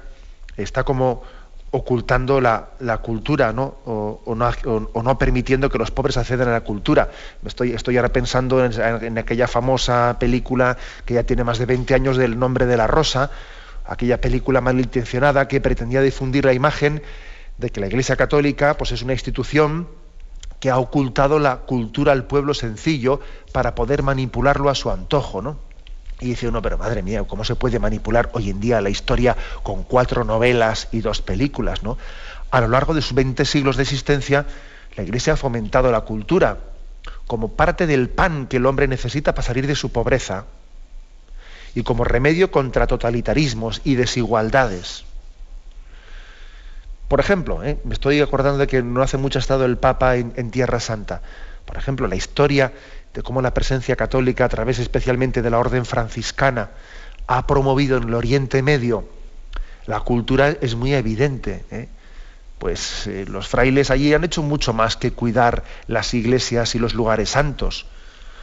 está 0.57 0.84
como 0.84 1.24
ocultando 1.71 2.41
la, 2.41 2.69
cultura 3.03 3.53
¿no? 3.53 3.77
O, 3.85 4.35
no, 4.35 5.19
permitiendo 5.19 5.69
que 5.69 5.79
los 5.79 5.91
pobres 5.91 6.17
accedan 6.17 6.49
a 6.49 6.53
la 6.53 6.61
cultura. 6.62 7.11
Estoy, 7.45 7.97
ahora 7.97 8.12
pensando 8.12 8.64
en, 8.64 9.19
aquella 9.19 9.49
famosa 9.49 10.17
película 10.19 10.77
que 11.05 11.14
ya 11.14 11.25
tiene 11.25 11.45
más 11.45 11.59
de 11.59 11.67
20 11.67 11.95
años 11.95 12.17
del 12.17 12.39
nombre 12.39 12.67
de 12.67 12.77
la 12.77 12.87
rosa, 12.87 13.31
aquella 13.85 14.21
película 14.21 14.61
malintencionada 14.61 15.49
que 15.49 15.61
pretendía 15.61 16.01
difundir 16.01 16.45
la 16.45 16.53
imagen 16.53 17.03
de 17.59 17.71
que 17.71 17.81
la 17.81 17.87
Iglesia 17.87 18.17
Católica 18.17 18.77
pues, 18.77 18.93
es 18.93 19.03
una 19.03 19.12
institución 19.12 19.89
que 20.61 20.71
ha 20.71 20.79
ocultado 20.79 21.39
la 21.39 21.59
cultura 21.59 22.12
al 22.12 22.25
pueblo 22.25 22.55
sencillo 22.55 23.21
para 23.53 23.75
poder 23.75 24.03
manipularlo 24.03 24.71
a 24.71 24.75
su 24.75 24.91
antojo. 24.91 25.43
¿no? 25.43 25.66
Y 26.21 26.27
dice 26.27 26.49
uno, 26.49 26.62
pero 26.62 26.79
madre 26.79 27.03
mía, 27.03 27.25
¿cómo 27.25 27.45
se 27.45 27.57
puede 27.57 27.79
manipular 27.79 28.31
hoy 28.33 28.51
en 28.51 28.61
día 28.61 28.81
la 28.81 28.91
historia 28.91 29.37
con 29.62 29.83
cuatro 29.83 30.25
novelas 30.25 30.89
y 30.93 31.01
dos 31.01 31.21
películas? 31.21 31.83
¿no? 31.83 31.99
A 32.51 32.61
lo 32.61 32.69
largo 32.69 32.95
de 32.95 33.03
sus 33.03 33.14
20 33.14 33.45
siglos 33.45 33.77
de 33.77 33.83
existencia, 33.83 34.47
la 34.97 35.03
Iglesia 35.03 35.35
ha 35.35 35.37
fomentado 35.37 35.93
la 35.93 36.01
cultura 36.03 36.59
como 37.27 37.53
parte 37.53 37.87
del 37.87 38.09
pan 38.09 38.47
que 38.47 38.57
el 38.57 38.67
hombre 38.67 38.89
necesita 38.89 39.35
para 39.35 39.47
salir 39.47 39.67
de 39.67 39.75
su 39.75 39.93
pobreza 39.93 40.45
y 41.75 41.83
como 41.83 42.05
remedio 42.05 42.51
contra 42.51 42.87
totalitarismos 42.87 43.83
y 43.85 43.97
desigualdades. 43.97 45.05
Por 47.09 47.21
ejemplo, 47.21 47.62
¿eh? 47.62 47.79
me 47.85 47.93
estoy 47.93 48.21
acordando 48.21 48.59
de 48.59 48.67
que 48.67 48.83
no 48.83 49.03
hace 49.03 49.19
mucho 49.19 49.39
ha 49.39 49.41
estado 49.41 49.64
el 49.64 49.77
Papa 49.77 50.17
en, 50.17 50.51
Tierra 50.51 50.81
Santa. 50.81 51.21
Por 51.64 51.77
ejemplo, 51.77 52.09
la 52.09 52.17
historia 52.17 52.73
de 53.17 53.23
cómo 53.25 53.43
la 53.43 53.53
presencia 53.53 53.97
católica, 53.97 54.45
a 54.45 54.49
través 54.49 54.79
especialmente 54.79 55.43
de 55.43 55.51
la 55.51 55.59
orden 55.59 55.85
franciscana, 55.85 56.71
ha 57.27 57.49
promovido 57.49 57.97
en 57.97 58.05
el 58.05 58.14
Oriente 58.14 58.62
Medio 58.62 59.09
la 59.87 60.01
cultura 60.01 60.51
es 60.61 60.75
muy 60.75 60.95
evidente. 60.95 61.64
¿eh? 61.71 61.89
Pues 62.59 63.07
eh, 63.07 63.25
los 63.27 63.49
frailes 63.49 63.91
allí 63.91 64.12
han 64.14 64.25
hecho 64.25 64.43
mucho 64.43 64.73
más 64.73 64.97
que 64.97 65.12
cuidar 65.12 65.64
las 65.87 66.12
iglesias 66.14 66.75
y 66.75 66.79
los 66.79 66.95
lugares 66.95 67.31
santos. 67.31 67.87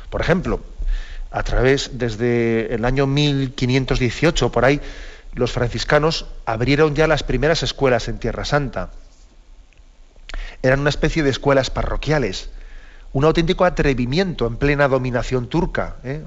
Por 0.10 0.22
ejemplo, 0.22 0.62
a 1.32 1.44
través, 1.44 1.92
desde 1.94 2.74
el 2.74 2.86
año 2.86 3.08
1518, 3.08 4.52
por 4.52 4.66
ahí, 4.66 4.80
los 5.34 5.52
franciscanos 5.52 6.28
abrieron 6.46 6.96
ya 6.96 7.08
las 7.08 7.24
primeras 7.24 7.64
escuelas 7.64 8.08
en 8.08 8.20
Tierra 8.20 8.46
Santa. 8.46 8.92
Eran 10.62 10.80
una 10.80 10.90
especie 10.90 11.24
de 11.24 11.32
escuelas 11.32 11.70
parroquiales, 11.70 12.52
un 13.14 13.24
auténtico 13.26 13.64
atrevimiento 13.66 14.48
en 14.48 14.58
plena 14.58 14.88
dominación 14.88 15.48
turca, 15.48 15.96
¿eh? 16.04 16.24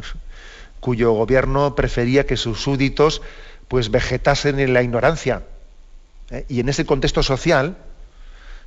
cuyo 0.80 1.12
gobierno 1.12 1.74
prefería 1.74 2.26
que 2.26 2.37
sus 2.37 2.61
súbditos 2.61 3.22
pues 3.68 3.91
vegetasen 3.91 4.61
en 4.61 4.72
la 4.72 4.82
ignorancia. 4.82 5.43
¿eh? 6.30 6.45
Y 6.49 6.61
en 6.61 6.68
ese 6.68 6.87
contexto 6.87 7.22
social, 7.24 7.76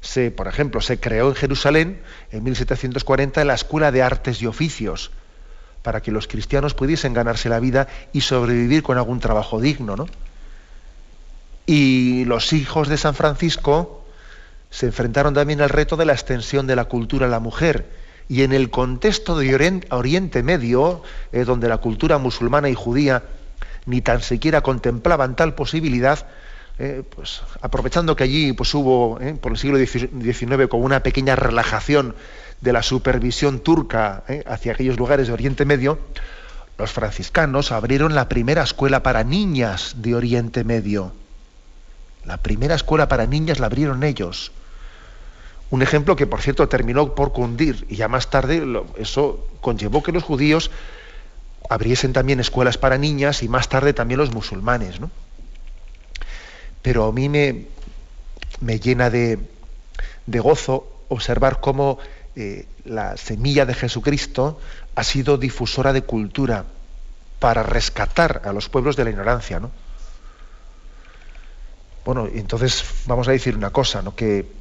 se, 0.01 0.31
por 0.31 0.47
ejemplo, 0.47 0.81
se 0.81 0.99
creó 0.99 1.29
en 1.29 1.35
Jerusalén 1.35 2.01
en 2.31 2.43
1740 2.43 3.43
la 3.45 3.53
Escuela 3.53 3.91
de 3.91 4.01
Artes 4.01 4.41
y 4.41 4.47
Oficios, 4.47 5.11
para 5.81 6.01
que 6.01 6.11
los 6.11 6.27
cristianos 6.27 6.73
pudiesen 6.73 7.13
ganarse 7.13 7.47
la 7.47 7.59
vida 7.59 7.87
y 8.11 8.21
sobrevivir 8.21 8.83
con 8.83 8.97
algún 8.97 9.21
trabajo 9.21 9.61
digno. 9.61 9.95
¿no? 9.95 10.07
Y 11.65 12.25
los 12.25 12.51
hijos 12.51 12.89
de 12.89 12.97
San 12.97 13.15
Francisco 13.15 14.05
se 14.69 14.87
enfrentaron 14.87 15.33
también 15.33 15.61
al 15.61 15.69
reto 15.69 15.95
de 15.95 16.05
la 16.05 16.13
extensión 16.13 16.67
de 16.67 16.75
la 16.75 16.85
cultura 16.85 17.27
a 17.27 17.29
la 17.29 17.39
mujer. 17.39 17.87
Y 18.29 18.43
en 18.43 18.53
el 18.53 18.69
contexto 18.69 19.37
de 19.39 19.83
Oriente 19.89 20.43
Medio, 20.43 21.01
eh, 21.31 21.45
donde 21.45 21.67
la 21.67 21.79
cultura 21.79 22.19
musulmana 22.19 22.69
y 22.69 22.75
judía 22.75 23.23
ni 23.87 24.01
tan 24.01 24.21
siquiera 24.21 24.61
contemplaban 24.61 25.35
tal 25.35 25.55
posibilidad, 25.55 26.27
eh, 26.77 27.01
pues 27.09 27.41
aprovechando 27.61 28.15
que 28.15 28.23
allí 28.23 28.53
pues, 28.53 28.71
hubo, 28.75 29.19
eh, 29.19 29.33
por 29.33 29.53
el 29.53 29.57
siglo 29.57 29.79
XIX, 29.79 30.67
como 30.69 30.85
una 30.85 31.01
pequeña 31.01 31.35
relajación 31.35 32.13
de 32.61 32.71
la 32.71 32.83
supervisión 32.83 33.61
turca 33.61 34.23
hacia 34.45 34.73
aquellos 34.73 34.97
lugares 34.97 35.27
de 35.27 35.33
Oriente 35.33 35.65
Medio, 35.65 35.97
los 36.77 36.91
franciscanos 36.91 37.71
abrieron 37.71 38.13
la 38.13 38.29
primera 38.29 38.61
escuela 38.63 39.01
para 39.01 39.23
niñas 39.23 39.95
de 39.97 40.13
Oriente 40.13 40.63
Medio. 40.63 41.13
La 42.25 42.37
primera 42.37 42.75
escuela 42.75 43.07
para 43.07 43.25
niñas 43.25 43.59
la 43.59 43.65
abrieron 43.65 44.03
ellos. 44.03 44.51
Un 45.71 45.81
ejemplo 45.83 46.15
que, 46.15 46.25
por 46.25 46.41
cierto, 46.41 46.67
terminó 46.67 47.13
por 47.13 47.31
cundir 47.31 47.85
y 47.89 47.95
ya 47.95 48.07
más 48.07 48.29
tarde 48.29 48.63
eso 48.97 49.47
conllevó 49.61 50.01
que 50.01 50.11
los 50.11 50.23
judíos 50.23 50.71
abriesen 51.69 52.11
también 52.11 52.39
escuelas 52.39 52.77
para 52.77 52.97
niñas 52.97 53.43
y 53.43 53.49
más 53.49 53.69
tarde 53.69 53.93
también 53.93 54.19
los 54.19 54.33
musulmanes. 54.33 54.99
¿no? 54.99 55.11
Pero 56.81 57.05
a 57.05 57.11
mí 57.11 57.29
me, 57.29 57.67
me 58.61 58.79
llena 58.79 59.11
de, 59.11 59.39
gozo 60.25 61.03
observar 61.07 61.59
cómo 61.59 61.99
eh, 62.35 62.65
la 62.85 63.15
semilla 63.17 63.65
de 63.65 63.75
Jesucristo 63.75 64.59
ha 64.95 65.03
sido 65.03 65.37
difusora 65.37 65.93
de 65.93 66.01
cultura 66.01 66.65
para 67.39 67.61
rescatar 67.61 68.41
a 68.45 68.53
los 68.53 68.69
pueblos 68.69 68.95
de 68.95 69.03
la 69.03 69.11
ignorancia. 69.11 69.59
¿no? 69.59 69.69
Bueno, 72.05 72.27
entonces 72.33 72.83
vamos 73.05 73.27
a 73.27 73.31
decir 73.31 73.55
una 73.55 73.69
cosa, 73.69 74.01
¿no? 74.01 74.15
que, 74.15 74.58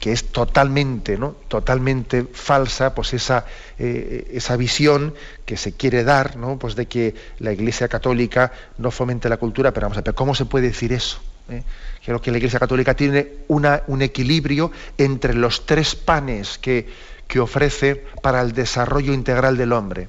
que 0.00 0.12
es 0.12 0.32
totalmente, 0.32 1.16
¿no? 1.16 1.36
totalmente 1.48 2.26
falsa 2.32 2.94
pues 2.94 3.14
esa, 3.14 3.46
eh, 3.78 4.30
esa 4.32 4.56
visión 4.56 5.14
que 5.46 5.56
se 5.56 5.72
quiere 5.72 6.04
dar 6.04 6.36
¿no? 6.36 6.58
pues 6.58 6.76
de 6.76 6.86
que 6.86 7.14
la 7.38 7.52
Iglesia 7.52 7.88
Católica 7.88 8.52
no 8.78 8.90
fomente 8.90 9.28
la 9.28 9.38
cultura, 9.38 9.72
pero 9.72 9.86
vamos 9.86 9.98
a 9.98 10.02
ver, 10.02 10.14
¿cómo 10.14 10.34
se 10.34 10.44
puede 10.44 10.68
decir 10.68 10.92
eso? 10.92 11.20
¿Eh? 11.48 11.62
Creo 12.04 12.20
que 12.20 12.30
la 12.30 12.38
Iglesia 12.38 12.58
Católica 12.58 12.94
tiene 12.94 13.28
una, 13.48 13.82
un 13.86 14.02
equilibrio 14.02 14.70
entre 14.98 15.34
los 15.34 15.66
tres 15.66 15.94
panes 15.94 16.58
que, 16.58 16.88
que 17.26 17.40
ofrece 17.40 18.04
para 18.22 18.42
el 18.42 18.52
desarrollo 18.52 19.12
integral 19.12 19.56
del 19.56 19.72
hombre. 19.72 20.08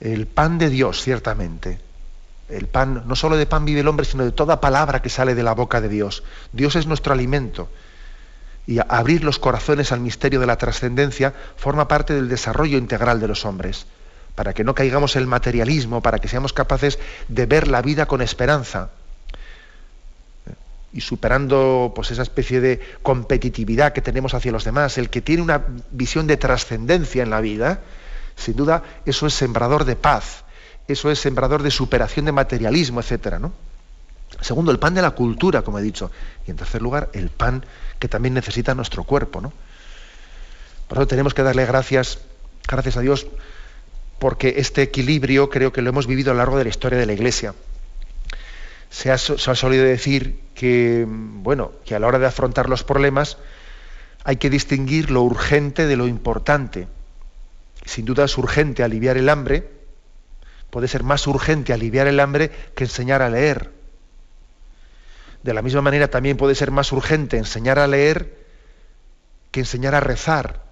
El 0.00 0.26
pan 0.26 0.58
de 0.58 0.70
Dios, 0.70 1.02
ciertamente, 1.02 1.80
el 2.48 2.66
pan, 2.66 3.02
no 3.06 3.14
solo 3.14 3.36
de 3.36 3.46
pan 3.46 3.64
vive 3.64 3.80
el 3.80 3.88
hombre, 3.88 4.06
sino 4.06 4.24
de 4.24 4.32
toda 4.32 4.60
palabra 4.60 5.02
que 5.02 5.10
sale 5.10 5.34
de 5.34 5.42
la 5.42 5.54
boca 5.54 5.80
de 5.80 5.88
Dios. 5.88 6.22
Dios 6.52 6.76
es 6.76 6.86
nuestro 6.86 7.12
alimento. 7.12 7.68
Y 8.68 8.80
abrir 8.86 9.24
los 9.24 9.38
corazones 9.38 9.92
al 9.92 10.00
misterio 10.00 10.40
de 10.40 10.46
la 10.46 10.58
trascendencia 10.58 11.32
forma 11.56 11.88
parte 11.88 12.12
del 12.12 12.28
desarrollo 12.28 12.76
integral 12.76 13.18
de 13.18 13.26
los 13.26 13.46
hombres, 13.46 13.86
para 14.34 14.52
que 14.52 14.62
no 14.62 14.74
caigamos 14.74 15.16
en 15.16 15.22
el 15.22 15.26
materialismo, 15.26 16.02
para 16.02 16.18
que 16.18 16.28
seamos 16.28 16.52
capaces 16.52 16.98
de 17.28 17.46
ver 17.46 17.66
la 17.66 17.80
vida 17.80 18.04
con 18.04 18.20
esperanza. 18.20 18.90
Y 20.92 21.00
superando 21.00 21.92
pues, 21.94 22.10
esa 22.10 22.20
especie 22.20 22.60
de 22.60 22.80
competitividad 23.02 23.94
que 23.94 24.02
tenemos 24.02 24.34
hacia 24.34 24.52
los 24.52 24.64
demás, 24.64 24.98
el 24.98 25.08
que 25.08 25.22
tiene 25.22 25.40
una 25.40 25.64
visión 25.90 26.26
de 26.26 26.36
trascendencia 26.36 27.22
en 27.22 27.30
la 27.30 27.40
vida, 27.40 27.80
sin 28.36 28.54
duda 28.54 28.82
eso 29.06 29.26
es 29.26 29.32
sembrador 29.32 29.86
de 29.86 29.96
paz, 29.96 30.44
eso 30.88 31.10
es 31.10 31.18
sembrador 31.18 31.62
de 31.62 31.70
superación 31.70 32.26
de 32.26 32.32
materialismo, 32.32 33.00
etcétera, 33.00 33.38
¿no? 33.38 33.54
Segundo, 34.40 34.70
el 34.70 34.78
pan 34.78 34.94
de 34.94 35.02
la 35.02 35.12
cultura, 35.12 35.62
como 35.62 35.78
he 35.78 35.82
dicho. 35.82 36.10
Y 36.46 36.50
en 36.50 36.56
tercer 36.56 36.82
lugar, 36.82 37.10
el 37.12 37.30
pan 37.30 37.64
que 37.98 38.08
también 38.08 38.34
necesita 38.34 38.74
nuestro 38.74 39.04
cuerpo, 39.04 39.40
¿no? 39.40 39.52
Por 40.86 40.98
eso 40.98 41.06
tenemos 41.06 41.34
que 41.34 41.42
darle 41.42 41.66
gracias, 41.66 42.20
gracias 42.66 42.96
a 42.96 43.00
Dios, 43.00 43.26
porque 44.18 44.54
este 44.56 44.82
equilibrio 44.82 45.50
creo 45.50 45.72
que 45.72 45.82
lo 45.82 45.90
hemos 45.90 46.06
vivido 46.06 46.30
a 46.30 46.34
lo 46.34 46.38
largo 46.38 46.56
de 46.56 46.64
la 46.64 46.70
historia 46.70 46.98
de 46.98 47.06
la 47.06 47.12
Iglesia. 47.12 47.54
Se 48.90 49.10
ha, 49.10 49.18
se 49.18 49.50
ha 49.50 49.54
solido 49.54 49.84
decir 49.84 50.40
que, 50.54 51.04
bueno, 51.06 51.72
que 51.84 51.94
a 51.94 51.98
la 51.98 52.06
hora 52.06 52.18
de 52.18 52.26
afrontar 52.26 52.68
los 52.68 52.84
problemas 52.84 53.36
hay 54.24 54.36
que 54.36 54.50
distinguir 54.50 55.10
lo 55.10 55.22
urgente 55.22 55.86
de 55.86 55.96
lo 55.96 56.06
importante. 56.06 56.88
Sin 57.84 58.04
duda 58.04 58.24
es 58.24 58.38
urgente 58.38 58.82
aliviar 58.82 59.16
el 59.18 59.28
hambre, 59.28 59.70
puede 60.70 60.88
ser 60.88 61.02
más 61.02 61.26
urgente 61.26 61.72
aliviar 61.72 62.06
el 62.06 62.20
hambre 62.20 62.50
que 62.74 62.84
enseñar 62.84 63.22
a 63.22 63.30
leer. 63.30 63.77
De 65.42 65.54
la 65.54 65.62
misma 65.62 65.82
manera 65.82 66.08
también 66.08 66.36
puede 66.36 66.54
ser 66.54 66.70
más 66.70 66.92
urgente 66.92 67.36
enseñar 67.36 67.78
a 67.78 67.86
leer 67.86 68.46
que 69.50 69.60
enseñar 69.60 69.94
a 69.94 70.00
rezar. 70.00 70.62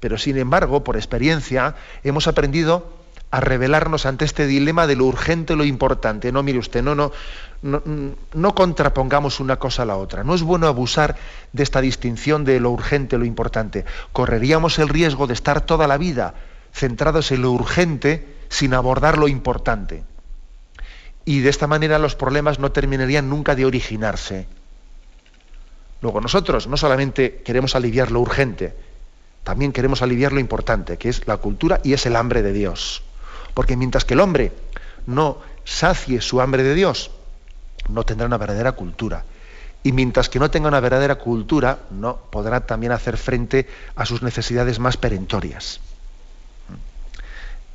Pero 0.00 0.18
sin 0.18 0.38
embargo, 0.38 0.84
por 0.84 0.96
experiencia, 0.96 1.74
hemos 2.04 2.28
aprendido 2.28 2.98
a 3.30 3.40
revelarnos 3.40 4.06
ante 4.06 4.24
este 4.24 4.46
dilema 4.46 4.86
de 4.86 4.96
lo 4.96 5.04
urgente 5.04 5.52
y 5.52 5.56
lo 5.56 5.64
importante. 5.64 6.32
No, 6.32 6.42
mire 6.42 6.58
usted, 6.58 6.82
no, 6.82 6.94
no, 6.94 7.12
no, 7.62 7.82
no, 8.32 8.54
contrapongamos 8.54 9.40
una 9.40 9.58
cosa 9.58 9.82
a 9.82 9.86
la 9.86 9.96
otra. 9.96 10.24
No 10.24 10.34
es 10.34 10.42
bueno 10.42 10.66
abusar 10.66 11.16
de 11.52 11.62
esta 11.62 11.80
distinción 11.80 12.44
de 12.44 12.60
lo 12.60 12.70
urgente 12.70 13.16
y 13.16 13.18
lo 13.18 13.24
importante. 13.24 13.84
Correríamos 14.12 14.78
el 14.78 14.88
riesgo 14.88 15.26
de 15.26 15.34
estar 15.34 15.60
toda 15.60 15.86
la 15.86 15.98
vida 15.98 16.34
centrados 16.72 17.32
en 17.32 17.42
lo 17.42 17.52
urgente 17.52 18.36
sin 18.48 18.72
abordar 18.72 19.18
lo 19.18 19.28
importante. 19.28 20.04
Y 21.28 21.40
de 21.40 21.50
esta 21.50 21.66
manera 21.66 21.98
los 21.98 22.14
problemas 22.14 22.58
no 22.58 22.72
terminarían 22.72 23.28
nunca 23.28 23.54
de 23.54 23.66
originarse. 23.66 24.46
Luego 26.00 26.22
nosotros 26.22 26.66
no 26.68 26.78
solamente 26.78 27.42
queremos 27.44 27.76
aliviar 27.76 28.10
lo 28.10 28.20
urgente, 28.20 28.74
también 29.44 29.72
queremos 29.72 30.00
aliviar 30.00 30.32
lo 30.32 30.40
importante, 30.40 30.96
que 30.96 31.10
es 31.10 31.26
la 31.26 31.36
cultura 31.36 31.80
y 31.84 31.92
es 31.92 32.06
el 32.06 32.16
hambre 32.16 32.40
de 32.40 32.54
Dios. 32.54 33.02
Porque 33.52 33.76
mientras 33.76 34.06
que 34.06 34.14
el 34.14 34.20
hombre 34.20 34.52
no 35.04 35.36
sacie 35.64 36.22
su 36.22 36.40
hambre 36.40 36.62
de 36.62 36.74
Dios, 36.74 37.10
no 37.90 38.04
tendrá 38.04 38.26
una 38.26 38.38
verdadera 38.38 38.72
cultura. 38.72 39.26
Y 39.82 39.92
mientras 39.92 40.30
que 40.30 40.38
no 40.38 40.50
tenga 40.50 40.68
una 40.68 40.80
verdadera 40.80 41.16
cultura, 41.16 41.80
no 41.90 42.16
podrá 42.16 42.60
también 42.60 42.92
hacer 42.92 43.18
frente 43.18 43.68
a 43.96 44.06
sus 44.06 44.22
necesidades 44.22 44.78
más 44.78 44.96
perentorias. 44.96 45.80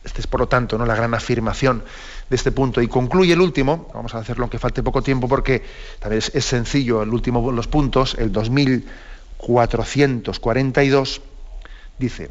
Esta 0.04 0.20
es, 0.20 0.28
por 0.28 0.41
lo 0.41 0.47
tanto, 0.47 0.78
¿no? 0.78 0.86
la 0.86 0.95
gran 0.95 1.14
afirmación 1.14 1.86
de 2.30 2.36
este 2.36 2.51
punto. 2.51 2.82
Y 2.82 2.88
concluye 2.88 3.34
el 3.34 3.41
último, 3.41 3.89
vamos 3.93 4.16
a 4.16 4.20
hacerlo 4.20 4.43
aunque 4.43 4.60
falte 4.60 4.84
poco 4.84 5.01
tiempo 5.01 5.30
porque 5.30 5.64
también 5.99 6.22
es, 6.34 6.45
sencillo, 6.45 7.04
el 7.04 7.10
último 7.10 7.51
los 7.51 7.68
puntos, 7.68 8.16
el 8.20 8.32
2442, 8.32 11.22
dice, 11.99 12.30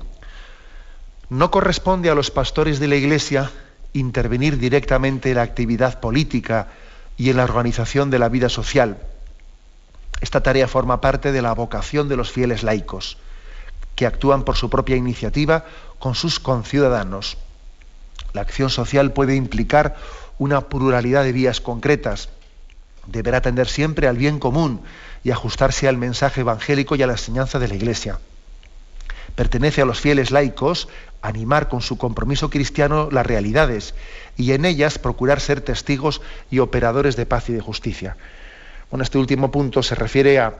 no 1.31 1.51
corresponde 1.51 2.11
a 2.11 2.14
los 2.14 2.31
pastores 2.31 2.79
de 2.79 2.89
la 2.89 2.97
Iglesia 2.97 3.51
intervenir 3.95 4.59
directamente 4.59 5.31
en 5.31 5.37
la 5.37 5.43
actividad 5.43 6.01
política 6.01 6.68
y 7.16 7.31
en 7.31 7.39
la 7.39 7.45
organización 7.45 8.11
de 8.11 8.18
la 8.18 8.29
vida 8.29 8.51
social. 8.51 8.99
Esta 10.20 10.43
tarea 10.43 10.68
forma 10.68 11.01
parte 11.01 11.33
de 11.33 11.43
la 11.43 11.55
vocación 11.55 12.09
de 12.09 12.16
los 12.16 12.31
fieles 12.31 12.62
laicos, 12.62 13.16
que 13.97 14.07
actúan 14.07 14.45
por 14.45 14.57
su 14.57 14.68
propia 14.68 14.97
iniciativa 14.97 15.64
con 15.99 16.14
sus 16.14 16.39
conciudadanos 16.39 17.39
la 18.33 18.43
acción 18.43 18.70
social 18.70 19.12
puede 19.12 19.35
implicar 19.35 19.97
una 20.39 20.68
pluralidad 20.68 21.24
de 21.24 21.33
vías 21.33 21.61
concretas. 21.61 22.28
deberá 23.07 23.39
atender 23.39 23.66
siempre 23.66 24.07
al 24.07 24.16
bien 24.16 24.39
común 24.39 24.80
y 25.24 25.33
ajustarse 25.33 25.89
al 25.89 25.97
mensaje 25.97 26.43
evangélico 26.43 26.95
y 26.95 27.03
a 27.03 27.07
la 27.09 27.14
enseñanza 27.14 27.59
de 27.59 27.66
la 27.66 27.74
Iglesia. 27.74 28.20
Pertenece 29.35 29.83
a 29.83 29.85
los 29.85 30.01
fieles 30.01 30.30
laicos 30.30 30.89
animar 31.20 31.68
con 31.68 31.80
su 31.80 31.97
compromiso 31.97 32.51
cristiano 32.51 33.09
las 33.11 33.26
realidades 33.26 33.95
y 34.37 34.53
en 34.53 34.64
ellas 34.64 34.99
procurar 34.99 35.41
ser 35.41 35.61
testigos 35.61 36.20
y 36.51 36.59
operadores 36.59 37.16
de 37.16 37.26
paz 37.26 37.49
y 37.49 37.53
de 37.53 37.61
justicia. 37.61 38.16
Bueno, 38.91 39.05
este 39.05 39.18
último 39.18 39.51
punto 39.51 39.83
se 39.83 39.95
refiere 39.95 40.39
a, 40.39 40.55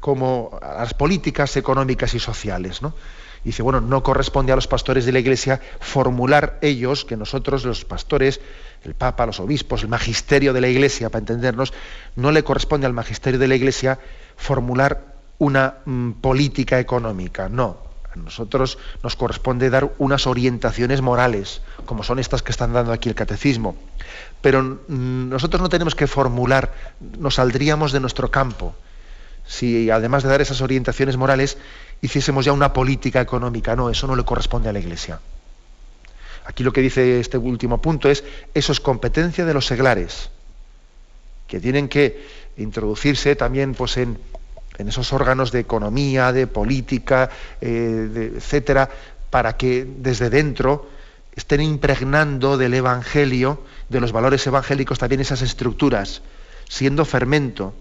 cómo, 0.00 0.58
a 0.62 0.74
las 0.80 0.94
políticas 0.94 1.56
económicas 1.56 2.14
y 2.14 2.20
sociales. 2.20 2.80
¿no? 2.80 2.94
Dice, 3.44 3.62
bueno, 3.62 3.80
no 3.80 4.02
corresponde 4.02 4.52
a 4.52 4.56
los 4.56 4.68
pastores 4.68 5.04
de 5.04 5.12
la 5.12 5.18
Iglesia 5.18 5.60
formular 5.80 6.58
ellos, 6.62 7.04
que 7.04 7.16
nosotros 7.16 7.64
los 7.64 7.84
pastores, 7.84 8.40
el 8.84 8.94
Papa, 8.94 9.26
los 9.26 9.40
obispos, 9.40 9.82
el 9.82 9.88
magisterio 9.88 10.52
de 10.52 10.60
la 10.60 10.68
Iglesia, 10.68 11.10
para 11.10 11.20
entendernos, 11.20 11.72
no 12.14 12.30
le 12.30 12.44
corresponde 12.44 12.86
al 12.86 12.92
magisterio 12.92 13.40
de 13.40 13.48
la 13.48 13.56
Iglesia 13.56 13.98
formular 14.36 15.12
una 15.38 15.74
mm, 15.84 16.12
política 16.12 16.78
económica, 16.78 17.48
no. 17.48 17.78
A 18.14 18.16
nosotros 18.16 18.78
nos 19.02 19.16
corresponde 19.16 19.70
dar 19.70 19.92
unas 19.98 20.26
orientaciones 20.26 21.00
morales, 21.00 21.62
como 21.84 22.04
son 22.04 22.18
estas 22.18 22.42
que 22.42 22.52
están 22.52 22.72
dando 22.72 22.92
aquí 22.92 23.08
el 23.08 23.14
catecismo. 23.16 23.74
Pero 24.40 24.62
mm, 24.62 25.30
nosotros 25.30 25.60
no 25.60 25.68
tenemos 25.68 25.96
que 25.96 26.06
formular, 26.06 26.72
nos 27.18 27.36
saldríamos 27.36 27.90
de 27.90 28.00
nuestro 28.00 28.30
campo 28.30 28.74
si 29.46 29.90
además 29.90 30.22
de 30.22 30.28
dar 30.28 30.40
esas 30.40 30.60
orientaciones 30.60 31.16
morales 31.16 31.58
hiciésemos 32.02 32.44
ya 32.44 32.52
una 32.52 32.72
política 32.72 33.20
económica. 33.20 33.74
No, 33.74 33.88
eso 33.88 34.06
no 34.06 34.16
le 34.16 34.24
corresponde 34.24 34.68
a 34.68 34.72
la 34.72 34.80
Iglesia. 34.80 35.20
Aquí 36.44 36.64
lo 36.64 36.72
que 36.72 36.80
dice 36.80 37.20
este 37.20 37.38
último 37.38 37.80
punto 37.80 38.10
es, 38.10 38.24
eso 38.52 38.72
es 38.72 38.80
competencia 38.80 39.46
de 39.46 39.54
los 39.54 39.64
seglares, 39.64 40.30
que 41.46 41.60
tienen 41.60 41.88
que 41.88 42.26
introducirse 42.56 43.36
también 43.36 43.74
pues, 43.74 43.96
en, 43.96 44.18
esos 44.78 45.12
órganos 45.12 45.52
de 45.52 45.60
economía, 45.60 46.32
de 46.32 46.48
política, 46.48 47.30
eh, 47.60 48.32
etcétera, 48.36 48.90
para 49.30 49.56
que 49.56 49.86
desde 49.86 50.28
dentro 50.28 50.90
estén 51.36 51.60
impregnando 51.60 52.58
del 52.58 52.74
Evangelio, 52.74 53.62
de 53.88 54.00
los 54.00 54.10
valores 54.10 54.44
evangélicos, 54.46 54.98
también 54.98 55.20
esas 55.20 55.40
estructuras, 55.40 56.22
siendo 56.68 57.04
fermento, 57.04 57.74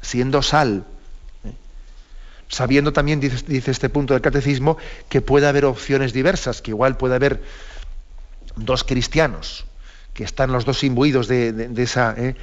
siendo 0.00 0.40
sal, 0.40 0.86
sabiendo 2.48 2.92
también, 2.92 3.20
dice, 3.20 3.70
este 3.70 3.88
punto 3.88 4.14
del 4.14 4.22
catecismo, 4.22 4.76
que 5.08 5.20
puede 5.20 5.46
haber 5.46 5.64
opciones 5.64 6.12
diversas, 6.12 6.62
que 6.62 6.70
igual 6.70 6.96
puede 6.96 7.14
haber 7.14 7.42
dos 8.56 8.84
cristianos 8.84 9.66
que 10.16 10.24
están 10.24 10.50
los 10.50 10.64
dos 10.64 10.82
imbuidos 10.82 11.28
de, 11.28 11.70
esa... 11.76 12.14
Eh, 12.16 12.34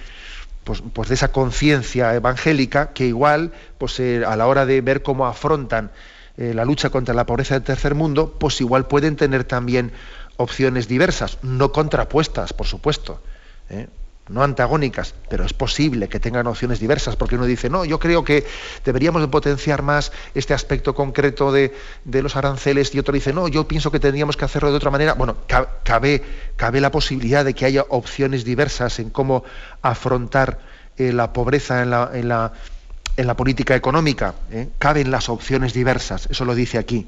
pues, 0.64 0.82
pues, 0.94 1.10
de 1.10 1.16
esa 1.16 1.34
conciencia 1.34 2.16
evangélica 2.16 2.94
que 2.94 3.06
igual 3.06 3.52
pues 3.78 4.00
eh, 4.00 4.24
a 4.26 4.38
la 4.38 4.48
hora 4.48 4.66
de 4.66 4.80
ver 4.80 5.04
cómo 5.04 5.26
afrontan 5.26 5.92
eh, 6.38 6.54
la 6.54 6.64
lucha 6.64 6.90
contra 6.90 7.14
la 7.14 7.26
pobreza 7.26 7.56
del 7.56 7.64
tercer 7.64 7.96
mundo 7.96 8.38
pues 8.40 8.62
igual 8.62 8.88
pueden 8.88 9.18
tener 9.18 9.44
también 9.44 9.92
opciones 10.38 10.88
diversas 10.88 11.38
no 11.42 11.74
contrapuestas 11.74 12.54
por 12.54 12.66
supuesto 12.66 13.22
no 14.30 14.42
antagónicas, 14.42 15.16
pero 15.30 15.44
es 15.44 15.54
posible 15.54 16.08
que 16.08 16.20
tengan 16.20 16.48
opciones 16.48 16.80
diversas, 16.80 17.16
porque 17.16 17.36
uno 17.36 17.46
dice, 17.46 17.70
no, 17.70 17.84
yo 17.84 18.00
creo 18.00 18.24
que 18.24 18.46
deberíamos 18.86 19.22
de 19.22 19.28
potenciar 19.28 19.82
más 19.82 20.12
este 20.34 20.54
aspecto 20.54 20.96
concreto 20.96 21.52
de, 21.52 21.74
los 22.06 22.36
aranceles, 22.36 22.96
y 22.96 23.00
otro 23.00 23.14
dice, 23.14 23.34
no, 23.34 23.48
yo 23.48 23.68
pienso 23.68 23.92
que 23.92 24.00
tendríamos 24.00 24.38
que 24.38 24.46
hacerlo 24.46 24.72
de 24.72 24.78
otra 24.78 24.92
manera. 24.92 25.14
Bueno, 25.14 25.38
cabe, 25.84 26.24
cabe 26.56 26.80
la 26.80 26.92
posibilidad 26.92 27.44
de 27.44 27.54
que 27.54 27.66
haya 27.66 27.86
opciones 27.90 28.46
diversas 28.46 29.00
en 29.00 29.10
cómo 29.10 29.44
afrontar 29.82 30.60
eh, 30.98 31.12
la 31.12 31.34
pobreza 31.34 31.82
en 31.82 31.90
la, 31.90 32.12
en 32.14 32.30
la, 32.30 32.54
en 33.18 33.28
la 33.28 33.36
política 33.36 33.76
económica. 33.76 34.36
¿eh? 34.52 34.70
Caben 34.80 35.12
las 35.12 35.28
opciones 35.28 35.74
diversas, 35.74 36.28
eso 36.32 36.46
lo 36.46 36.56
dice 36.56 36.78
aquí. 36.78 37.08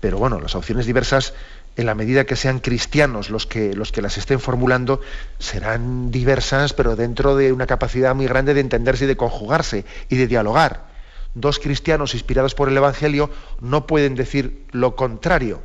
Pero 0.00 0.18
bueno, 0.18 0.40
las 0.40 0.54
opciones 0.54 0.86
diversas 0.86 1.34
en 1.76 1.86
la 1.86 1.94
medida 1.94 2.24
que 2.24 2.36
sean 2.36 2.60
cristianos 2.60 3.28
los 3.28 3.46
que, 3.46 3.74
los 3.74 3.92
que 3.92 4.00
las 4.00 4.16
estén 4.16 4.40
formulando, 4.40 5.00
serán 5.38 6.10
diversas, 6.10 6.72
pero 6.72 6.96
dentro 6.96 7.36
de 7.36 7.52
una 7.52 7.66
capacidad 7.66 8.14
muy 8.14 8.26
grande 8.26 8.54
de 8.54 8.60
entenderse 8.60 9.04
y 9.04 9.08
de 9.08 9.16
conjugarse 9.16 9.84
y 10.08 10.16
de 10.16 10.26
dialogar. 10.26 10.86
Dos 11.34 11.58
cristianos 11.58 12.14
inspirados 12.14 12.54
por 12.54 12.70
el 12.70 12.76
Evangelio 12.76 13.30
no 13.60 13.86
pueden 13.86 14.14
decir 14.14 14.64
lo 14.72 14.96
contrario. 14.96 15.62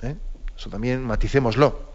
¿eh? 0.00 0.14
Eso 0.56 0.70
también 0.70 1.02
maticémoslo. 1.02 1.90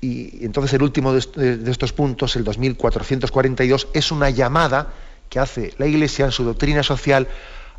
Y 0.00 0.44
entonces 0.44 0.72
el 0.72 0.82
último 0.82 1.12
de 1.12 1.70
estos 1.70 1.92
puntos, 1.92 2.36
el 2.36 2.44
2442, 2.44 3.88
es 3.92 4.12
una 4.12 4.30
llamada 4.30 4.94
que 5.28 5.40
hace 5.40 5.74
la 5.78 5.86
Iglesia 5.86 6.24
en 6.24 6.32
su 6.32 6.44
doctrina 6.44 6.82
social 6.82 7.28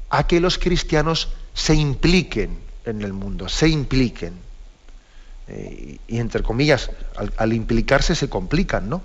a 0.10 0.28
que 0.28 0.40
los 0.42 0.60
cristianos 0.60 1.30
se 1.54 1.74
impliquen 1.74 2.61
en 2.86 3.02
el 3.02 3.14
mundo, 3.14 3.50
se 3.50 3.68
impliquen. 3.68 4.34
Eh, 5.48 5.98
y 6.08 6.20
entre 6.20 6.44
comillas, 6.44 6.92
al, 7.38 7.54
implicarse 7.54 8.16
se 8.16 8.30
complican, 8.30 8.90
¿no? 8.90 9.02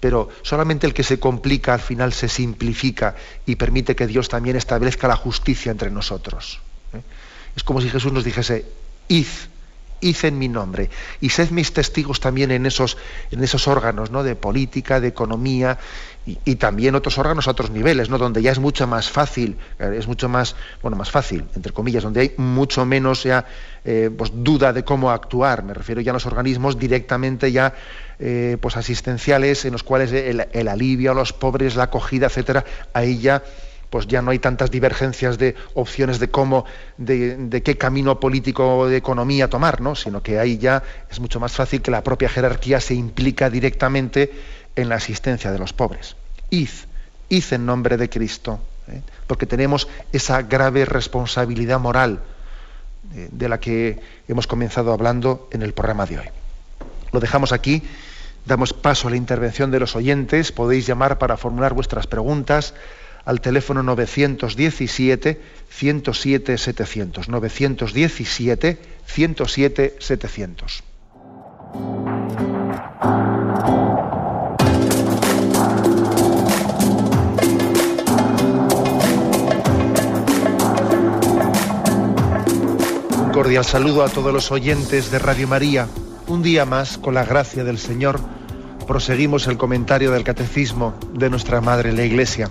Pero 0.00 0.28
solamente 0.42 0.86
el 0.86 0.94
que 0.94 1.02
se 1.02 1.18
complica 1.18 1.74
al 1.74 1.80
final 1.80 2.12
se 2.12 2.28
simplifica 2.28 3.16
y 3.46 3.56
permite 3.56 3.96
que 3.96 4.06
Dios 4.06 4.28
también 4.28 4.56
establezca 4.56 5.08
la 5.08 5.16
justicia 5.16 5.72
entre 5.72 5.90
nosotros. 5.90 6.60
¿eh? 6.92 7.00
Es 7.56 7.64
como 7.64 7.80
si 7.80 7.88
Jesús 7.88 8.12
nos 8.12 8.24
dijese, 8.24 8.66
id, 9.08 9.26
id 10.00 10.16
en 10.22 10.38
mi 10.38 10.48
nombre 10.48 10.90
y 11.20 11.30
sed 11.30 11.50
mis 11.50 11.72
testigos 11.72 12.20
también 12.20 12.50
en 12.50 12.66
esos, 12.66 12.96
en 13.30 13.42
esos 13.42 13.68
órganos 13.68 14.10
¿no? 14.10 14.22
de 14.22 14.36
política, 14.36 15.00
de 15.00 15.08
economía 15.08 15.78
y, 16.44 16.56
también 16.56 16.94
otros 16.94 17.16
órganos 17.16 17.48
a 17.48 17.52
otros 17.52 17.70
niveles, 17.70 18.10
¿no? 18.10 18.18
donde 18.18 18.42
ya 18.42 18.52
es 18.52 18.58
mucho 18.58 18.86
más 18.86 19.08
fácil, 19.08 19.56
es 19.78 20.06
mucho 20.06 20.28
más, 20.28 20.56
bueno, 20.82 20.94
más 20.94 21.10
fácil, 21.10 21.46
entre 21.54 21.72
comillas, 21.72 22.02
donde 22.02 22.20
hay 22.20 22.34
mucho 22.36 22.84
menos 22.84 23.22
ya 23.22 23.46
eh, 23.84 24.10
pues, 24.14 24.30
duda 24.34 24.74
de 24.74 24.84
cómo 24.84 25.10
actuar. 25.10 25.62
Me 25.62 25.72
refiero 25.72 26.02
ya 26.02 26.10
a 26.10 26.14
los 26.14 26.26
organismos 26.26 26.78
directamente 26.78 27.50
ya 27.50 27.72
eh, 28.18 28.58
pues 28.60 28.76
asistenciales 28.76 29.64
en 29.64 29.72
los 29.72 29.82
cuales 29.82 30.12
el, 30.12 30.68
alivio 30.68 31.12
a 31.12 31.14
los 31.14 31.32
pobres, 31.32 31.76
la 31.76 31.84
acogida, 31.84 32.26
etcétera, 32.26 32.64
ahí 32.92 33.18
ya 33.18 33.42
pues 33.90 34.06
ya 34.06 34.22
no 34.22 34.30
hay 34.30 34.38
tantas 34.38 34.70
divergencias 34.70 35.38
de 35.38 35.54
opciones 35.74 36.18
de 36.18 36.28
cómo, 36.28 36.64
de, 36.96 37.62
qué 37.64 37.78
camino 37.78 38.20
político 38.20 38.86
de 38.86 38.96
economía 38.96 39.48
tomar, 39.48 39.80
¿no? 39.80 39.94
sino 39.94 40.22
que 40.22 40.38
ahí 40.38 40.58
ya 40.58 40.82
es 41.10 41.20
mucho 41.20 41.40
más 41.40 41.52
fácil 41.52 41.80
que 41.80 41.90
la 41.90 42.02
propia 42.02 42.28
jerarquía 42.28 42.80
se 42.80 42.94
implica 42.94 43.50
directamente 43.50 44.32
en 44.76 44.88
la 44.88 44.96
asistencia 44.96 45.50
de 45.50 45.58
los 45.58 45.72
pobres. 45.72 46.16
Id, 46.50 46.68
id 47.28 47.44
en 47.50 47.66
nombre 47.66 47.96
de 47.96 48.08
Cristo, 48.10 48.60
¿eh? 48.88 49.00
porque 49.26 49.46
tenemos 49.46 49.88
esa 50.12 50.42
grave 50.42 50.84
responsabilidad 50.84 51.80
moral 51.80 52.20
eh, 53.14 53.28
de 53.32 53.48
la 53.48 53.58
que 53.58 54.00
hemos 54.28 54.46
comenzado 54.46 54.92
hablando 54.92 55.48
en 55.50 55.62
el 55.62 55.72
programa 55.72 56.04
de 56.04 56.18
hoy. 56.18 56.26
Lo 57.10 57.20
dejamos 57.20 57.52
aquí, 57.52 57.82
damos 58.44 58.74
paso 58.74 59.08
a 59.08 59.10
la 59.10 59.16
intervención 59.16 59.70
de 59.70 59.80
los 59.80 59.96
oyentes, 59.96 60.52
podéis 60.52 60.86
llamar 60.86 61.18
para 61.18 61.38
formular 61.38 61.72
vuestras 61.72 62.06
preguntas 62.06 62.74
al 63.28 63.42
teléfono 63.42 63.82
917 63.82 65.38
107 65.68 66.56
700 66.56 67.28
917 67.28 68.78
107 69.04 69.96
700 69.98 70.82
cordial 83.34 83.64
saludo 83.64 84.04
a 84.04 84.08
todos 84.08 84.32
los 84.32 84.50
oyentes 84.50 85.10
de 85.12 85.18
Radio 85.20 85.46
María. 85.46 85.86
Un 86.26 86.42
día 86.42 86.64
más, 86.64 86.98
con 86.98 87.14
la 87.14 87.24
gracia 87.24 87.62
del 87.62 87.78
Señor, 87.78 88.18
proseguimos 88.86 89.46
el 89.46 89.56
comentario 89.56 90.10
del 90.10 90.24
Catecismo 90.24 90.98
de 91.12 91.30
nuestra 91.30 91.60
Madre 91.60 91.92
la 91.92 92.04
Iglesia. 92.04 92.50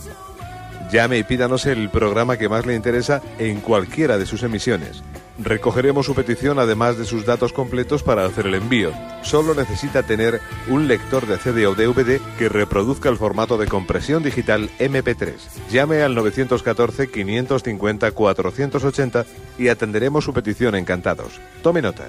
Llame 0.91 1.17
y 1.17 1.23
pídanos 1.23 1.65
el 1.65 1.89
programa 1.89 2.37
que 2.37 2.49
más 2.49 2.65
le 2.65 2.75
interesa 2.75 3.21
en 3.39 3.61
cualquiera 3.61 4.17
de 4.17 4.25
sus 4.25 4.43
emisiones 4.43 5.03
Recogeremos 5.43 6.05
su 6.05 6.13
petición 6.13 6.59
además 6.59 6.97
de 6.97 7.05
sus 7.05 7.25
datos 7.25 7.51
completos 7.51 8.03
para 8.03 8.25
hacer 8.25 8.45
el 8.45 8.53
envío. 8.53 8.91
Solo 9.23 9.55
necesita 9.55 10.03
tener 10.03 10.39
un 10.67 10.87
lector 10.87 11.25
de 11.25 11.37
CD 11.37 11.65
o 11.65 11.73
DVD 11.73 12.19
que 12.37 12.47
reproduzca 12.47 13.09
el 13.09 13.17
formato 13.17 13.57
de 13.57 13.67
compresión 13.67 14.21
digital 14.21 14.69
MP3. 14.77 15.33
Llame 15.71 16.03
al 16.03 16.13
914 16.13 17.09
550 17.09 18.11
480 18.11 19.25
y 19.57 19.69
atenderemos 19.69 20.25
su 20.25 20.33
petición 20.33 20.75
encantados. 20.75 21.39
Tome 21.63 21.81
nota. 21.81 22.07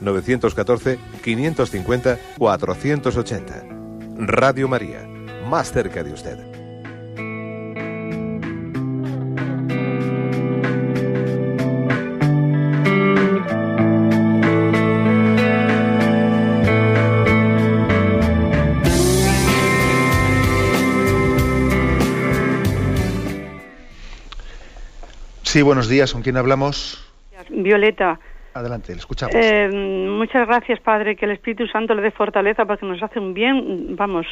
914 0.00 0.98
550 1.24 2.18
480. 2.38 3.64
Radio 4.18 4.68
María, 4.68 5.04
más 5.48 5.72
cerca 5.72 6.04
de 6.04 6.12
usted. 6.12 6.47
Sí, 25.58 25.62
buenos 25.62 25.88
días. 25.88 26.12
¿Con 26.12 26.22
quién 26.22 26.36
hablamos? 26.36 27.04
Violeta. 27.50 28.20
Adelante, 28.54 28.92
le 28.92 29.00
escuchamos. 29.00 29.34
Eh, 29.34 29.68
muchas 30.08 30.46
gracias, 30.46 30.78
Padre, 30.78 31.16
que 31.16 31.24
el 31.24 31.32
Espíritu 31.32 31.66
Santo 31.66 31.96
le 31.96 32.02
dé 32.02 32.12
fortaleza 32.12 32.64
porque 32.64 32.86
nos 32.86 33.02
hace 33.02 33.18
un 33.18 33.34
bien, 33.34 33.96
vamos, 33.96 34.24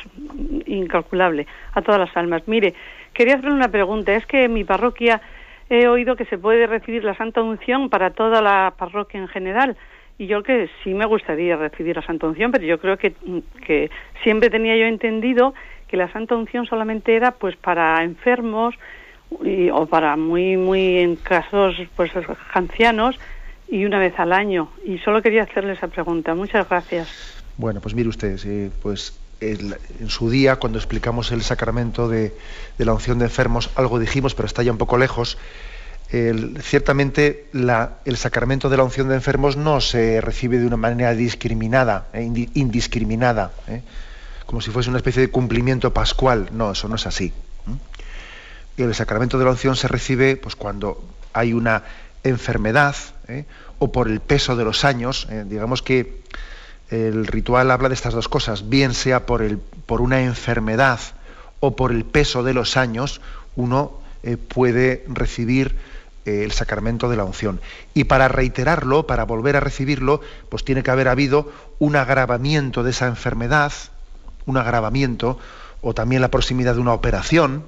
incalculable 0.67 1.49
a 1.73 1.83
todas 1.83 1.99
las 1.99 2.17
almas. 2.17 2.47
Mire, 2.47 2.75
quería 3.13 3.35
hacerle 3.35 3.57
una 3.57 3.67
pregunta. 3.73 4.15
Es 4.15 4.25
que 4.25 4.45
en 4.45 4.53
mi 4.53 4.63
parroquia 4.63 5.21
he 5.69 5.89
oído 5.89 6.15
que 6.15 6.27
se 6.27 6.39
puede 6.39 6.69
recibir 6.69 7.03
la 7.03 7.17
Santa 7.17 7.43
Unción 7.43 7.91
para 7.91 8.11
toda 8.11 8.41
la 8.41 8.75
parroquia 8.79 9.19
en 9.19 9.27
general. 9.27 9.77
Y 10.19 10.29
yo 10.29 10.45
que 10.45 10.71
sí 10.85 10.95
me 10.95 11.07
gustaría 11.07 11.57
recibir 11.57 11.97
la 11.97 12.03
Santa 12.03 12.29
Unción, 12.29 12.53
pero 12.53 12.65
yo 12.65 12.79
creo 12.79 12.99
que, 12.99 13.15
que 13.67 13.91
siempre 14.23 14.49
tenía 14.49 14.77
yo 14.77 14.87
entendido 14.87 15.55
que 15.89 15.97
la 15.97 16.09
Santa 16.13 16.37
Unción 16.37 16.67
solamente 16.67 17.17
era 17.17 17.33
pues 17.33 17.57
para 17.57 18.01
enfermos, 18.05 18.77
o 19.31 19.87
para 19.87 20.17
muy 20.17 20.57
muy 20.57 20.99
en 20.99 21.17
casos 21.17 21.75
pues 21.97 22.13
ancianos 22.53 23.19
y 23.69 23.85
una 23.85 23.99
vez 23.99 24.15
al 24.19 24.33
año. 24.33 24.71
Y 24.85 24.99
solo 24.99 25.23
quería 25.23 25.43
hacerle 25.43 25.73
esa 25.73 25.89
pregunta. 25.89 26.35
Muchas 26.35 26.69
gracias. 26.69 27.09
Bueno 27.57 27.81
pues 27.81 27.95
mire 27.95 28.09
usted 28.09 28.39
eh, 28.45 28.71
pues 28.83 29.19
en 29.41 30.09
su 30.09 30.31
día 30.31 30.57
cuando 30.57 30.79
explicamos 30.79 31.31
el 31.31 31.43
sacramento 31.43 32.09
de, 32.09 32.33
la 32.79 32.95
unción 32.95 33.19
de 33.19 33.27
enfermos 33.27 33.71
algo 33.75 33.99
dijimos 33.99 34.35
pero 34.35 34.47
está 34.47 34.63
ya 34.63 34.73
un 34.73 34.79
poco 34.79 34.97
lejos. 34.97 35.39
Ciertamente 36.61 37.47
el 37.53 38.17
sacramento 38.17 38.69
de 38.69 38.77
la 38.77 38.85
unción 38.85 39.09
de 39.09 39.17
enfermos 39.17 39.57
no 39.57 39.81
se 39.81 40.21
recibe 40.21 40.59
de 40.59 40.67
una 40.67 40.77
manera 40.77 41.15
discriminada 41.15 42.07
eh, 42.13 42.23
indiscriminada 42.55 43.51
eh, 43.67 43.83
como 44.47 44.61
si 44.61 44.71
fuese 44.71 44.89
una 44.89 44.99
especie 44.99 45.23
de 45.23 45.29
cumplimiento 45.29 45.93
pascual. 45.93 46.51
No 46.53 46.71
eso 46.71 46.87
no 46.87 46.95
es 46.95 47.07
así 47.09 47.33
el 48.77 48.95
sacramento 48.95 49.39
de 49.39 49.45
la 49.45 49.53
unción 49.53 49.77
se 49.77 49.89
recibe 49.89 50.37
pues, 50.37 50.57
cuando 50.57 51.03
hay 51.33 51.53
una 51.53 51.83
enfermedad 52.25 52.97
¿eh? 53.29 53.45
o 53.79 53.93
por 53.93 54.09
el 54.09 54.21
peso 54.21 54.57
de 54.57 54.65
los 54.65 54.85
años. 54.85 55.27
¿eh? 55.31 55.45
digamos 55.47 55.83
que 55.83 56.23
el 56.91 57.27
ritual 57.27 57.71
habla 57.71 57.89
de 57.89 57.95
estas 57.95 58.15
dos 58.15 58.29
cosas, 58.29 58.69
bien 58.69 58.95
sea 58.95 59.27
por, 59.27 59.43
el, 59.43 59.59
por 59.59 60.01
una 60.01 60.23
enfermedad 60.23 61.01
o 61.61 61.75
por 61.75 61.91
el 61.91 62.05
peso 62.05 62.43
de 62.43 62.55
los 62.55 62.77
años, 62.77 63.21
uno 63.57 63.93
eh, 64.23 64.37
puede 64.37 65.05
recibir 65.09 65.75
el 66.25 66.53
sacramento 66.53 67.09
de 67.09 67.17
la 67.17 67.25
unción. 67.25 67.61
Y 67.95 68.05
para 68.05 68.29
reiterarlo, 68.29 69.07
para 69.07 69.25
volver 69.25 69.57
a 69.57 69.61
recibirlo, 69.61 70.21
pues 70.49 70.65
tiene 70.65 70.83
que 70.83 70.91
haber 70.91 71.09
habido 71.09 71.53
un 71.79 71.97
agravamiento 71.97 72.83
de 72.83 72.91
esa 72.91 73.07
enfermedad, 73.07 73.73
un 74.45 74.57
agravamiento, 74.57 75.39
o 75.83 75.95
también 75.95 76.23
la 76.23 76.31
proximidad 76.31 76.75
de 76.75 76.81
una 76.81 76.95
operación, 76.95 77.65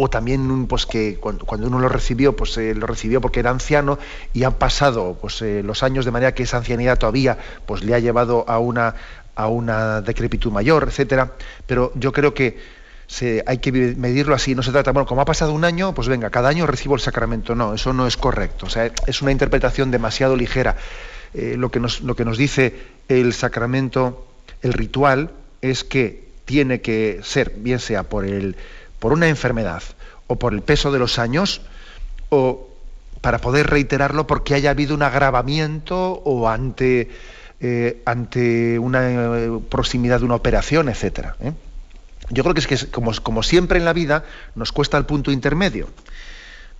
o 0.00 0.08
también 0.08 0.66
pues 0.68 0.86
que 0.86 1.16
cuando, 1.16 1.66
uno 1.66 1.80
lo 1.80 1.88
recibió, 1.88 2.36
pues 2.36 2.56
eh, 2.56 2.72
lo 2.72 2.86
recibió 2.86 3.20
porque 3.20 3.40
era 3.40 3.50
anciano 3.50 3.98
y 4.32 4.44
han 4.44 4.54
pasado 4.54 5.18
pues 5.20 5.42
eh, 5.42 5.62
los 5.64 5.82
años 5.82 6.04
de 6.04 6.12
manera 6.12 6.34
que 6.34 6.44
esa 6.44 6.58
ancianidad 6.58 6.98
todavía 6.98 7.36
pues 7.66 7.82
le 7.82 7.94
ha 7.94 7.98
llevado 7.98 8.44
a 8.48 8.60
una 8.60 8.94
a 9.34 9.48
una 9.48 10.00
decrepitud 10.00 10.52
mayor, 10.52 10.84
etcétera. 10.88 11.32
Pero 11.66 11.92
yo 11.96 12.12
creo 12.12 12.34
que 12.34 12.58
hay 13.46 13.58
que 13.58 13.72
medirlo 13.72 14.34
así. 14.34 14.54
No 14.54 14.62
se 14.62 14.72
trata, 14.72 14.92
bueno, 14.92 15.06
como 15.06 15.20
ha 15.20 15.24
pasado 15.24 15.52
un 15.52 15.64
año, 15.64 15.94
pues 15.94 16.08
venga, 16.08 16.30
cada 16.30 16.48
año 16.48 16.66
recibo 16.66 16.94
el 16.94 17.00
sacramento. 17.00 17.54
No, 17.54 17.74
eso 17.74 17.92
no 17.92 18.06
es 18.06 18.16
correcto. 18.16 18.66
O 18.66 18.70
sea, 18.70 18.90
es 19.06 19.22
una 19.22 19.32
interpretación 19.32 19.90
demasiado 19.90 20.36
ligera. 20.36 20.76
Eh, 21.34 21.54
lo, 21.56 21.70
que 21.70 21.78
nos, 21.80 22.00
lo 22.00 22.16
que 22.16 22.24
nos 22.24 22.36
dice 22.36 22.74
el 23.08 23.32
sacramento, 23.32 24.26
el 24.62 24.72
ritual, 24.72 25.30
es 25.60 25.84
que 25.84 26.28
tiene 26.44 26.80
que 26.80 27.20
ser, 27.22 27.52
bien 27.56 27.78
sea 27.78 28.04
por 28.04 28.24
el 28.24 28.56
por 28.98 29.12
una 29.12 29.28
enfermedad 29.28 29.82
o 30.26 30.36
por 30.36 30.52
el 30.52 30.62
peso 30.62 30.92
de 30.92 30.98
los 30.98 31.18
años, 31.18 31.62
o 32.28 32.68
para 33.20 33.38
poder 33.38 33.66
reiterarlo 33.66 34.26
porque 34.26 34.54
haya 34.54 34.70
habido 34.70 34.94
un 34.94 35.02
agravamiento 35.02 36.12
o 36.24 36.48
ante, 36.48 37.10
eh, 37.60 38.02
ante 38.04 38.78
una 38.78 39.10
eh, 39.10 39.50
proximidad 39.68 40.20
de 40.20 40.26
una 40.26 40.36
operación, 40.36 40.88
etc. 40.88 41.30
¿eh? 41.40 41.52
Yo 42.30 42.42
creo 42.42 42.54
que 42.54 42.60
es 42.60 42.66
que, 42.66 42.90
como, 42.90 43.12
como 43.22 43.42
siempre 43.42 43.78
en 43.78 43.84
la 43.84 43.92
vida, 43.92 44.24
nos 44.54 44.72
cuesta 44.72 44.98
el 44.98 45.06
punto 45.06 45.32
intermedio. 45.32 45.88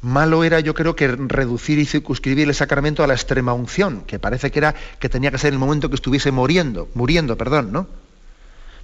Malo 0.01 0.45
era, 0.45 0.61
yo 0.61 0.75
creo, 0.75 0.95
que 0.95 1.09
reducir 1.09 1.79
y 1.79 1.87
circunscribir 1.87 2.47
el 2.47 2.55
sacramento 2.55 3.03
a 3.03 3.09
la 3.09 3.15
extrema 3.15 3.53
unción, 3.53 4.03
que 4.03 4.21
parece 4.21 4.53
que 4.53 4.61
era 4.61 4.75
que 5.01 5.09
tenía 5.09 5.33
que 5.33 5.39
ser 5.39 5.53
el 5.53 5.59
momento 5.59 5.89
que 5.89 5.97
estuviese 5.97 6.31
muriendo, 6.31 6.89
muriendo, 6.95 7.37
perdón, 7.37 7.73
¿no? 7.73 7.89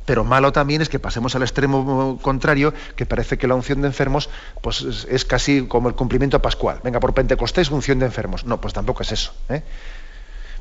Pero 0.07 0.25
malo 0.25 0.53
también 0.53 0.83
es 0.83 0.89
que 0.89 0.99
pasemos 0.99 1.35
al 1.35 1.43
extremo 1.43 2.19
contrario, 2.21 2.75
que 2.97 3.07
parece 3.07 3.39
que 3.39 3.47
la 3.47 3.55
unción 3.55 3.81
de 3.81 3.89
enfermos 3.89 4.29
pues, 4.61 5.07
es, 5.09 5.25
casi 5.25 5.67
como 5.67 5.89
el 5.89 5.95
cumplimiento 5.95 6.41
pascual. 6.41 6.81
Venga, 6.85 7.01
por 7.01 7.15
Pentecostés, 7.15 7.71
unción 7.71 7.99
de 7.99 8.07
enfermos. 8.07 8.45
No, 8.45 8.61
pues 8.61 8.75
tampoco 8.75 9.03
es 9.03 9.13
eso. 9.13 9.33
¿eh? 9.49 9.63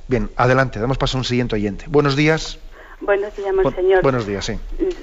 Bien, 0.07 0.29
adelante, 0.37 0.79
damos 0.79 0.97
paso 0.97 1.17
a 1.17 1.19
un 1.19 1.25
siguiente 1.25 1.55
oyente. 1.55 1.85
Buenos 1.87 2.15
días. 2.15 2.59
Buenos 3.01 3.35
días, 3.35 3.53
señor. 3.75 4.01
Buenos 4.01 4.25
días, 4.25 4.45
sí. 4.45 4.57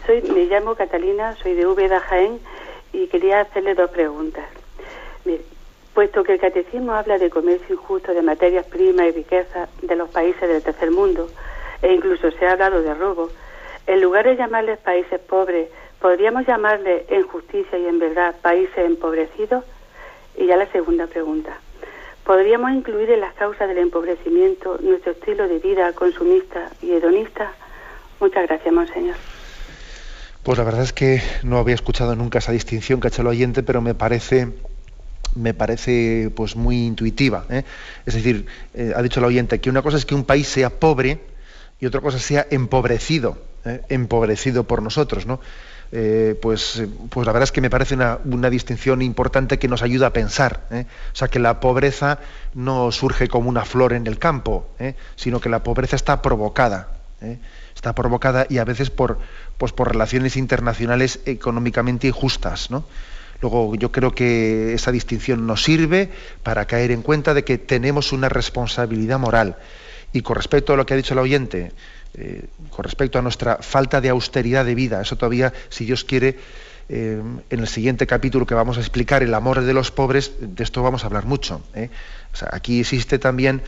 Soy, 0.07 0.23
me 0.23 0.47
llamo 0.47 0.75
Catalina, 0.75 1.37
soy 1.43 1.55
de 1.55 1.67
Úbeda, 1.67 2.01
Jaén, 2.01 2.41
y 2.95 3.09
quería 3.09 3.43
hacerle 3.43 3.75
dos 3.75 3.91
preguntas. 3.91 4.45
puesto 5.93 6.23
que 6.23 6.35
el 6.35 6.41
catecismo 6.41 6.93
habla 6.93 7.19
de 7.19 7.29
comercio 7.29 7.75
injusto 7.75 8.15
de 8.15 8.23
materias 8.23 8.65
primas 8.67 9.09
y 9.09 9.11
riquezas 9.11 9.69
de 9.83 9.97
los 9.97 10.09
países 10.09 10.49
del 10.49 10.63
tercer 10.63 10.91
mundo, 10.91 11.29
e 11.83 11.93
incluso 11.93 12.31
se 12.31 12.47
ha 12.47 12.53
hablado 12.53 12.81
de 12.81 12.95
robo, 12.95 13.29
en 13.91 14.01
lugar 14.01 14.25
de 14.25 14.37
llamarles 14.37 14.79
países 14.79 15.19
pobres, 15.19 15.69
¿podríamos 16.01 16.47
llamarles 16.47 17.03
en 17.09 17.27
justicia 17.27 17.77
y 17.77 17.87
en 17.87 17.99
verdad 17.99 18.37
países 18.41 18.79
empobrecidos? 18.79 19.65
Y 20.37 20.47
ya 20.47 20.57
la 20.57 20.71
segunda 20.71 21.09
pregunta. 21.09 21.59
¿Podríamos 22.25 22.71
incluir 22.71 23.11
en 23.11 23.21
las 23.21 23.35
causas 23.35 23.67
del 23.67 23.79
empobrecimiento 23.79 24.79
nuestro 24.81 25.11
estilo 25.11 25.49
de 25.49 25.59
vida 25.59 25.93
consumista 25.93 26.71
y 26.81 26.93
hedonista? 26.93 27.53
Muchas 28.21 28.47
gracias, 28.47 28.73
Monseñor. 28.73 29.17
Pues 30.45 30.57
la 30.57 30.63
verdad 30.63 30.85
es 30.85 30.93
que 30.93 31.21
no 31.43 31.59
había 31.59 31.75
escuchado 31.75 32.15
nunca 32.15 32.39
esa 32.39 32.53
distinción 32.53 33.01
que 33.01 33.09
ha 33.09 33.11
hecho 33.11 33.23
el 33.23 33.29
oyente, 33.29 33.65
pero 33.65 33.81
me 33.81 33.95
parece 33.95 34.53
me 35.35 35.53
parece 35.53 36.31
pues 36.37 36.55
muy 36.55 36.87
intuitiva. 36.87 37.45
¿eh? 37.51 37.65
Es 38.07 38.15
decir, 38.15 38.47
eh, 38.73 38.93
ha 38.95 39.03
dicho 39.03 39.19
el 39.19 39.27
oyente 39.27 39.61
que 39.61 39.69
una 39.69 39.83
cosa 39.83 39.97
es 39.97 40.07
que 40.07 40.15
un 40.15 40.25
país 40.25 40.47
sea 40.47 40.71
pobre 40.71 41.19
y 41.81 41.87
otra 41.87 42.01
cosa 42.01 42.21
sea 42.21 42.47
empobrecido. 42.51 43.50
¿Eh? 43.65 43.83
empobrecido 43.89 44.65
por 44.65 44.83
nosotros, 44.83 45.27
¿no? 45.27 45.41
Eh, 45.93 46.39
pues, 46.41 46.85
pues 47.09 47.27
la 47.27 47.33
verdad 47.33 47.45
es 47.45 47.53
que 47.53 47.61
me 47.61 47.69
parece 47.69 47.97
una, 47.97 48.51
distinción 48.51 49.03
importante 49.03 49.59
que 49.59 49.67
nos 49.67 49.83
ayuda 49.83 50.09
a 50.09 50.13
pensar. 50.13 50.67
¿eh? 50.71 50.87
O 51.13 51.17
sea, 51.17 51.29
que 51.29 51.41
la 51.41 51.59
pobreza 51.59 52.21
no 52.55 52.93
surge 52.93 53.27
como 53.27 53.49
una 53.49 53.65
flor 53.65 53.93
en 53.93 54.07
el 54.07 54.19
campo, 54.19 54.69
sino 55.17 55.41
que 55.41 55.49
la 55.49 55.65
pobreza 55.65 55.97
está 55.97 56.23
provocada. 56.23 56.89
Está 57.75 57.93
provocada 57.95 58.47
y 58.49 58.59
a 58.59 58.65
veces 58.65 58.91
por, 58.91 59.19
pues 59.59 59.73
por 59.73 59.89
relaciones 59.89 60.37
internacionales 60.37 61.21
económicamente 61.27 62.07
injustas. 62.07 62.71
¿no? 62.71 62.85
Luego 63.41 63.75
yo 63.75 63.91
creo 63.91 64.15
que 64.15 64.75
esa 64.75 64.93
distinción 64.93 65.47
nos 65.47 65.63
sirve 65.63 66.11
para 66.43 66.67
caer 66.67 66.91
en 66.91 67.03
cuenta 67.03 67.35
de 67.35 67.45
que 67.45 67.59
tenemos 67.59 68.13
una 68.13 68.29
responsabilidad 68.29 69.19
moral. 69.19 69.57
Y 70.13 70.23
con 70.23 70.37
respecto 70.37 70.73
a 70.73 70.77
lo 70.77 70.85
que 70.85 70.95
ha 70.95 70.97
dicho 70.97 71.15
el 71.15 71.21
oyente, 71.21 71.73
eh, 72.15 72.47
con 72.71 72.85
respecto 72.85 73.19
a 73.19 73.23
nuestra 73.23 73.59
falta 73.59 74.01
de 74.01 74.09
austeridad 74.09 74.65
de 74.65 74.75
vida. 74.75 75.01
Eso 75.01 75.17
todavía, 75.17 75.53
si 75.69 75.85
Dios 75.85 76.05
quiere, 76.05 76.39
eh, 76.89 77.23
en 77.51 77.61
el 77.61 77.69
siguiente 77.69 78.07
capítulo 78.07 78.47
que 78.47 78.55
vamos 78.55 78.77
a 78.77 78.81
explicar, 78.81 79.23
el 79.23 79.33
amor 79.33 79.61
de 79.61 79.73
los 79.73 79.93
pobres, 79.93 80.33
de 80.41 80.65
esto 80.65 80.83
vamos 80.83 81.05
a 81.05 81.07
hablar 81.07 81.25
mucho. 81.25 81.63
¿eh? 81.75 81.89
aquí 82.51 82.81
existe 82.81 83.19
también 83.19 83.63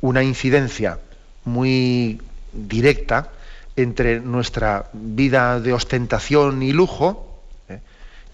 una 0.00 0.22
incidencia 0.22 0.98
muy 1.44 2.20
directa 2.52 3.30
entre 3.76 4.20
nuestra 4.20 4.90
vida 4.92 5.60
de 5.60 5.72
ostentación 5.72 6.62
y 6.62 6.72
lujo 6.72 7.40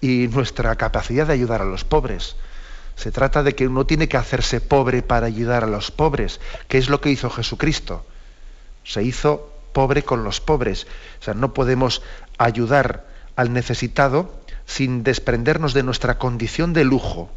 y 0.01 0.29
nuestra 0.29 0.75
capacidad 0.75 1.29
de 1.29 1.35
ayudar 1.35 1.63
a 1.63 1.65
los 1.65 1.85
pobres. 1.85 2.35
Se 2.97 3.13
trata 3.13 3.43
de 3.43 3.55
que 3.55 3.69
uno 3.69 3.87
tiene 3.87 4.09
que 4.09 4.17
hacerse 4.17 4.61
pobre 4.61 5.03
para 5.03 5.27
ayudar 5.27 5.65
a 5.65 5.69
los 5.69 5.91
pobres, 5.91 6.41
que 6.69 6.79
es 6.79 6.89
lo 6.89 7.01
que 7.01 7.11
hizo 7.11 7.31
Jesucristo. 7.31 8.05
Se 8.85 9.03
hizo 9.03 9.52
pobre 9.73 10.03
con 10.03 10.25
los 10.25 10.41
pobres. 10.41 10.87
O 11.21 11.25
sea, 11.25 11.35
no 11.35 11.55
podemos 11.55 12.03
ayudar 12.39 13.05
al 13.37 13.53
necesitado 13.53 14.33
sin 14.65 15.03
desprendernos 15.03 15.75
de 15.75 15.83
nuestra 15.83 16.19
condición 16.19 16.73
de 16.73 16.85
lujo. 16.85 17.31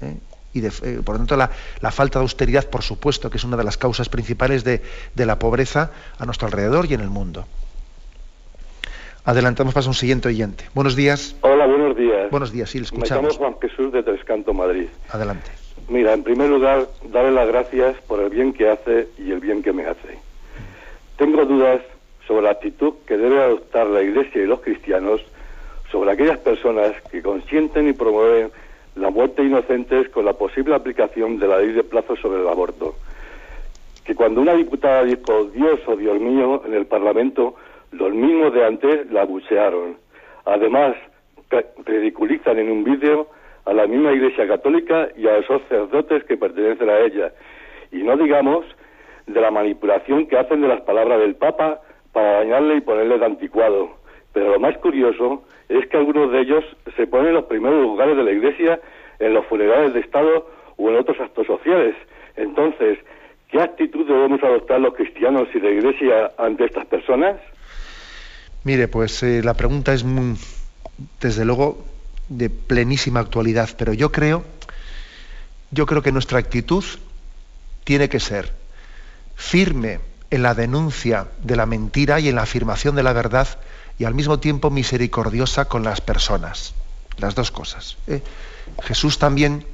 ¿eh? 0.00 0.16
Y 0.52 0.60
de, 0.60 0.68
eh, 0.68 1.00
por 1.04 1.14
lo 1.14 1.18
tanto, 1.18 1.36
la, 1.36 1.90
falta 1.90 2.18
de 2.18 2.22
austeridad, 2.22 2.68
por 2.70 2.82
supuesto, 2.82 3.30
que 3.30 3.36
es 3.36 3.44
una 3.44 3.56
de 3.56 3.64
las 3.64 3.76
causas 3.76 4.08
principales 4.08 4.64
de, 4.64 4.82
de 5.14 5.26
la 5.26 5.38
pobreza 5.38 5.90
a 6.18 6.24
nuestro 6.24 6.46
alrededor 6.46 6.86
y 6.90 6.94
en 6.94 7.00
el 7.00 7.10
mundo. 7.10 7.44
Adelantamos 9.24 9.74
para 9.74 9.86
un 9.86 9.94
siguiente 9.94 10.28
oyente. 10.28 10.64
Buenos 10.72 10.94
días. 10.94 11.36
Hola, 11.40 11.66
buenos 11.66 11.96
días. 11.96 12.30
Buenos 12.30 12.52
días, 12.52 12.70
sí, 12.70 12.78
le 12.78 12.84
escuchamos. 12.84 13.22
Me 13.22 13.28
llamo 13.28 13.38
Juan 13.38 13.60
Jesús 13.60 13.92
de 13.92 14.02
Trescanto, 14.02 14.54
Madrid. 14.54 14.86
Adelante. 15.10 15.50
Mira, 15.88 16.14
en 16.14 16.22
primer 16.22 16.48
lugar, 16.48 16.86
darle 17.10 17.32
las 17.32 17.48
gracias 17.48 17.96
por 18.06 18.20
el 18.20 18.30
bien 18.30 18.52
que 18.52 18.70
hace 18.70 19.08
y 19.18 19.32
el 19.32 19.40
bien 19.40 19.62
que 19.62 19.72
me 19.72 19.84
hace. 19.84 20.18
Tengo 21.16 21.46
dudas 21.46 21.80
sobre 22.26 22.42
la 22.42 22.50
actitud 22.50 22.94
que 23.06 23.16
debe 23.16 23.42
adoptar 23.42 23.86
la 23.86 24.02
Iglesia 24.02 24.42
y 24.42 24.46
los 24.46 24.60
cristianos 24.60 25.22
sobre 25.90 26.12
aquellas 26.12 26.38
personas 26.38 26.92
que 27.10 27.22
consienten 27.22 27.88
y 27.88 27.94
promueven 27.94 28.50
la 28.96 29.10
muerte 29.10 29.42
de 29.42 29.48
inocentes 29.48 30.08
con 30.10 30.24
la 30.24 30.34
posible 30.34 30.74
aplicación 30.74 31.38
de 31.38 31.48
la 31.48 31.58
ley 31.58 31.72
de 31.72 31.84
plazo 31.84 32.16
sobre 32.16 32.42
el 32.42 32.48
aborto. 32.48 32.94
Que 34.04 34.14
cuando 34.14 34.40
una 34.40 34.54
diputada 34.54 35.04
dijo 35.04 35.44
Dios 35.46 35.80
o 35.86 35.92
oh 35.92 35.96
Dios 35.96 36.20
mío 36.20 36.62
en 36.66 36.74
el 36.74 36.86
Parlamento, 36.86 37.54
los 37.92 38.12
mismos 38.12 38.52
de 38.52 38.66
antes 38.66 39.10
la 39.10 39.22
abuchearon. 39.22 39.96
Además, 40.44 40.96
ridiculizan 41.84 42.58
en 42.58 42.70
un 42.70 42.84
vídeo 42.84 43.28
a 43.64 43.72
la 43.72 43.86
misma 43.86 44.12
Iglesia 44.12 44.46
Católica 44.46 45.08
y 45.16 45.26
a 45.26 45.38
los 45.38 45.46
sacerdotes 45.46 46.24
que 46.24 46.36
pertenecen 46.36 46.90
a 46.90 46.98
ella. 47.00 47.32
Y 47.90 48.02
no 48.02 48.16
digamos 48.16 48.66
de 49.26 49.40
la 49.40 49.50
manipulación 49.50 50.26
que 50.26 50.38
hacen 50.38 50.60
de 50.60 50.68
las 50.68 50.80
palabras 50.82 51.20
del 51.20 51.34
Papa 51.34 51.80
para 52.12 52.38
dañarle 52.38 52.76
y 52.76 52.80
ponerle 52.80 53.18
de 53.18 53.26
anticuado. 53.26 53.90
Pero 54.32 54.52
lo 54.52 54.60
más 54.60 54.76
curioso 54.78 55.42
es 55.68 55.86
que 55.88 55.96
algunos 55.96 56.30
de 56.32 56.40
ellos 56.40 56.64
se 56.96 57.06
ponen 57.06 57.28
en 57.28 57.34
los 57.34 57.44
primeros 57.44 57.82
lugares 57.82 58.16
de 58.16 58.22
la 58.22 58.32
Iglesia 58.32 58.80
en 59.18 59.34
los 59.34 59.46
funerales 59.46 59.94
de 59.94 60.00
Estado 60.00 60.48
o 60.76 60.90
en 60.90 60.96
otros 60.96 61.18
actos 61.20 61.46
sociales. 61.46 61.94
Entonces, 62.36 62.98
¿qué 63.50 63.60
actitud 63.60 64.06
debemos 64.06 64.42
adoptar 64.42 64.80
los 64.80 64.94
cristianos 64.94 65.48
y 65.54 65.60
la 65.60 65.70
Iglesia 65.70 66.32
ante 66.38 66.66
estas 66.66 66.86
personas? 66.86 67.36
Mire, 68.64 68.88
pues 68.88 69.22
eh, 69.22 69.42
la 69.42 69.54
pregunta 69.54 69.92
es 69.92 70.04
desde 71.20 71.44
luego 71.44 71.84
de 72.28 72.50
plenísima 72.50 73.20
actualidad, 73.20 73.70
pero 73.78 73.92
yo 73.92 74.10
creo, 74.10 74.44
yo 75.70 75.86
creo 75.86 76.02
que 76.02 76.12
nuestra 76.12 76.38
actitud 76.38 76.84
tiene 77.84 78.08
que 78.08 78.20
ser 78.20 78.65
firme 79.36 80.00
en 80.30 80.42
la 80.42 80.54
denuncia 80.54 81.28
de 81.42 81.56
la 81.56 81.66
mentira 81.66 82.18
y 82.18 82.28
en 82.28 82.36
la 82.36 82.42
afirmación 82.42 82.96
de 82.96 83.02
la 83.02 83.12
verdad 83.12 83.46
y 83.98 84.04
al 84.04 84.14
mismo 84.14 84.40
tiempo 84.40 84.70
misericordiosa 84.70 85.66
con 85.66 85.84
las 85.84 86.00
personas. 86.00 86.74
Las 87.18 87.34
dos 87.34 87.50
cosas. 87.50 87.96
¿eh? 88.08 88.22
Jesús 88.82 89.18
también 89.18 89.64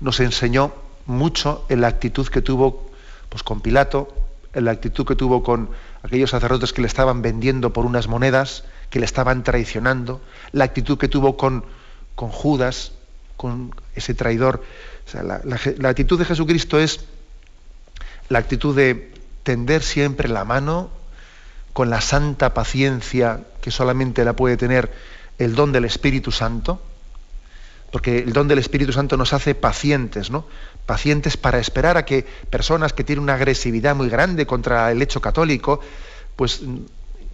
nos 0.00 0.20
enseñó 0.20 0.74
mucho 1.06 1.64
en 1.68 1.80
la 1.80 1.88
actitud 1.88 2.26
que 2.28 2.42
tuvo 2.42 2.90
pues, 3.28 3.42
con 3.42 3.60
Pilato, 3.60 4.12
en 4.52 4.64
la 4.64 4.72
actitud 4.72 5.06
que 5.06 5.16
tuvo 5.16 5.42
con 5.42 5.70
aquellos 6.02 6.30
sacerdotes 6.30 6.72
que 6.72 6.82
le 6.82 6.86
estaban 6.86 7.22
vendiendo 7.22 7.72
por 7.72 7.86
unas 7.86 8.08
monedas, 8.08 8.64
que 8.90 8.98
le 8.98 9.06
estaban 9.06 9.42
traicionando, 9.44 10.20
la 10.52 10.64
actitud 10.64 10.98
que 10.98 11.08
tuvo 11.08 11.36
con, 11.36 11.64
con 12.14 12.30
Judas, 12.30 12.92
con 13.36 13.74
ese 13.94 14.14
traidor. 14.14 14.62
la, 15.12 15.88
actitud 15.88 16.18
de 16.18 16.24
Jesucristo 16.24 16.78
es 16.78 17.04
la 18.28 18.38
actitud 18.38 18.74
de 18.74 19.12
tender 19.42 19.82
siempre 19.82 20.28
la 20.28 20.44
mano 20.44 20.90
con 21.72 21.90
la 21.90 22.00
santa 22.00 22.54
paciencia 22.54 23.40
que 23.60 23.70
solamente 23.70 24.24
la 24.24 24.34
puede 24.34 24.56
tener 24.56 24.92
el 25.38 25.54
don 25.54 25.72
del 25.72 25.84
Espíritu 25.84 26.30
Santo, 26.30 26.80
porque 27.90 28.18
el 28.18 28.32
don 28.32 28.48
del 28.48 28.58
Espíritu 28.58 28.92
Santo 28.92 29.16
nos 29.16 29.32
hace 29.32 29.54
pacientes, 29.54 30.30
¿no? 30.30 30.46
Pacientes 30.86 31.36
para 31.36 31.58
esperar 31.58 31.96
a 31.96 32.04
que 32.04 32.26
personas 32.50 32.92
que 32.92 33.04
tienen 33.04 33.22
una 33.22 33.34
agresividad 33.34 33.94
muy 33.94 34.08
grande 34.08 34.46
contra 34.46 34.90
el 34.90 35.02
hecho 35.02 35.20
católico, 35.20 35.80
pues 36.36 36.62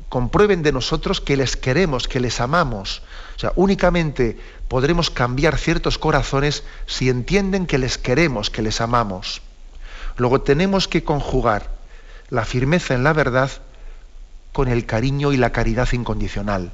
comprueben 0.08 0.62
de 0.62 0.72
nosotros 0.72 1.20
que 1.20 1.36
les 1.36 1.56
queremos, 1.56 2.08
que 2.08 2.20
les 2.20 2.40
amamos. 2.40 3.02
O 3.36 3.38
sea, 3.38 3.52
únicamente 3.56 4.38
podremos 4.68 5.08
cambiar 5.10 5.56
ciertos 5.56 5.98
corazones 5.98 6.64
si 6.86 7.08
entienden 7.08 7.66
que 7.66 7.78
les 7.78 7.96
queremos, 7.96 8.50
que 8.50 8.62
les 8.62 8.80
amamos. 8.80 9.42
Luego 10.20 10.42
tenemos 10.42 10.86
que 10.86 11.02
conjugar 11.02 11.70
la 12.28 12.44
firmeza 12.44 12.92
en 12.92 13.04
la 13.04 13.14
verdad 13.14 13.50
con 14.52 14.68
el 14.68 14.84
cariño 14.84 15.32
y 15.32 15.38
la 15.38 15.50
caridad 15.50 15.88
incondicional. 15.92 16.72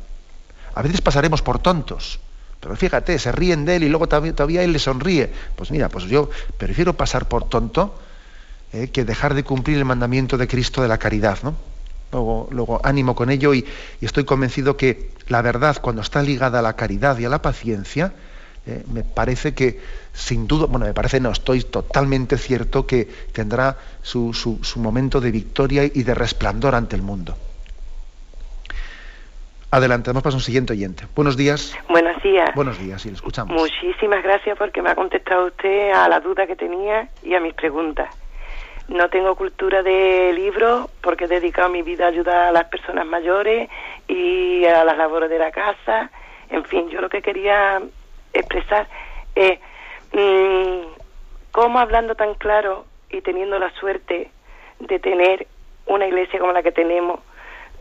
A 0.74 0.82
veces 0.82 1.00
pasaremos 1.00 1.42
por 1.42 1.60
tontos, 1.60 2.18
pero 2.58 2.74
fíjate, 2.74 3.16
se 3.20 3.30
ríen 3.30 3.64
de 3.64 3.76
él 3.76 3.84
y 3.84 3.88
luego 3.88 4.08
todavía, 4.08 4.64
él 4.64 4.72
le 4.72 4.80
sonríe. 4.80 5.30
Pues 5.54 5.70
mira, 5.70 5.88
pues 5.88 6.06
yo 6.06 6.28
prefiero 6.58 6.94
pasar 6.94 7.28
por 7.28 7.48
tonto 7.48 7.96
eh, 8.72 8.88
que 8.88 9.04
dejar 9.04 9.34
de 9.34 9.44
cumplir 9.44 9.78
el 9.78 9.84
mandamiento 9.84 10.36
de 10.36 10.48
Cristo 10.48 10.82
de 10.82 10.88
la 10.88 10.98
caridad, 10.98 11.38
¿no? 11.44 11.54
Luego, 12.10 12.48
luego 12.50 12.80
ánimo 12.82 13.14
con 13.14 13.30
ello 13.30 13.54
y, 13.54 13.64
estoy 14.00 14.24
convencido 14.24 14.76
que 14.76 15.12
la 15.28 15.40
verdad, 15.40 15.76
cuando 15.80 16.02
está 16.02 16.20
ligada 16.20 16.58
a 16.58 16.62
la 16.62 16.74
caridad 16.74 17.16
y 17.18 17.26
a 17.26 17.28
la 17.28 17.42
paciencia, 17.42 18.12
eh, 18.66 18.82
me 18.92 19.04
parece 19.04 19.54
que, 19.54 19.80
sin 20.12 20.46
duda, 20.46 20.66
bueno, 20.66 20.86
me 20.86 20.94
parece, 20.94 21.20
no, 21.20 21.30
estoy 21.30 21.62
totalmente 21.62 22.36
cierto 22.38 22.86
que 22.86 23.08
tendrá 23.32 23.76
su, 24.02 24.32
su 24.34 24.80
momento 24.80 25.20
de 25.20 25.30
victoria 25.30 25.84
y 25.84 26.02
de 26.02 26.14
resplandor 26.14 26.74
ante 26.74 26.96
el 26.96 27.02
mundo. 27.02 27.36
Adelante, 29.70 30.10
vamos 30.10 30.22
para 30.22 30.34
un 30.34 30.40
siguiente 30.40 30.72
oyente. 30.72 31.04
Buenos 31.14 31.36
días. 31.36 31.76
Buenos 31.88 32.22
días. 32.22 32.50
Buenos 32.54 32.78
días, 32.78 33.02
sí, 33.02 33.08
le 33.08 33.16
escuchamos. 33.16 33.60
Muchísimas 33.60 34.22
gracias 34.22 34.56
porque 34.56 34.80
me 34.80 34.90
ha 34.90 34.94
contestado 34.94 35.46
usted 35.46 35.90
a 35.90 36.08
la 36.08 36.20
duda 36.20 36.46
que 36.46 36.56
tenía 36.56 37.08
y 37.22 37.34
a 37.34 37.40
mis 37.40 37.52
preguntas. 37.52 38.08
No 38.88 39.10
tengo 39.10 39.34
cultura 39.34 39.82
de 39.82 40.32
libros 40.32 40.88
porque 41.02 41.24
he 41.24 41.28
dedicado 41.28 41.68
mi 41.68 41.82
vida 41.82 42.06
a 42.06 42.08
ayudar 42.08 42.36
a 42.48 42.52
las 42.52 42.66
personas 42.66 43.04
mayores 43.06 43.68
y 44.06 44.64
a 44.64 44.84
las 44.84 44.96
labores 44.96 45.28
de 45.28 45.38
la 45.38 45.50
casa. 45.50 46.10
En 46.48 46.64
fin, 46.64 46.88
yo 46.88 47.00
lo 47.00 47.08
que 47.08 47.20
quería 47.20 47.82
expresar 48.38 48.88
es 49.34 49.58
mm, 50.12 50.86
cómo 51.52 51.78
hablando 51.78 52.14
tan 52.14 52.34
claro 52.34 52.84
y 53.10 53.20
teniendo 53.20 53.58
la 53.58 53.70
suerte 53.72 54.30
de 54.80 54.98
tener 54.98 55.46
una 55.86 56.06
iglesia 56.06 56.38
como 56.38 56.52
la 56.52 56.62
que 56.62 56.72
tenemos, 56.72 57.20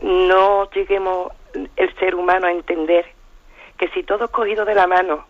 no 0.00 0.70
lleguemos 0.70 1.32
el 1.76 1.94
ser 1.96 2.14
humano 2.14 2.46
a 2.46 2.52
entender 2.52 3.06
que 3.78 3.88
si 3.88 4.02
todos 4.02 4.30
cogidos 4.30 4.66
de 4.66 4.74
la 4.74 4.86
mano, 4.86 5.24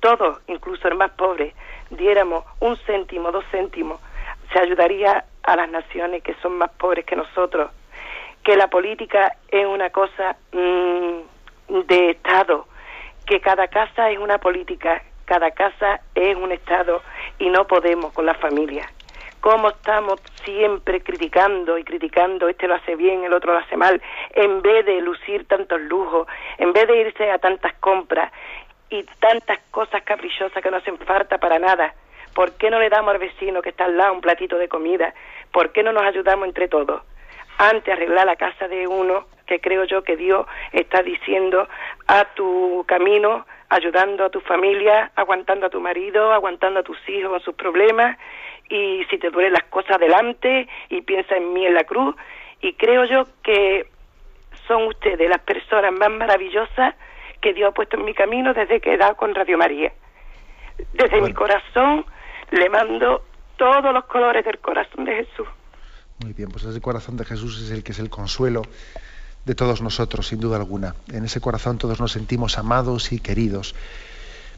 todos, 0.00 0.40
incluso 0.46 0.88
el 0.88 0.94
más 0.94 1.10
pobre, 1.12 1.54
diéramos 1.90 2.44
un 2.60 2.76
céntimo, 2.86 3.32
dos 3.32 3.44
céntimos, 3.50 4.00
se 4.52 4.58
ayudaría 4.58 5.24
a 5.42 5.56
las 5.56 5.70
naciones 5.70 6.22
que 6.22 6.34
son 6.42 6.58
más 6.58 6.70
pobres 6.72 7.04
que 7.04 7.16
nosotros, 7.16 7.70
que 8.42 8.56
la 8.56 8.68
política 8.68 9.36
es 9.48 9.66
una 9.66 9.90
cosa 9.90 10.36
mm, 10.52 11.80
de 11.86 12.10
Estado, 12.10 12.66
que 13.28 13.40
cada 13.40 13.68
casa 13.68 14.10
es 14.10 14.18
una 14.18 14.38
política, 14.38 15.02
cada 15.26 15.50
casa 15.50 16.00
es 16.14 16.34
un 16.36 16.50
Estado 16.50 17.02
y 17.38 17.50
no 17.50 17.66
podemos 17.66 18.12
con 18.14 18.24
la 18.24 18.34
familia 18.34 18.90
cómo 19.40 19.68
estamos 19.68 20.20
siempre 20.44 21.00
criticando 21.00 21.78
y 21.78 21.84
criticando, 21.84 22.48
este 22.48 22.66
lo 22.66 22.74
hace 22.74 22.96
bien, 22.96 23.22
el 23.22 23.32
otro 23.32 23.52
lo 23.52 23.58
hace 23.58 23.76
mal, 23.76 24.02
en 24.32 24.62
vez 24.62 24.84
de 24.84 25.00
lucir 25.00 25.46
tantos 25.46 25.80
lujos, 25.80 26.26
en 26.58 26.72
vez 26.72 26.88
de 26.88 27.00
irse 27.02 27.30
a 27.30 27.38
tantas 27.38 27.72
compras 27.74 28.32
y 28.90 29.04
tantas 29.20 29.60
cosas 29.70 30.02
caprichosas 30.02 30.60
que 30.60 30.70
no 30.70 30.78
hacen 30.78 30.98
falta 30.98 31.38
para 31.38 31.58
nada. 31.58 31.94
¿Por 32.34 32.52
qué 32.52 32.68
no 32.68 32.80
le 32.80 32.88
damos 32.88 33.14
al 33.14 33.20
vecino 33.20 33.62
que 33.62 33.70
está 33.70 33.84
al 33.84 33.96
lado 33.96 34.12
un 34.12 34.20
platito 34.20 34.58
de 34.58 34.68
comida? 34.68 35.14
¿Por 35.52 35.72
qué 35.72 35.82
no 35.82 35.92
nos 35.92 36.02
ayudamos 36.02 36.46
entre 36.46 36.68
todos? 36.68 37.02
Antes 37.58 37.92
arreglar 37.92 38.26
la 38.26 38.36
casa 38.36 38.68
de 38.68 38.86
uno, 38.86 39.26
que 39.46 39.60
creo 39.60 39.84
yo 39.84 40.02
que 40.02 40.16
Dios 40.16 40.46
está 40.72 41.02
diciendo 41.02 41.68
a 42.06 42.24
tu 42.34 42.84
camino, 42.86 43.46
ayudando 43.68 44.24
a 44.24 44.30
tu 44.30 44.40
familia, 44.40 45.10
aguantando 45.16 45.66
a 45.66 45.70
tu 45.70 45.80
marido, 45.80 46.32
aguantando 46.32 46.80
a 46.80 46.82
tus 46.82 46.96
hijos 47.08 47.30
con 47.30 47.40
sus 47.40 47.54
problemas 47.54 48.16
y 48.68 49.04
si 49.10 49.18
te 49.18 49.30
duelen 49.30 49.54
las 49.54 49.64
cosas 49.64 49.96
adelante 49.96 50.68
y 50.88 51.00
piensa 51.02 51.36
en 51.36 51.52
mí 51.52 51.66
en 51.66 51.74
la 51.74 51.84
cruz 51.84 52.14
y 52.60 52.74
creo 52.74 53.04
yo 53.04 53.26
que 53.42 53.86
son 54.66 54.84
ustedes 54.86 55.28
las 55.28 55.40
personas 55.40 55.92
más 55.92 56.10
maravillosas 56.10 56.94
que 57.40 57.54
Dios 57.54 57.70
ha 57.70 57.74
puesto 57.74 57.96
en 57.96 58.04
mi 58.04 58.14
camino 58.14 58.52
desde 58.52 58.80
que 58.80 58.94
he 58.94 58.96
dado 58.96 59.16
con 59.16 59.34
Radio 59.34 59.56
María. 59.56 59.92
Desde 60.92 61.20
mi 61.20 61.32
corazón 61.32 62.04
le 62.50 62.68
mando 62.68 63.22
todos 63.56 63.92
los 63.92 64.04
colores 64.04 64.44
del 64.44 64.58
corazón 64.58 65.04
de 65.04 65.24
Jesús. 65.24 65.48
Muy 66.20 66.32
bien, 66.32 66.48
pues 66.48 66.64
ese 66.64 66.80
corazón 66.80 67.16
de 67.16 67.24
Jesús 67.24 67.62
es 67.62 67.70
el 67.70 67.84
que 67.84 67.92
es 67.92 67.98
el 68.00 68.10
consuelo 68.10 68.62
de 69.44 69.54
todos 69.54 69.80
nosotros, 69.80 70.26
sin 70.26 70.40
duda 70.40 70.56
alguna. 70.56 70.96
En 71.12 71.24
ese 71.24 71.40
corazón 71.40 71.78
todos 71.78 72.00
nos 72.00 72.12
sentimos 72.12 72.58
amados 72.58 73.12
y 73.12 73.20
queridos. 73.20 73.74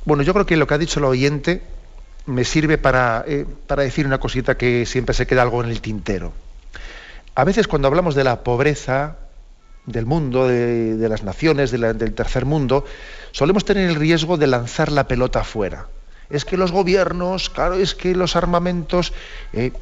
Bueno, 0.06 0.22
yo 0.22 0.32
creo 0.32 0.46
que 0.46 0.56
lo 0.56 0.66
que 0.66 0.74
ha 0.74 0.78
dicho 0.78 1.00
el 1.00 1.04
oyente 1.04 1.62
me 2.24 2.44
sirve 2.44 2.78
para, 2.78 3.24
eh, 3.26 3.46
para 3.66 3.82
decir 3.82 4.06
una 4.06 4.18
cosita 4.18 4.56
que 4.56 4.86
siempre 4.86 5.14
se 5.14 5.26
queda 5.26 5.42
algo 5.42 5.62
en 5.62 5.70
el 5.70 5.82
tintero. 5.82 6.32
A 7.34 7.44
veces 7.44 7.68
cuando 7.68 7.88
hablamos 7.88 8.14
de 8.14 8.24
la 8.24 8.42
pobreza 8.42 9.16
del 9.86 10.06
mundo, 10.06 10.48
de, 10.48 11.08
las 11.08 11.22
naciones, 11.22 11.70
del 11.70 12.14
tercer 12.14 12.46
mundo, 12.46 12.84
solemos 13.32 13.64
tener 13.64 13.88
el 13.88 13.96
riesgo 13.96 14.36
de 14.36 14.46
lanzar 14.46 14.90
la 14.90 15.06
pelota 15.06 15.40
afuera. 15.40 15.88
Es 16.30 16.44
que 16.44 16.56
los 16.56 16.72
gobiernos, 16.72 17.50
claro, 17.50 17.74
es 17.74 17.94
que 17.94 18.14
los 18.14 18.36
armamentos... 18.36 19.12
Eh, 19.52 19.72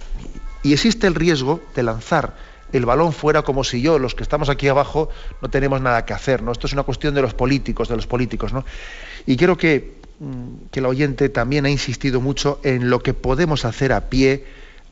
y 0.63 0.73
existe 0.73 1.07
el 1.07 1.15
riesgo 1.15 1.61
de 1.75 1.83
lanzar 1.83 2.35
el 2.73 2.85
balón 2.85 3.13
fuera 3.13 3.43
como 3.43 3.65
si 3.65 3.81
yo, 3.81 3.99
los 3.99 4.15
que 4.15 4.23
estamos 4.23 4.49
aquí 4.49 4.69
abajo, 4.69 5.09
no 5.41 5.49
tenemos 5.49 5.81
nada 5.81 6.05
que 6.05 6.13
hacer. 6.13 6.43
¿no? 6.43 6.53
Esto 6.53 6.67
es 6.67 6.73
una 6.73 6.83
cuestión 6.83 7.15
de 7.15 7.23
los 7.23 7.35
políticos, 7.35 7.89
de 7.89 7.97
los 7.97 8.07
políticos. 8.07 8.53
¿no? 8.53 8.65
Y 9.27 9.37
creo 9.37 9.57
que, 9.57 9.95
mm, 10.21 10.69
que 10.71 10.81
el 10.81 10.87
oyente 10.87 11.29
también 11.29 11.65
ha 11.65 11.71
insistido 11.71 12.21
mucho 12.21 12.61
en 12.63 12.91
lo 12.91 13.01
que 13.03 13.15
podemos 13.15 13.65
hacer 13.65 13.93
a 13.93 14.09
pie 14.09 14.45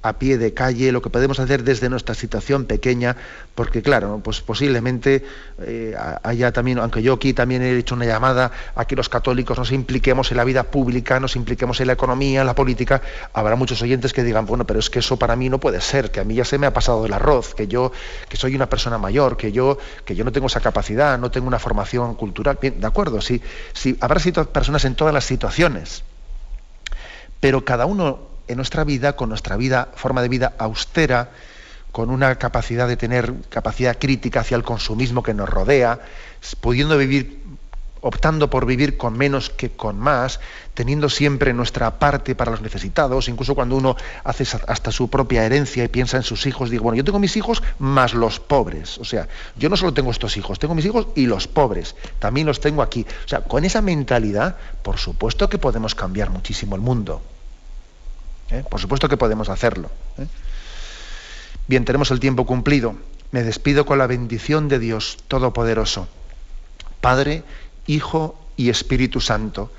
a 0.03 0.19
pie 0.19 0.39
de 0.39 0.55
calle, 0.55 0.93
lo 0.93 1.03
que 1.03 1.11
podemos 1.11 1.41
hacer 1.41 1.65
desde 1.65 1.89
nuestra 1.89 2.15
situación 2.15 2.65
pequeña, 2.65 3.17
porque 3.55 3.83
claro, 3.83 4.21
pues 4.23 4.41
posiblemente 4.41 5.25
eh, 5.63 5.95
haya 6.23 6.53
también, 6.53 6.79
aunque 6.79 7.03
yo 7.03 7.15
aquí 7.15 7.33
también 7.33 7.63
he 7.63 7.77
hecho 7.77 7.95
una 7.95 8.05
llamada 8.05 8.53
a 8.75 8.85
que 8.85 8.97
los 8.97 9.09
católicos 9.09 9.57
nos 9.59 9.73
impliquemos 9.73 10.31
en 10.31 10.37
la 10.37 10.45
vida 10.45 10.65
pública, 10.65 11.19
nos 11.21 11.37
impliquemos 11.37 11.81
en 11.81 11.87
la 11.89 11.95
economía, 11.95 12.41
en 12.41 12.47
la 12.47 12.55
política, 12.55 13.01
habrá 13.33 13.57
muchos 13.57 13.81
oyentes 13.83 14.13
que 14.13 14.23
digan, 14.23 14.47
bueno, 14.47 14.67
pero 14.67 14.81
es 14.81 14.91
que 14.91 14.99
eso 14.99 15.17
para 15.17 15.37
mí 15.37 15.49
no 15.49 15.59
puede 15.59 15.81
ser, 15.81 16.11
que 16.11 16.21
a 16.21 16.25
mí 16.25 16.35
ya 16.35 16.45
se 16.45 16.59
me 16.59 16.67
ha 16.67 16.73
pasado 16.73 17.07
el 17.07 17.13
arroz, 17.13 17.55
que 17.55 17.67
yo, 17.67 17.93
que 18.29 18.37
soy 18.37 18.55
una 18.55 18.69
persona 18.69 18.99
mayor, 18.99 19.37
que 19.37 19.53
yo, 19.53 19.79
que 20.05 20.15
yo 20.15 20.25
no 20.25 20.33
tengo 20.33 20.47
esa 20.47 20.61
capacidad, 20.61 21.19
no 21.19 21.31
tengo 21.31 21.47
una 21.47 21.59
formación 21.59 22.15
cultural. 22.15 22.59
Bien, 22.61 22.81
de 22.81 22.87
acuerdo, 22.87 23.21
sí, 23.21 23.41
sí, 23.73 23.97
habrá 24.01 24.17
personas 24.53 24.85
en 24.85 24.95
todas 24.95 25.15
las 25.15 25.25
situaciones, 25.25 26.03
pero 27.41 27.65
cada 27.65 27.87
uno 27.87 28.36
en 28.49 28.57
nuestra 28.57 28.85
vida, 28.85 29.15
con 29.15 29.29
nuestra 29.29 29.57
vida, 29.57 29.89
forma 29.95 30.23
de 30.23 30.29
vida 30.29 30.55
austera, 30.59 31.31
con 31.93 32.11
una 32.11 32.35
capacidad 32.37 32.87
de 32.87 32.97
tener 32.97 33.33
capacidad 33.49 33.97
crítica 33.99 34.41
hacia 34.41 34.57
el 34.57 34.63
consumismo 34.63 35.23
que 35.23 35.33
nos 35.33 35.49
rodea, 35.49 36.01
pudiendo 36.61 36.99
vivir, 36.99 37.41
optando 38.03 38.51
por 38.51 38.67
vivir 38.67 38.97
con 38.97 39.17
menos 39.17 39.51
que 39.51 39.71
con 39.71 39.99
más, 39.99 40.39
teniendo 40.75 41.09
siempre 41.09 41.55
nuestra 41.55 41.99
parte 41.99 42.35
para 42.35 42.51
los 42.51 42.61
necesitados, 42.61 43.29
incluso 43.29 43.55
cuando 43.55 43.77
uno 43.77 43.97
hace 44.25 44.45
hasta 44.69 44.93
su 44.93 45.09
propia 45.09 45.45
herencia 45.45 45.85
y 45.85 45.89
piensa 45.89 46.19
en 46.19 46.23
sus 46.23 46.47
hijos, 46.47 46.71
digo, 46.71 46.85
bueno, 46.85 46.99
yo 46.99 47.05
tengo 47.05 47.19
mis 47.19 47.37
hijos 47.37 47.63
más 47.79 48.13
los 48.13 48.41
pobres, 48.41 48.99
o 48.99 49.05
sea, 49.05 49.27
yo 49.57 49.69
no 49.69 49.77
solo 49.77 49.95
tengo 49.95 50.11
estos 50.11 50.37
hijos, 50.37 50.59
tengo 50.59 50.75
mis 50.75 50.85
hijos 50.85 51.09
y 51.15 51.27
los 51.27 51.49
pobres, 51.49 51.97
también 52.19 52.47
los 52.47 52.61
tengo 52.61 52.83
aquí. 52.83 53.07
O 53.25 53.29
sea, 53.29 53.41
con 53.41 53.65
esa 53.65 53.81
mentalidad, 53.81 54.57
por 54.83 54.99
supuesto 54.99 55.49
que 55.49 55.59
podemos 55.59 55.95
cambiar 55.95 56.31
muchísimo 56.31 56.77
el 56.77 56.83
mundo. 56.83 57.23
¿Eh? 58.51 58.65
Por 58.69 58.81
supuesto 58.81 59.09
que 59.09 59.17
podemos 59.17 59.49
hacerlo. 59.49 59.91
¿eh? 60.19 60.27
Bien, 61.67 61.85
tenemos 61.85 62.11
el 62.11 62.21
tiempo 62.21 62.47
cumplido. 62.47 62.97
Me 63.33 63.43
despido 63.43 63.87
con 63.87 63.99
la 63.99 64.07
bendición 64.07 64.69
de 64.69 64.79
Dios 64.79 65.19
Todopoderoso, 65.29 66.09
Padre, 67.01 67.43
Hijo 67.87 68.39
y 68.57 68.71
Espíritu 68.71 69.21
Santo. 69.21 69.71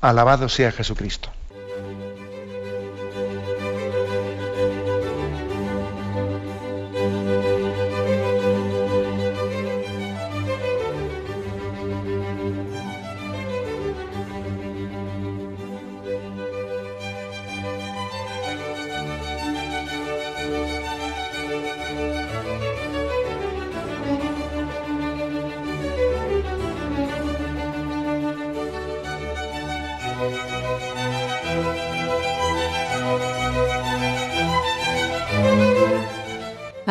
Alabado 0.00 0.48
sea 0.48 0.72
Jesucristo. 0.72 1.30